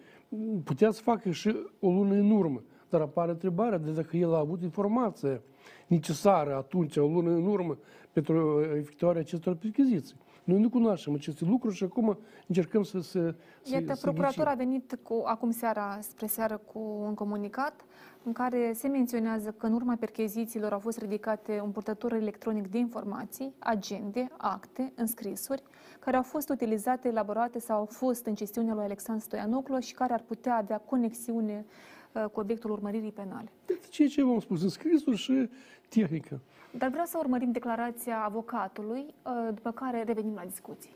[0.64, 4.38] putea să facă și o lună în urmă, dar apare întrebarea de dacă el a
[4.38, 5.42] avut informație
[5.86, 7.78] necesară atunci, o lună în urmă,
[8.12, 10.16] pentru efectuarea acestor percheziții.
[10.46, 13.34] Noi nu cunoaștem aceste lucruri și acum încercăm să se.
[13.62, 17.84] Iată, să procuratura a venit cu, acum seara, spre seară, cu un comunicat
[18.22, 22.78] în care se menționează că în urma perchezițiilor au fost ridicate un purtător electronic de
[22.78, 25.62] informații, agende, acte, înscrisuri,
[25.98, 30.12] care au fost utilizate, elaborate sau au fost în gestiunea lui Alexandru Stoianoclu și care
[30.12, 31.64] ar putea avea conexiune
[32.12, 33.52] uh, cu obiectul urmăririi penale.
[33.66, 35.48] Deci, ceea ce v-am spus, înscrisuri și
[35.88, 36.40] tehnică.
[36.78, 40.94] Dar vreau să urmărim declarația avocatului, uh, după care revenim la discuții.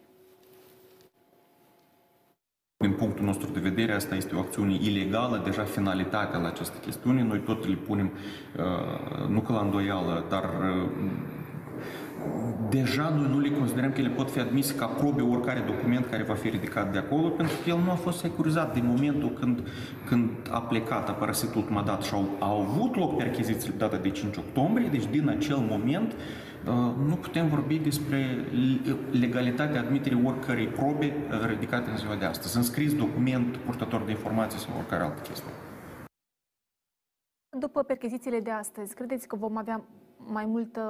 [2.77, 7.23] Din punctul nostru de vedere, asta este o acțiune ilegală, deja finalitatea la această chestiune.
[7.23, 8.11] Noi tot le punem,
[8.57, 10.91] uh, nu că la îndoială, dar uh,
[12.69, 16.23] deja noi nu le considerăm că ele pot fi admise ca probe oricare document care
[16.23, 19.69] va fi ridicat de acolo, pentru că el nu a fost securizat din momentul când,
[20.07, 24.11] când a plecat, a părăsit ultima dată și au, au avut loc percheziții data de
[24.11, 26.15] 5 octombrie, deci din acel moment
[27.07, 28.45] nu putem vorbi despre
[29.21, 31.13] legalitatea admiterii oricărei probe
[31.47, 32.57] ridicate în ziua de astăzi.
[32.57, 35.51] Înscris document purtător de informații sau oricare altă chestie.
[37.59, 39.85] După perchezițiile de astăzi, credeți că vom avea
[40.27, 40.83] mai, multă,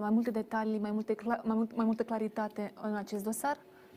[0.00, 3.56] mai multe detalii, mai, multe, mai, mult, mai multă claritate în acest dosar?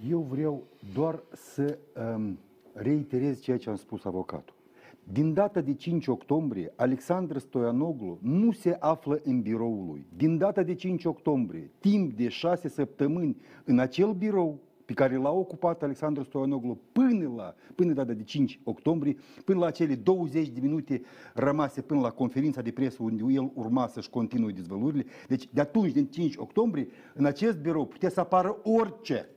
[0.10, 0.64] Eu vreau
[0.94, 1.78] doar să
[2.16, 2.40] um,
[2.74, 4.56] reiterez ceea ce am spus avocatul.
[5.04, 10.06] Din data de 5 octombrie, Alexandru Stoianoglu nu se află în biroul lui.
[10.16, 15.32] Din data de 5 octombrie, timp de 6 săptămâni, în acel birou pe care l-a
[15.32, 20.60] ocupat Alexandru Stoianoglu până la până data de 5 octombrie, până la cele 20 de
[20.60, 21.02] minute
[21.34, 25.06] rămase până la conferința de presă unde el urma să-și continue dezvăluirile.
[25.28, 29.30] Deci de atunci, din 5 octombrie, în acest birou putea să apară orice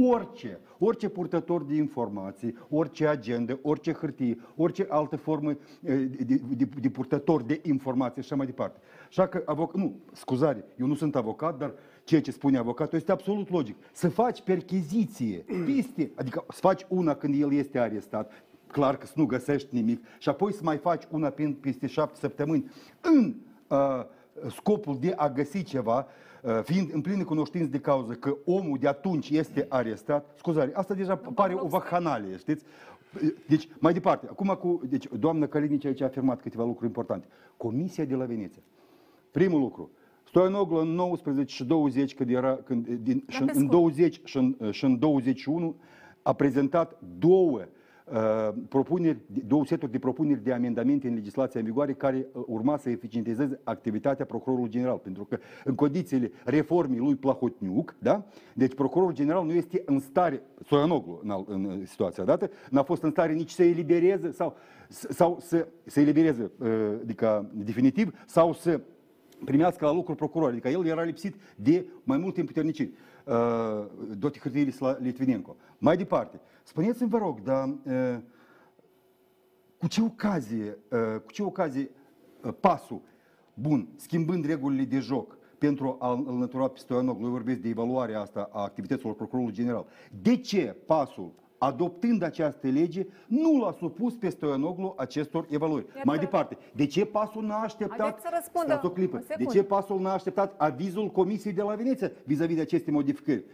[0.00, 6.68] orice, orice purtător de informații, orice agenda, orice hârtie, orice altă formă de, de, de,
[6.80, 8.80] de purtător de informații și așa mai departe.
[9.08, 11.74] Așa că, avoc, nu, scuzare, eu nu sunt avocat, dar
[12.06, 13.76] ceea ce spune avocatul este absolut logic.
[13.92, 18.32] Să faci percheziție piste, adică să faci una când el este arestat,
[18.66, 22.70] clar că să nu găsești nimic, și apoi să mai faci una peste șapte săptămâni
[23.00, 23.34] în
[23.68, 24.04] uh,
[24.50, 26.06] scopul de a găsi ceva,
[26.42, 30.94] uh, fiind în plină cunoștință de cauză că omul de atunci este arestat, scuzare, asta
[30.94, 32.64] deja pare o vacanalie, știți?
[33.46, 37.26] Deci, mai departe, acum cu, deci, doamna Calinici aici a afirmat câteva lucruri importante.
[37.56, 38.62] Comisia de la Veneția.
[39.30, 39.90] Primul lucru,
[40.36, 44.56] Stoianoglu în 19 și 20, când era, când, din, și în, în 20 și în,
[44.70, 45.76] și în 21,
[46.22, 47.60] a prezentat două
[48.04, 52.76] uh, propuneri, două seturi de propuneri de amendamente în legislația în vigoare care uh, urma
[52.76, 54.96] să eficientizeze activitatea procurorului general.
[54.96, 58.24] Pentru că în condițiile reformei lui Plahotniuc, da?
[58.54, 63.10] deci procurorul general nu este în stare, Stoianoglu în, în situația dată, n-a fost în
[63.10, 64.56] stare nici să elibereze sau,
[64.88, 66.68] sau să, să elibereze, uh,
[67.02, 68.80] adică definitiv, sau să
[69.44, 72.92] primească la lucru procuror, adică el era lipsit de mai multe împuterniciri.
[73.24, 73.86] Uh,
[74.18, 75.56] Doti hârtiile la Litvinenko.
[75.78, 78.18] Mai departe, spuneți-mi, vă rog, dar uh,
[79.78, 81.90] cu ce ocazie, uh, cu ce ocazie
[82.60, 83.00] pasul,
[83.54, 88.62] bun, schimbând regulile de joc, pentru a înlătura pe Stoianoglu, vorbesc de evaluarea asta a
[88.62, 89.86] activităților procurorului general.
[90.22, 95.86] De ce pasul adoptând această lege, nu l-a supus pe Stoianoglu acestor evaluări.
[95.86, 96.00] Iată.
[96.04, 98.20] Mai departe, de ce pasul n-a așteptat,
[98.52, 102.60] să o clipă, de ce pasul n-a așteptat avizul Comisiei de la Veneția vis-a-vis de
[102.60, 103.44] aceste modificări?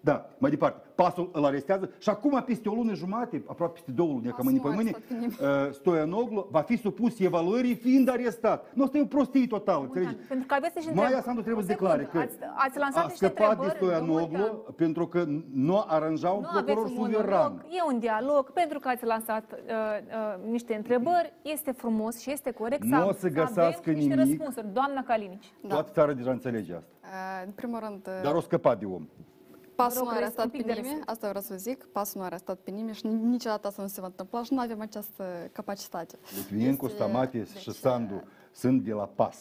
[0.00, 0.86] Da, mai departe.
[0.94, 4.60] Pasul îl arestează și acum, peste o lună jumate, aproape peste două luni, că mâine
[4.62, 8.72] pe mâine, uh, Stoianoglu va fi supus evaluării fiind arestat.
[8.74, 10.14] Nu, asta e o prostie totală, înțelegi?
[10.14, 13.60] Pentru că aveți și Maia Sandu trebuie să declare că ați, ați lansat a scăpat
[13.60, 17.66] de Stoianoglu pentru că nu aranja un nu procuror suveran.
[17.68, 19.58] E un dialog, pentru că ați lansat uh,
[20.44, 24.06] uh, niște întrebări, este frumos și este corect nu să, o să găsească nimic.
[24.06, 24.66] niște răspunsuri.
[24.72, 25.52] Doamna Calinici.
[25.62, 25.68] Da.
[25.68, 26.90] Toată țara deja înțelege asta.
[27.02, 28.06] Uh, în primul rând...
[28.06, 28.22] Uh...
[28.22, 29.06] Dar o scăpat de om.
[29.84, 32.70] Pasul nu a arestat pe nimeni, asta vreau să zic, pasul nu a arestat pe
[32.70, 36.18] nimeni și niciodată asta nu se va întâmpla și nu avem această capacitate.
[36.36, 36.96] Litvinenko, este...
[36.96, 38.22] Stamatis deci, și Sandu
[38.52, 39.36] sunt de la pas.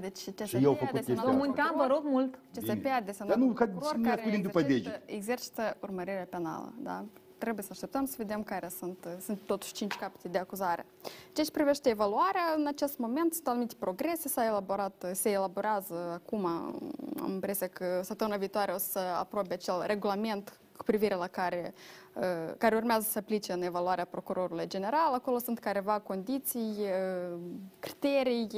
[0.00, 2.38] Deci CSP și eu făcut Vă munteam, vă rog mult.
[2.54, 6.72] CSP a desemnat un procuror care exercită, exercită urmărire penală.
[6.78, 7.04] Da?
[7.38, 10.86] Trebuie să așteptăm să vedem care sunt, sunt totuși cinci capete de acuzare.
[11.32, 16.44] Ce ce privește evaluarea, în acest moment sunt anumite progrese, s-a elaborat, se elaborează acum,
[17.20, 21.74] am impresia că săptămâna viitoare o să aprobe acel regulament cu privire la care,
[22.14, 25.12] uh, care urmează să se aplice în evaluarea procurorului general.
[25.12, 27.38] Acolo sunt careva condiții, uh,
[27.78, 28.48] criterii,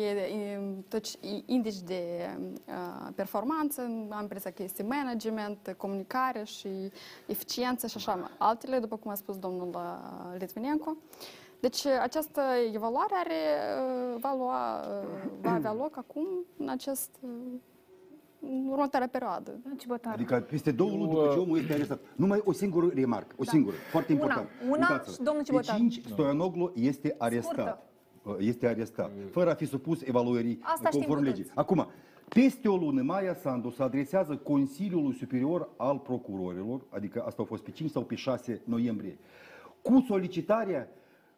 [1.46, 2.28] indici de
[2.66, 6.68] uh, performanță, am impresia că este management, comunicare și
[7.26, 9.76] eficiență și așa altele, după cum a spus domnul
[10.38, 10.96] Litvinenko.
[11.60, 12.40] Deci această
[12.72, 13.34] evaluare are,
[14.18, 14.84] va, lua,
[15.40, 16.26] va avea loc acum
[16.56, 17.10] în acest
[18.40, 19.60] în următoarea perioadă.
[20.02, 22.00] Da, adică peste două luni după ce omul este arestat.
[22.16, 23.50] Numai o singură remarcă, o da.
[23.50, 24.48] singură, foarte important.
[24.70, 25.74] Una, una și domnul Cibotar.
[25.74, 27.52] De cinci, Stoianoglu este arestat.
[27.52, 27.82] Scurtă.
[28.22, 31.50] Uh, este arestat, fără a fi supus evaluării Asta conform legii.
[31.54, 31.86] Acum,
[32.28, 37.62] peste o lună, Maia Sandu se adresează Consiliului Superior al Procurorilor, adică asta a fost
[37.62, 39.18] pe 5 sau pe 6 noiembrie,
[39.82, 40.88] cu solicitarea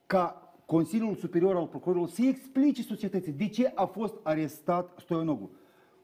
[0.06, 5.50] ca Consiliul Superior al Procurorilor să explice societății de ce a fost arestat Stoianoglu.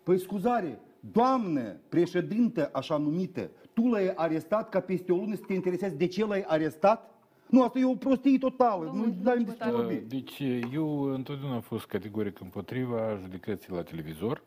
[0.02, 0.80] Păi scuzare,
[1.12, 6.06] Doamne, președinte așa numită, tu l-ai arestat ca peste o lună să te interesezi de
[6.06, 7.14] ce l-ai arestat?
[7.46, 8.90] Nu, asta e o prostie totală.
[8.94, 9.94] nu avem despre vorbi.
[9.94, 10.42] Deci
[10.72, 14.42] eu întotdeauna am fost categoric împotriva judecății la televizor,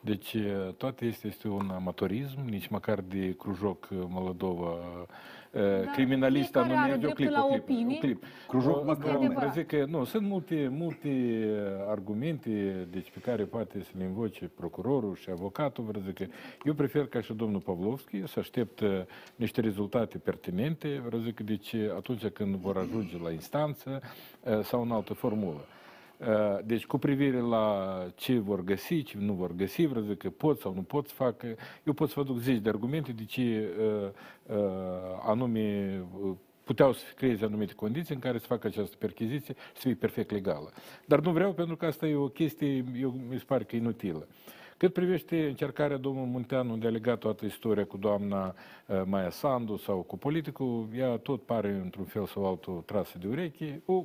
[0.00, 0.36] Deci
[0.76, 4.76] toate este, este un amatorism, nici măcar de Crujoc Moldova
[5.52, 7.96] da, criminalista nu merge o clip, la o clip, opinii.
[7.96, 8.24] o clip.
[8.48, 11.44] Crujoc măcar zic că nu, sunt multe, multe
[11.88, 15.84] argumente deci, pe care poate să le invoce procurorul și avocatul.
[15.84, 16.24] Vreau zic că
[16.64, 18.82] eu prefer ca și domnul Pavlovski să aștept
[19.36, 24.02] niște rezultate pertinente, vreau zic că deci atunci când vor ajunge la instanță
[24.62, 25.64] sau în altă formulă.
[26.64, 30.58] Deci, cu privire la ce vor găsi, ce nu vor găsi, vreau zic că pot
[30.58, 31.46] sau nu pot să facă,
[31.84, 34.60] eu pot să vă duc zeci de argumente de ce uh, uh,
[35.22, 36.02] anume
[36.64, 40.30] puteau să creeze anumite condiții în care să facă această perchiziție și să fie perfect
[40.30, 40.72] legală.
[41.06, 44.26] Dar nu vreau pentru că asta e o chestie, eu, mi se pare că inutilă.
[44.76, 48.54] Cât privește încercarea domnului Munteanu de a lega toată istoria cu doamna
[48.86, 53.26] uh, Maia Sandu sau cu politicul, ea tot pare într-un fel sau altul trasă de
[53.26, 54.04] ureche, o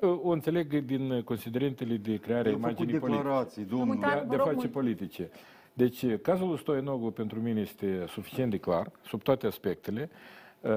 [0.00, 3.98] o înțeleg din considerentele de creare a imaginii declarații, domnul.
[4.00, 5.30] De, de face politice.
[5.72, 10.10] Deci, cazul lui Stoianoglu pentru mine este suficient de clar, sub toate aspectele.
[10.60, 10.70] Uh,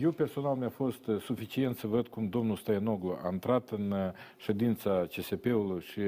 [0.00, 3.94] eu personal mi-a fost suficient să văd cum domnul Stoianoglu a intrat în
[4.36, 6.00] ședința CSP-ului și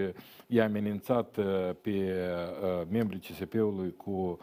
[0.47, 1.44] i-a amenințat uh,
[1.80, 4.38] pe uh, membrii CSP-ului cu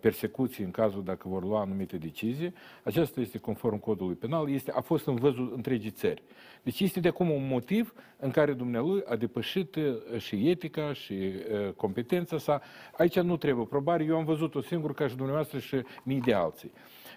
[0.00, 2.54] persecuții în cazul dacă vor lua anumite decizii.
[2.82, 6.22] Aceasta este conform codului penal, este, a fost în văzul întregii țări.
[6.62, 9.76] Deci este de acum un motiv în care dumnealui a depășit
[10.18, 11.32] și etica și
[11.76, 12.60] competența sa.
[12.96, 16.72] Aici nu trebuie probare, eu am văzut-o singur ca și dumneavoastră și mii de alții.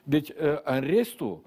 [0.09, 0.31] Deci,
[0.63, 1.41] în restul,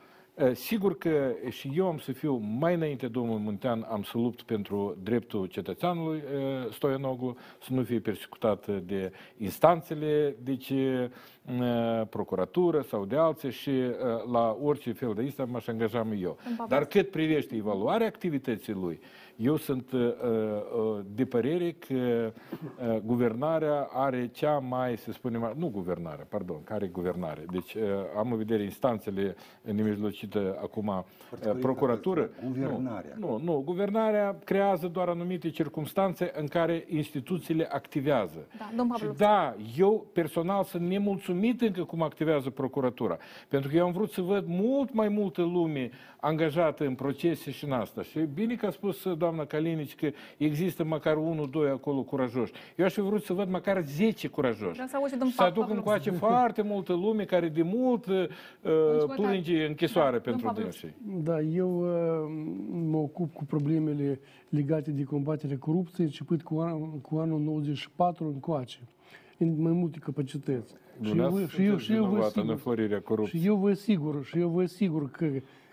[0.53, 4.97] Sigur că și eu am să fiu mai înainte domnul Muntean, am să lupt pentru
[5.03, 6.23] dreptul cetățeanului
[6.71, 10.73] Stoianoglu, să nu fie persecutat de instanțele, deci
[12.11, 13.71] procuratură sau de alții și
[14.33, 16.39] la orice fel de asta m-aș angaja eu.
[16.69, 19.01] Dar cât privește evaluarea activității lui,
[19.43, 25.69] eu sunt uh, uh, de părere că uh, guvernarea are cea mai, să spunem, nu
[25.69, 27.45] guvernarea, pardon, care guvernare.
[27.51, 27.77] Deci
[28.17, 31.05] am în vedere instanțele nemijlocite acum,
[31.61, 32.31] procuratură.
[32.45, 33.17] Guvernarea.
[33.19, 38.47] Nu, nu, nu, guvernarea creează doar anumite circunstanțe în care instituțiile activează.
[38.59, 43.19] Da, și da, eu personal sunt nemulțumit încă cum activează procuratura.
[43.49, 47.65] Pentru că eu am vrut să văd mult mai multă lume angajată în procese și
[47.65, 48.03] în asta.
[48.03, 52.53] Și bine că a spus doamna Calinici că există măcar unul, doi acolo curajoși.
[52.77, 54.81] Eu aș fi vrut să văd măcar 10 curajoși.
[55.35, 58.27] Să aduc încoace foarte multă lume care de mult uh,
[59.15, 60.95] plânge închisoare da, pentru dânsii.
[61.23, 62.31] Da, eu uh,
[62.91, 68.79] mă ocup cu problemele legate de combaterea corupției, începând cu, an, cu anul 94 încoace
[69.39, 70.75] în mai multe capacități.
[71.03, 74.65] Și eu, și, eu, și, eu vă sigur, și eu vă sigur, și eu vă
[74.65, 75.27] sigur că,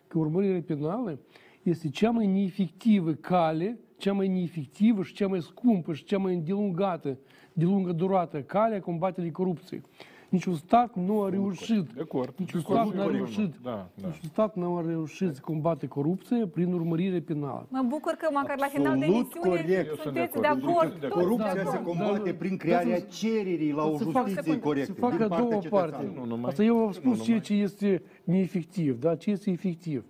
[0.07, 1.19] că urmărirea penală
[1.69, 6.33] este cea mai neefectivă cale, cea mai neefectivă și cea mai scumpă și cea mai
[6.33, 7.17] îndelungată,
[7.53, 9.81] de lungă durată cale a combaterii corupției.
[10.29, 11.91] Niciun stat nu a reușit.
[11.91, 12.33] De acord.
[12.37, 13.55] Niciun stat nu a reușit.
[13.63, 14.07] Da, da.
[14.07, 17.67] Niciun stat nu a reușit să combate corupția prin urmărire penală.
[17.69, 19.99] Mă bucur că măcar la final de emisiune corect.
[19.99, 21.07] sunteți de acord.
[21.09, 24.93] Corupția se combate prin crearea cererii la o justiție corectă.
[24.93, 26.11] Se facă două parte.
[26.41, 29.15] Asta eu am spus ceea ce este neefectiv, da?
[29.15, 30.05] ce este efectiv.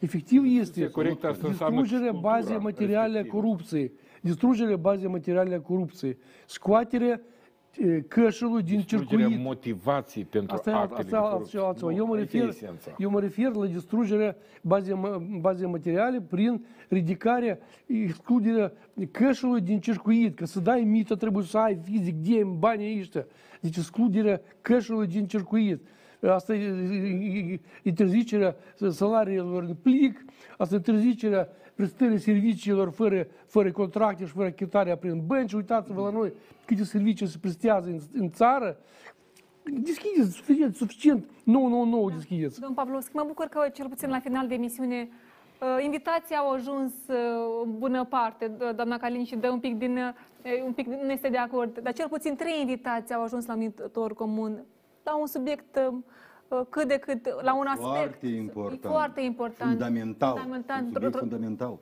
[0.00, 0.90] Efectiv este
[1.70, 7.20] distrugerea bazei materiale a corupției, distrugerea bazei materiale a corupției, scoaterea
[8.08, 9.38] cășului din circuit.
[9.38, 12.54] motivații pentru asta, actele asta, asta, asta, eu, mă refer,
[12.98, 15.00] eu mă refer la distrugerea bazei,
[15.40, 18.72] bazei materiale prin ridicarea, excluderea
[19.10, 20.36] cășului din circuit.
[20.36, 23.26] Că să dai mită trebuie să ai fizic, de banii ăștia.
[23.60, 25.80] Deci excluderea cășului din circuit
[26.28, 28.56] asta e interzicerea
[28.90, 30.24] salariilor în plic,
[30.58, 35.52] asta e interzicerea prestării serviciilor fără, fără contracte și fără achitarea prin bănci.
[35.52, 36.32] Uitați-vă la noi
[36.64, 38.76] câte servicii se prestează în, în țară.
[39.64, 42.60] Deschideți suficient, suficient, nou, nou, nou deschideți.
[42.60, 45.08] Domnul Pavlovski, mă bucur că cel puțin la final de emisiune
[45.60, 48.50] uh, invitații au ajuns uh, bună parte.
[48.76, 51.92] Doamna Calin și dă un pic din, uh, un pic nu este de acord, dar
[51.92, 53.72] cel puțin trei invitații au ajuns la un
[54.14, 54.64] comun
[55.02, 55.80] la un subiect
[56.48, 61.10] uh, cât de cât, la un aspect foarte important, foarte important fundamental, fundamental.
[61.18, 61.78] fundamental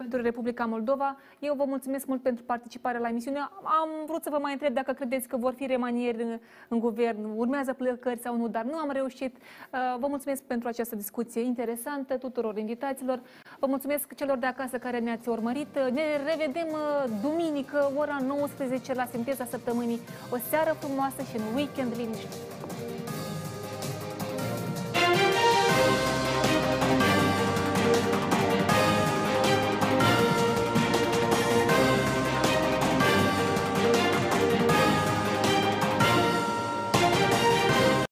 [0.00, 1.16] pentru Republica Moldova.
[1.38, 3.38] Eu vă mulțumesc mult pentru participarea la emisiune.
[3.62, 6.38] Am vrut să vă mai întreb dacă credeți că vor fi remanieri în,
[6.68, 9.36] în guvern, urmează plecări sau nu, dar nu am reușit.
[9.36, 13.20] Uh, vă mulțumesc pentru această discuție interesantă tuturor invitaților.
[13.60, 15.78] Vă mulțumesc celor de acasă care ne-ați urmărit.
[15.92, 20.00] Ne revedem uh, duminică, ora 19 la Sinteza Săptămânii.
[20.30, 22.99] O seară frumoasă și un weekend liniștit.